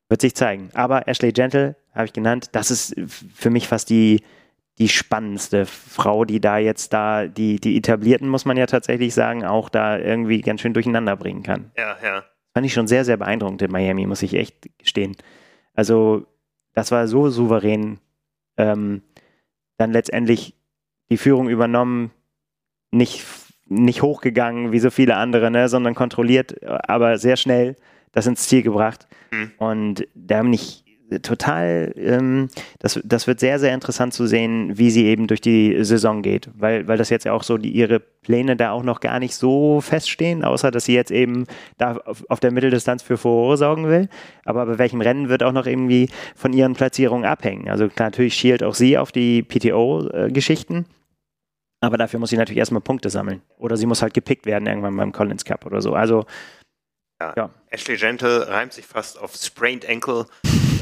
[0.09, 0.69] Wird sich zeigen.
[0.73, 2.95] Aber Ashley Gentle, habe ich genannt, das ist
[3.33, 4.21] für mich fast die,
[4.77, 9.45] die spannendste Frau, die da jetzt da, die, die etablierten, muss man ja tatsächlich sagen,
[9.45, 11.71] auch da irgendwie ganz schön durcheinander bringen kann.
[11.77, 12.23] Ja, ja.
[12.53, 15.15] Fand ich schon sehr, sehr beeindruckend in Miami, muss ich echt gestehen.
[15.73, 16.25] Also,
[16.73, 17.99] das war so souverän.
[18.57, 19.01] Ähm,
[19.77, 20.55] dann letztendlich
[21.09, 22.11] die Führung übernommen,
[22.91, 23.25] nicht,
[23.65, 27.75] nicht hochgegangen wie so viele andere, ne, sondern kontrolliert, aber sehr schnell
[28.11, 29.07] das ins Ziel gebracht.
[29.31, 29.51] Mhm.
[29.57, 30.84] Und da haben nicht
[31.21, 32.49] total, ähm,
[32.79, 36.49] das, das wird sehr, sehr interessant zu sehen, wie sie eben durch die Saison geht,
[36.55, 39.35] weil, weil das jetzt ja auch so die, ihre Pläne da auch noch gar nicht
[39.35, 41.45] so feststehen, außer dass sie jetzt eben
[41.77, 44.09] da auf, auf der Mitteldistanz für Furore sorgen will.
[44.45, 47.69] Aber bei welchem Rennen wird auch noch irgendwie von ihren Platzierungen abhängen.
[47.69, 50.85] Also klar, natürlich schielt auch sie auf die PTO-Geschichten.
[51.81, 53.41] Aber dafür muss sie natürlich erstmal Punkte sammeln.
[53.57, 55.93] Oder sie muss halt gepickt werden irgendwann beim Collins Cup oder so.
[55.93, 56.25] Also,
[57.21, 57.33] ja.
[57.37, 57.49] ja.
[57.69, 60.25] Ashley Gentle reimt sich fast auf Sprained Ankle.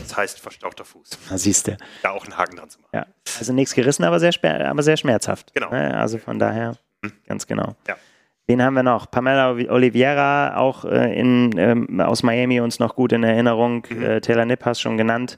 [0.04, 1.10] Das heißt verstauchter Fuß.
[1.30, 1.78] Da siehst du.
[2.02, 2.92] Da auch einen Haken dran zu machen.
[2.94, 3.06] Ja.
[3.40, 4.34] Also nichts gerissen, aber sehr,
[4.66, 5.54] aber sehr schmerzhaft.
[5.54, 5.70] Genau.
[5.70, 7.14] Also von daher, mhm.
[7.26, 7.76] ganz genau.
[7.88, 7.96] Ja.
[8.46, 9.10] Wen haben wir noch?
[9.10, 13.88] Pamela Oliveira, auch äh, in, ähm, aus Miami, uns noch gut in Erinnerung.
[13.90, 14.04] Mhm.
[14.04, 15.38] Äh, Taylor Nipp hast schon genannt.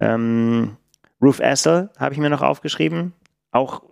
[0.00, 0.76] Ähm,
[1.22, 3.12] Ruth Essel habe ich mir noch aufgeschrieben.
[3.52, 3.82] Auch,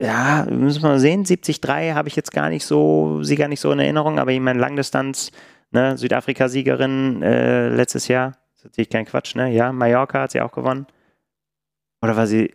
[0.00, 1.24] ja, müssen wir mal sehen.
[1.24, 1.60] 73
[1.94, 4.60] habe ich jetzt gar nicht so, sie gar nicht so in Erinnerung, aber ich meine
[4.60, 5.32] Langdistanz,
[5.72, 8.34] ne, Südafrika-Siegerin äh, letztes Jahr
[8.64, 9.50] natürlich kein Quatsch, ne?
[9.52, 10.86] Ja, Mallorca hat sie auch gewonnen.
[12.02, 12.52] Oder war sie.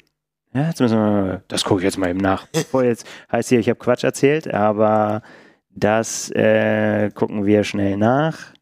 [0.53, 1.43] Ja, jetzt müssen wir.
[1.47, 2.47] Das gucke ich jetzt mal eben nach.
[2.51, 5.21] Bevor jetzt heißt hier, ich habe Quatsch erzählt, aber
[5.69, 8.53] das äh, gucken wir schnell nach.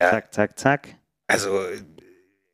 [0.00, 0.10] Ja.
[0.10, 0.88] Zack, zack, zack.
[1.26, 1.60] Also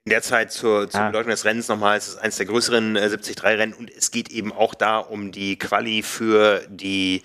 [0.05, 1.07] in der Zeit zur, zur ah.
[1.09, 4.53] Bedeutung des Rennens nochmal, es ist eines der größeren äh, 73-Rennen und es geht eben
[4.53, 7.23] auch da um die Quali für die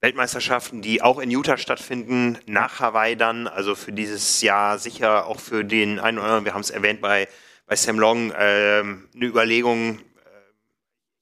[0.00, 5.40] Weltmeisterschaften, die auch in Utah stattfinden, nach Hawaii dann, also für dieses Jahr sicher auch
[5.40, 7.28] für den einen oder anderen, wir haben es erwähnt bei,
[7.66, 10.02] bei Sam Long, äh, eine Überlegung, äh,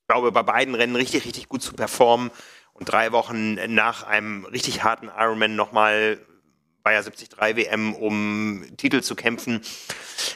[0.01, 2.31] ich glaube, bei beiden Rennen richtig, richtig gut zu performen
[2.73, 6.19] und drei Wochen nach einem richtig harten Ironman nochmal
[6.83, 9.63] bei der 73 WM um Titel zu kämpfen.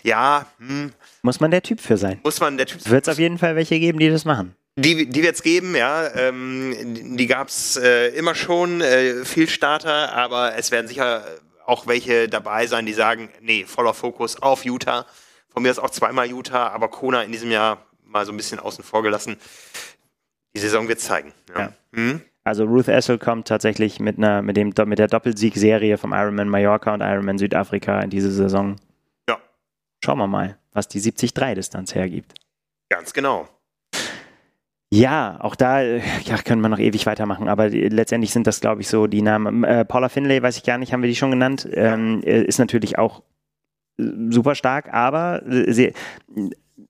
[0.02, 0.92] Ja, hm.
[1.22, 2.20] Muss man der Typ für sein.
[2.24, 4.54] Muss man der Typ Wird es auf jeden Fall welche geben, die das machen.
[4.80, 6.08] Die, die wird es geben, ja.
[6.14, 11.24] Ähm, die gab es äh, immer schon, äh, viel Starter, aber es werden sicher
[11.66, 15.04] auch welche dabei sein, die sagen, nee, voller Fokus auf Utah.
[15.48, 18.60] Von mir ist auch zweimal Utah, aber Kona in diesem Jahr mal so ein bisschen
[18.60, 19.36] außen vor gelassen.
[20.54, 21.34] Die Saison wird zeigen.
[21.48, 21.60] Ja.
[21.60, 21.72] Ja.
[21.90, 22.20] Mhm.
[22.44, 26.94] Also Ruth Essel kommt tatsächlich mit einer, mit dem, mit der Doppelsiegserie vom Ironman Mallorca
[26.94, 28.76] und Ironman Südafrika in diese Saison.
[29.28, 29.38] Ja.
[30.04, 32.34] Schauen wir mal, was die 73-Distanz hergibt.
[32.88, 33.48] Ganz genau.
[34.90, 38.88] Ja, auch da ja, können wir noch ewig weitermachen, aber letztendlich sind das, glaube ich,
[38.88, 39.62] so die Namen.
[39.62, 42.58] Äh, Paula Finlay, weiß ich gar nicht, haben wir die schon genannt, ähm, äh, ist
[42.58, 43.22] natürlich auch
[43.98, 45.92] äh, super stark, aber äh, sie,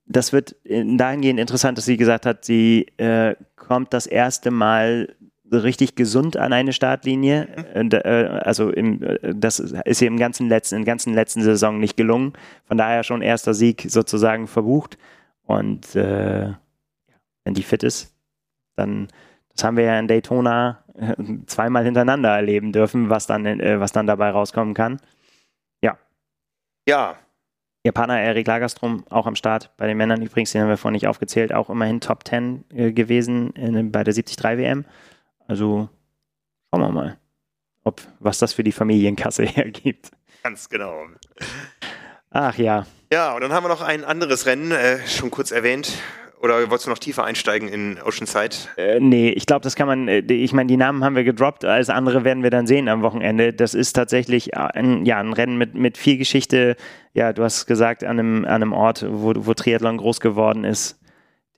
[0.07, 5.17] das wird dahingehend interessant, dass sie gesagt hat, sie äh, kommt das erste Mal
[5.51, 7.49] richtig gesund an eine Startlinie.
[7.75, 7.91] Mhm.
[8.43, 12.35] Also im, das ist ihr im ganzen letzten, in ganzen letzten Saison nicht gelungen.
[12.67, 14.99] Von daher schon erster Sieg sozusagen verbucht.
[15.47, 16.53] Und äh,
[17.49, 18.15] wenn die fit ist,
[18.77, 19.09] dann,
[19.55, 21.15] das haben wir ja in Daytona äh,
[21.47, 25.01] zweimal hintereinander erleben dürfen, was dann, äh, was dann dabei rauskommen kann.
[25.81, 25.97] Ja.
[26.87, 27.17] Ja.
[27.85, 29.75] Japaner Erik Lagerstrom auch am Start.
[29.79, 32.93] Bei den Männern übrigens, den haben wir vorhin nicht aufgezählt, auch immerhin Top 10 äh,
[32.93, 34.85] gewesen in, bei der 73 WM.
[35.47, 35.89] Also
[36.71, 37.19] schauen wir mal,
[37.83, 40.11] ob, was das für die Familienkasse hergibt.
[40.43, 41.07] Ganz genau.
[42.29, 42.85] Ach ja.
[43.11, 45.95] Ja, und dann haben wir noch ein anderes Rennen, äh, schon kurz erwähnt,
[46.41, 48.57] oder wolltest du noch tiefer einsteigen in Oceanside?
[48.77, 51.65] Äh, nee, ich glaube, das kann man, äh, ich meine, die Namen haben wir gedroppt,
[51.65, 53.53] alles andere werden wir dann sehen am Wochenende.
[53.53, 56.77] Das ist tatsächlich ein, ja, ein Rennen mit, mit viel Geschichte.
[57.15, 60.98] Ja, du hast gesagt, an einem, an einem Ort, wo, wo Triathlon groß geworden ist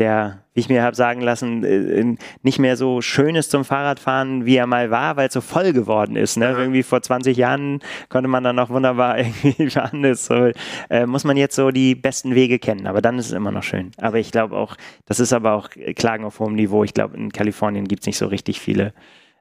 [0.01, 4.47] der, wie ich mir habe sagen lassen, äh, nicht mehr so schön ist zum Fahrradfahren,
[4.47, 6.39] wie er mal war, weil es so voll geworden ist.
[6.39, 6.51] Ne?
[6.51, 10.03] Irgendwie vor 20 Jahren konnte man dann noch wunderbar irgendwie fahren.
[10.03, 10.51] Das so,
[10.89, 13.63] äh, muss man jetzt so die besten Wege kennen, aber dann ist es immer noch
[13.63, 13.93] schön.
[13.99, 16.83] Aber ich glaube auch, das ist aber auch Klagen auf hohem Niveau.
[16.83, 18.95] Ich glaube, in Kalifornien gibt es nicht so richtig viele,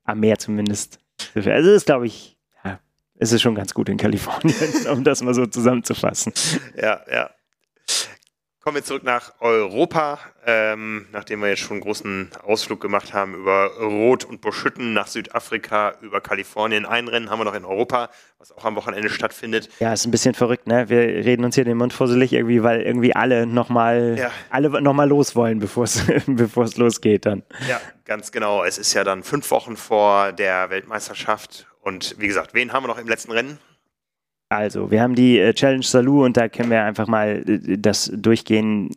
[0.04, 1.00] am Meer zumindest.
[1.36, 2.80] Also es ist, glaube ich, ja,
[3.18, 4.56] es ist schon ganz gut in Kalifornien,
[4.92, 6.34] um das mal so zusammenzufassen.
[6.76, 7.30] Ja, ja.
[8.70, 13.34] Kommen wir zurück nach Europa, ähm, nachdem wir jetzt schon einen großen Ausflug gemacht haben
[13.34, 16.86] über Rot und Buschütten nach Südafrika, über Kalifornien.
[16.86, 19.70] Ein Rennen haben wir noch in Europa, was auch am Wochenende stattfindet.
[19.80, 20.88] Ja, ist ein bisschen verrückt, ne?
[20.88, 24.32] Wir reden uns hier den Mund fusselig irgendwie, weil irgendwie alle nochmal ja.
[24.52, 27.42] alle noch mal los wollen, bevor es losgeht dann.
[27.68, 28.64] Ja, ganz genau.
[28.64, 31.66] Es ist ja dann fünf Wochen vor der Weltmeisterschaft.
[31.82, 33.58] Und wie gesagt, wen haben wir noch im letzten Rennen?
[34.52, 38.12] Also, wir haben die äh, Challenge Salou und da können wir einfach mal äh, das
[38.12, 38.90] durchgehen.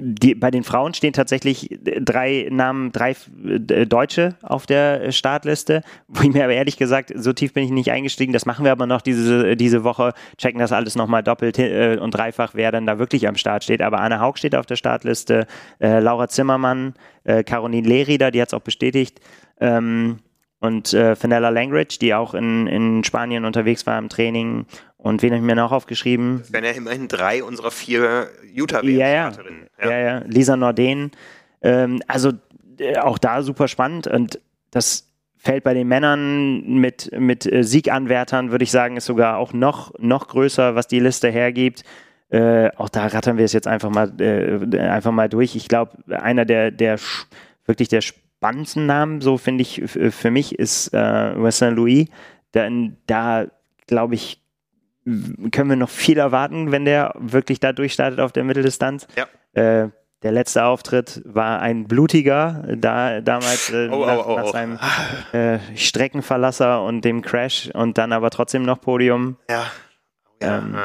[0.00, 6.22] Die, bei den Frauen stehen tatsächlich drei Namen, drei äh, Deutsche auf der Startliste, wo
[6.22, 8.34] ich mir aber ehrlich gesagt, so tief bin ich nicht eingestiegen.
[8.34, 12.52] Das machen wir aber noch diese, diese Woche, checken das alles nochmal doppelt und dreifach,
[12.52, 13.80] wer dann da wirklich am Start steht.
[13.80, 15.46] Aber Anne Haug steht auf der Startliste,
[15.80, 16.94] äh, Laura Zimmermann,
[17.24, 19.20] äh, Caroline Lehrieder, die hat es auch bestätigt.
[19.58, 20.18] Ähm,
[20.60, 24.66] und äh, Fenella Langridge, die auch in, in Spanien unterwegs war im Training.
[24.96, 26.38] Und wen habe ich mir noch aufgeschrieben?
[26.40, 29.32] Das wären ja immerhin drei unserer vier utah ja, ja.
[29.80, 29.98] ja, ja.
[29.98, 31.12] ja, Lisa Norden.
[31.62, 32.32] Ähm, also
[32.78, 34.08] äh, auch da super spannend.
[34.08, 34.40] Und
[34.72, 39.52] das fällt bei den Männern mit, mit äh, Sieganwärtern, würde ich sagen, ist sogar auch
[39.52, 41.84] noch, noch größer, was die Liste hergibt.
[42.30, 45.54] Äh, auch da rattern wir es jetzt einfach mal, äh, einfach mal durch.
[45.54, 46.98] Ich glaube, einer der, der
[47.64, 48.00] wirklich der
[48.38, 52.08] spannendsten Namen, so finde ich, für mich ist äh, Weston Louis.
[52.54, 53.46] Denn da,
[53.86, 54.40] glaube ich,
[55.04, 59.08] können wir noch viel erwarten, wenn der wirklich da durchstartet auf der Mitteldistanz.
[59.16, 59.26] Ja.
[59.60, 59.90] Äh,
[60.22, 64.78] der letzte Auftritt war ein blutiger, da damals äh, oh, nach, oh, oh, nach, seinem
[65.32, 69.36] äh, Streckenverlasser und dem Crash und dann aber trotzdem noch Podium.
[69.48, 69.66] Ja.
[70.42, 70.58] ja.
[70.58, 70.76] Ähm,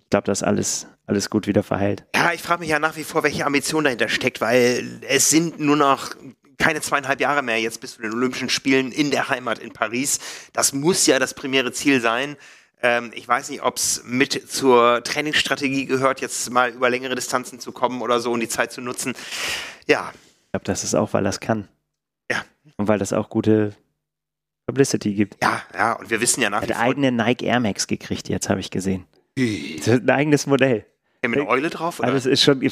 [0.00, 2.04] ich glaube, das alles alles gut wieder verheilt.
[2.14, 5.60] Ja, ich frage mich ja nach wie vor, welche Ambition dahinter steckt, weil es sind
[5.60, 6.14] nur noch
[6.62, 10.20] keine zweieinhalb Jahre mehr jetzt bis zu den Olympischen Spielen in der Heimat in Paris.
[10.52, 12.36] Das muss ja das primäre Ziel sein.
[12.82, 17.58] Ähm, ich weiß nicht, ob es mit zur Trainingsstrategie gehört, jetzt mal über längere Distanzen
[17.58, 19.14] zu kommen oder so und die Zeit zu nutzen.
[19.88, 20.12] Ja.
[20.14, 21.66] Ich glaube, das ist auch, weil das kann.
[22.30, 22.44] Ja.
[22.76, 23.74] Und weil das auch gute
[24.66, 25.42] Publicity gibt.
[25.42, 26.62] Ja, ja, und wir wissen ja nach.
[26.62, 29.04] Hat eigene Nike Air Max gekriegt, jetzt habe ich gesehen.
[29.36, 30.86] Ein eigenes Modell.
[31.24, 32.00] Ja, mit Eule drauf?
[32.00, 32.08] Oder?
[32.08, 32.60] Aber es ist schon,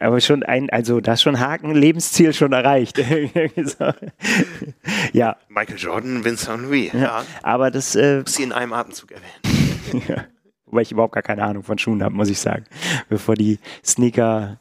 [0.00, 2.98] aber schon ein, also das schon Haken, Lebensziel schon erreicht.
[5.12, 5.36] ja.
[5.48, 6.92] Michael Jordan, Vincent Louis.
[6.92, 7.00] Ja.
[7.00, 7.24] ja.
[7.42, 7.96] Aber das.
[7.96, 10.04] Äh, muss sie in einem Atemzug erwähnen.
[10.08, 10.24] ja.
[10.66, 12.64] Wobei ich überhaupt gar keine Ahnung von Schuhen habe, muss ich sagen.
[13.08, 14.60] Bevor die Sneaker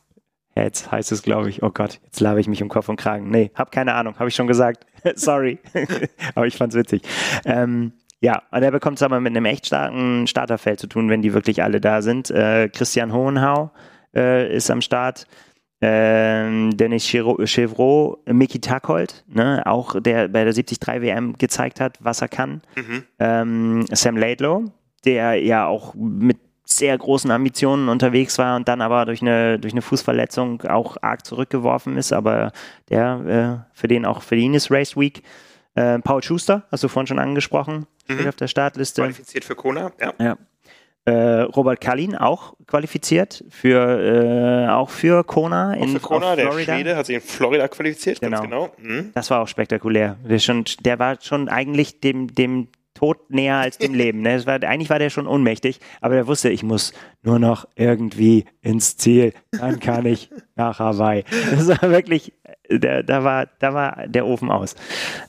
[0.56, 1.62] Heads heißt es, glaube ich.
[1.62, 3.30] Oh Gott, jetzt labe ich mich um Kopf und Kragen.
[3.30, 4.88] Nee, hab keine Ahnung, habe ich schon gesagt.
[5.16, 5.60] Sorry.
[6.34, 7.04] aber ich fand's witzig.
[7.44, 7.92] Ähm,
[8.26, 11.36] ja, und er bekommt es aber mit einem echt starken Starterfeld zu tun, wenn die
[11.36, 12.32] wirklich alle da sind.
[12.32, 13.70] Äh, Christian Hohenhau
[14.16, 15.28] äh, ist am Start.
[15.80, 22.22] Ähm, Dennis Chevreau, Miki Takold, ne, auch der bei der 73 WM gezeigt hat, was
[22.24, 22.64] er kann.
[22.76, 23.04] Mhm.
[23.20, 24.72] Ähm, Sam Laidlow,
[25.06, 29.74] der ja auch mit sehr großen Ambitionen unterwegs war und dann aber durch eine, durch
[29.74, 32.54] eine Fußverletzung auch arg zurückgeworfen ist, aber
[32.90, 35.22] der äh, für den auch für ihn ist Race Week.
[35.76, 38.28] Äh, Paul Schuster, hast du vorhin schon angesprochen, mhm.
[38.28, 39.02] auf der Startliste.
[39.02, 40.14] Qualifiziert für Kona, ja.
[40.20, 40.38] ja.
[41.08, 46.52] Äh, Robert Kallin auch qualifiziert für äh, auch für Kona auch in für Kona, der
[46.52, 48.42] Schwede hat sich in Florida qualifiziert, genau.
[48.42, 48.72] genau.
[48.80, 49.12] Mhm.
[49.14, 50.18] Das war auch spektakulär.
[50.28, 54.22] Der, schon, der war schon eigentlich dem, dem Tod näher als dem Leben.
[54.22, 54.44] Ne?
[54.48, 58.98] War, eigentlich war der schon ohnmächtig, aber der wusste, ich muss nur noch irgendwie ins
[58.98, 61.24] Ziel, dann kann ich nach Hawaii.
[61.52, 62.34] Das war wirklich
[62.70, 64.76] der, da, war, da war der Ofen aus.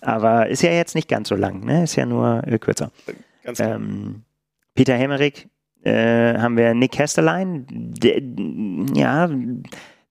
[0.01, 1.85] Aber ist ja jetzt nicht ganz so lang, ne?
[1.85, 2.91] Ist ja nur äh, kürzer.
[3.43, 4.23] Ganz ähm,
[4.75, 5.49] Peter Hemmerich
[5.83, 8.21] äh, haben wir Nick Hesterlein, der,
[8.95, 9.29] ja,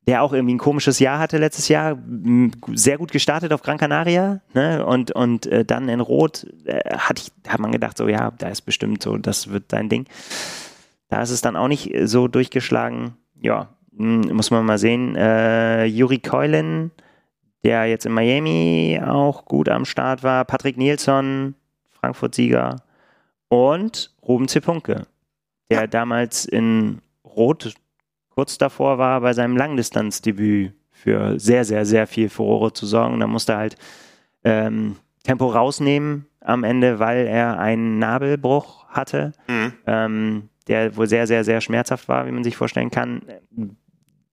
[0.07, 1.97] der auch irgendwie ein komisches Jahr hatte letztes Jahr,
[2.73, 4.85] sehr gut gestartet auf Gran Canaria, ne?
[4.85, 8.49] Und, und äh, dann in Rot äh, hat, ich, hat man gedacht, so ja, da
[8.49, 10.05] ist bestimmt so, das wird sein Ding.
[11.09, 13.15] Da ist es dann auch nicht so durchgeschlagen.
[13.41, 15.15] Ja, muss man mal sehen.
[15.15, 16.91] Äh, Juri Keulen
[17.65, 20.45] der jetzt in Miami auch gut am Start war.
[20.45, 21.55] Patrick Nielsen,
[21.89, 22.83] Frankfurt-Sieger.
[23.47, 25.07] Und Ruben Zepunke,
[25.71, 25.87] der ja.
[25.87, 27.73] damals in Rot
[28.35, 33.19] kurz davor war, bei seinem Langdistanzdebüt für sehr, sehr, sehr viel Furore zu sorgen.
[33.19, 33.75] Da musste er halt
[34.43, 39.73] ähm, Tempo rausnehmen am Ende, weil er einen Nabelbruch hatte, mhm.
[39.87, 43.21] ähm, der wohl sehr, sehr, sehr schmerzhaft war, wie man sich vorstellen kann.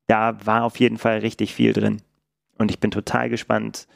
[0.06, 2.02] Da war auf jeden Fall richtig viel drin.
[2.58, 3.86] Und ich bin total gespannt,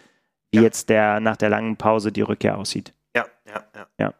[0.51, 0.63] wie ja.
[0.63, 2.93] jetzt der nach der langen Pause die Rückkehr aussieht.
[3.15, 3.87] Ja, ja, ja.
[3.99, 4.15] Ja,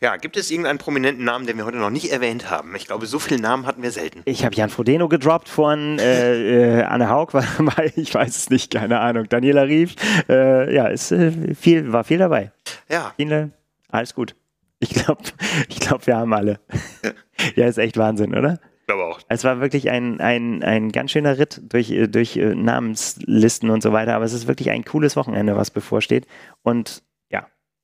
[0.00, 2.74] ja gibt es irgendeinen prominenten Namen, den wir heute noch nicht erwähnt haben?
[2.76, 4.22] Ich glaube, so viele Namen hatten wir selten.
[4.24, 8.72] Ich habe Jan Frodeno gedroppt von äh, äh, Anne Haug, weil ich weiß es nicht,
[8.72, 9.28] keine Ahnung.
[9.28, 9.94] Daniela Rief,
[10.28, 12.52] äh, ja, ist, äh, viel, war viel dabei.
[12.88, 13.12] Ja.
[13.16, 13.50] Viele,
[13.90, 14.34] alles gut.
[14.78, 15.22] Ich glaube,
[15.68, 16.60] ich glaub, wir haben alle.
[17.02, 17.10] Ja.
[17.56, 18.58] ja, ist echt Wahnsinn, oder?
[18.80, 19.20] Ich glaube auch.
[19.28, 23.82] Es war wirklich ein, ein, ein ganz schöner Ritt durch, äh, durch äh, Namenslisten und
[23.82, 26.26] so weiter, aber es ist wirklich ein cooles Wochenende, was bevorsteht.
[26.62, 27.02] Und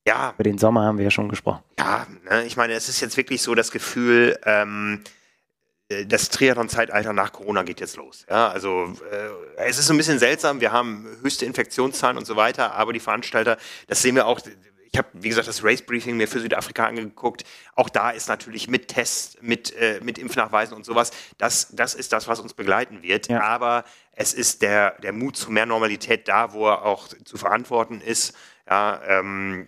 [0.06, 1.62] ja, über den Sommer haben wir ja schon gesprochen.
[1.78, 5.02] Ja, ne, ich meine, es ist jetzt wirklich so das Gefühl, ähm,
[5.92, 8.26] äh, das Triathlon-Zeitalter nach Corona geht jetzt los.
[8.28, 10.60] Ja, also äh, es ist so ein bisschen seltsam.
[10.60, 13.56] Wir haben höchste Infektionszahlen und so weiter, aber die Veranstalter,
[13.86, 14.40] das sehen wir auch.
[14.94, 17.44] Ich habe, wie gesagt, das Race Briefing mir für Südafrika angeguckt.
[17.74, 22.12] Auch da ist natürlich mit Tests, mit, äh, mit Impfnachweisen und sowas, das, das ist
[22.12, 23.28] das, was uns begleiten wird.
[23.28, 23.40] Ja.
[23.40, 28.02] Aber es ist der, der Mut zu mehr Normalität da, wo er auch zu verantworten
[28.02, 28.36] ist.
[28.68, 29.64] Ja, ähm,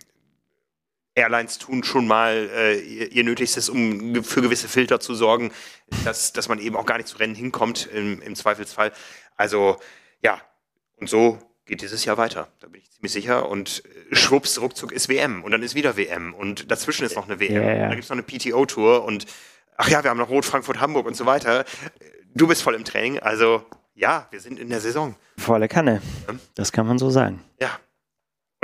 [1.15, 5.51] Airlines tun schon mal äh, ihr, Nötigstes, um für gewisse Filter zu sorgen,
[6.03, 8.91] dass, dass man eben auch gar nicht zu Rennen hinkommt im, im Zweifelsfall.
[9.37, 9.77] Also
[10.21, 10.41] ja,
[10.97, 12.49] und so geht dieses Jahr weiter.
[12.59, 13.49] Da bin ich ziemlich sicher.
[13.49, 17.27] Und äh, schwupps, ruckzuck ist WM und dann ist wieder WM und dazwischen ist noch
[17.27, 17.55] eine WM.
[17.55, 17.87] Ja, ja.
[17.87, 19.25] Da gibt es noch eine PTO-Tour und
[19.77, 21.63] ach ja, wir haben noch Rot, Frankfurt, Hamburg und so weiter.
[22.33, 25.15] Du bist voll im Training, also ja, wir sind in der Saison.
[25.37, 26.01] Volle Kanne.
[26.27, 26.35] Ja.
[26.55, 27.41] Das kann man so sagen.
[27.61, 27.79] Ja.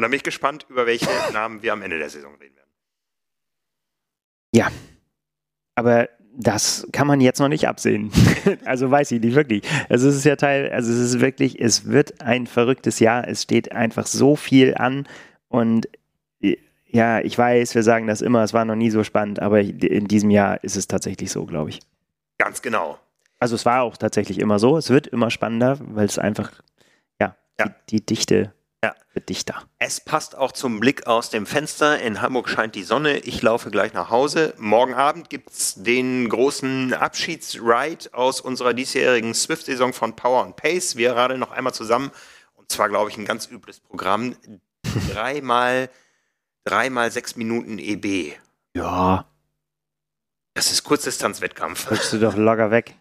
[0.01, 2.71] Und dann bin ich gespannt, über welche Namen wir am Ende der Saison reden werden.
[5.75, 8.11] Aber das kann man jetzt noch nicht absehen.
[8.65, 9.61] also weiß ich nicht wirklich.
[9.89, 13.27] Also es ist ja Teil, also es ist wirklich, es wird ein verrücktes Jahr.
[13.27, 15.07] Es steht einfach so viel an
[15.49, 15.87] und
[16.87, 20.07] ja, ich weiß, wir sagen das immer, es war noch nie so spannend, aber in
[20.07, 21.79] diesem Jahr ist es tatsächlich so, glaube ich.
[22.39, 22.97] Ganz genau.
[23.37, 24.77] Also es war auch tatsächlich immer so.
[24.77, 26.51] Es wird immer spannender, weil es einfach,
[27.19, 27.67] ja, Ja.
[27.87, 28.51] Die, die Dichte
[28.83, 28.95] Ja.
[29.13, 29.61] wird dichter.
[29.77, 31.99] Es passt auch zum Blick aus dem Fenster.
[32.01, 33.19] In Hamburg scheint die Sonne.
[33.19, 34.55] Ich laufe gleich nach Hause.
[34.57, 40.95] Morgen Abend gibt es den großen Abschiedsride aus unserer diesjährigen Swift-Saison von Power and Pace.
[40.95, 42.09] Wir radeln noch einmal zusammen.
[42.55, 44.35] Und zwar, glaube ich, ein ganz übles Programm.
[45.13, 45.89] Dreimal,
[46.63, 48.33] dreimal sechs Minuten EB.
[48.75, 49.25] Ja,
[50.55, 51.85] Das ist Kurzdistanzwettkampf.
[51.85, 52.95] drückst du doch locker weg.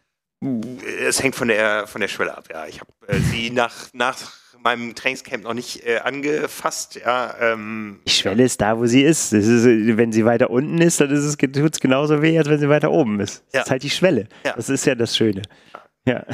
[1.01, 2.67] Es hängt von der, von der Schwelle ab, ja.
[2.67, 4.33] Ich habe äh, sie nach, nach
[4.63, 7.35] meinem Trainingscamp noch nicht äh, angefasst, ja.
[7.41, 9.33] Ähm, Die Schwelle ist da, wo sie ist.
[9.33, 9.65] Das ist
[9.97, 12.69] wenn sie weiter unten ist, dann ist es, tut es genauso weh, als wenn sie
[12.69, 13.43] weiter oben ist.
[13.47, 13.61] Das Ja.
[13.63, 14.29] ist halt die Schwelle.
[14.45, 14.53] Ja.
[14.55, 15.43] Das ist ja das Schöne.
[16.07, 16.25] Ja.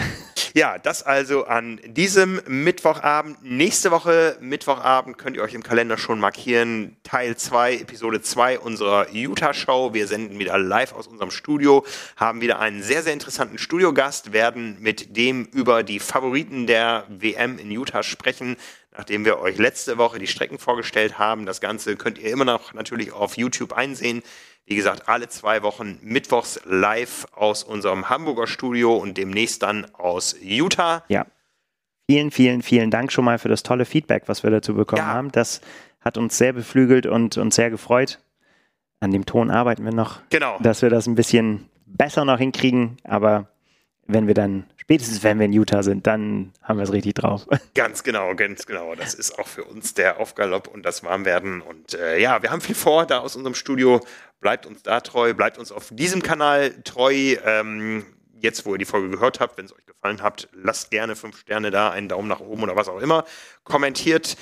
[0.57, 3.43] Ja, das also an diesem Mittwochabend.
[3.43, 6.97] Nächste Woche Mittwochabend könnt ihr euch im Kalender schon markieren.
[7.03, 9.93] Teil 2, Episode 2 unserer Utah-Show.
[9.93, 11.85] Wir senden wieder live aus unserem Studio,
[12.17, 17.59] haben wieder einen sehr, sehr interessanten Studiogast, werden mit dem über die Favoriten der WM
[17.59, 18.57] in Utah sprechen,
[18.97, 21.47] nachdem wir euch letzte Woche die Strecken vorgestellt haben.
[21.47, 24.23] Das Ganze könnt ihr immer noch natürlich auf YouTube einsehen.
[24.65, 30.37] Wie gesagt, alle zwei Wochen mittwochs live aus unserem Hamburger Studio und demnächst dann aus
[30.41, 31.05] Utah.
[31.09, 31.27] ja.
[32.09, 35.07] Vielen, vielen, vielen Dank schon mal für das tolle Feedback, was wir dazu bekommen Ja.
[35.09, 35.33] haben.
[35.33, 35.61] Das
[36.01, 38.21] hat uns sehr beflügelt und uns sehr gefreut.
[39.01, 40.57] An dem Ton arbeiten wir noch, Genau.
[40.61, 42.99] dass wir das ein bisschen besser noch hinkriegen.
[43.03, 43.49] Aber
[44.07, 47.45] wenn wir dann, spätestens wenn wir in Utah sind, dann haben wir es richtig drauf.
[47.75, 48.95] Ganz genau, ganz genau.
[48.95, 51.61] Das ist auch für uns der Aufgalopp und das Warmwerden.
[51.61, 54.01] Und äh, ja, wir haben viel vor da aus unserem Studio.
[54.41, 57.35] Bleibt uns da treu, bleibt uns auf diesem Kanal treu.
[57.45, 58.07] Ähm,
[58.41, 61.37] jetzt, wo ihr die Folge gehört habt, wenn es euch gefallen hat, lasst gerne fünf
[61.41, 63.25] Sterne da, einen Daumen nach oben oder was auch immer.
[63.65, 64.37] Kommentiert,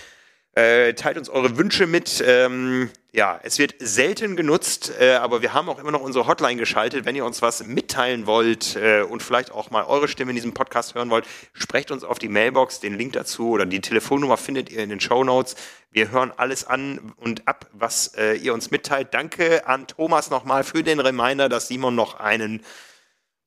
[0.55, 2.23] äh, teilt uns eure Wünsche mit.
[2.27, 6.57] Ähm, ja, es wird selten genutzt, äh, aber wir haben auch immer noch unsere Hotline
[6.57, 7.05] geschaltet.
[7.05, 10.53] Wenn ihr uns was mitteilen wollt äh, und vielleicht auch mal eure Stimme in diesem
[10.53, 12.81] Podcast hören wollt, sprecht uns auf die Mailbox.
[12.81, 15.55] Den Link dazu oder die Telefonnummer findet ihr in den Show Notes.
[15.93, 19.15] Wir hören alles an und ab, was äh, ihr uns mitteilt.
[19.15, 22.63] Danke an Thomas nochmal für den Reminder, dass Simon noch einen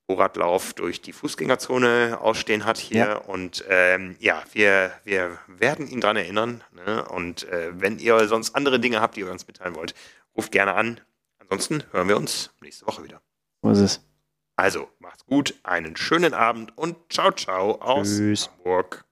[0.08, 2.96] Vorradlauf durch die Fußgängerzone ausstehen hat hier.
[2.96, 3.16] Ja.
[3.16, 6.64] Und ähm, ja, wir, wir werden ihn dran erinnern.
[6.72, 7.04] Ne?
[7.08, 9.94] Und äh, wenn ihr sonst andere Dinge habt, die ihr uns mitteilen wollt,
[10.34, 11.00] ruft gerne an.
[11.38, 13.20] Ansonsten hören wir uns nächste Woche wieder.
[13.62, 14.00] So ist es.
[14.56, 18.50] Also, macht's gut, einen schönen Abend und ciao, ciao aus Tschüss.
[18.50, 19.04] Hamburg.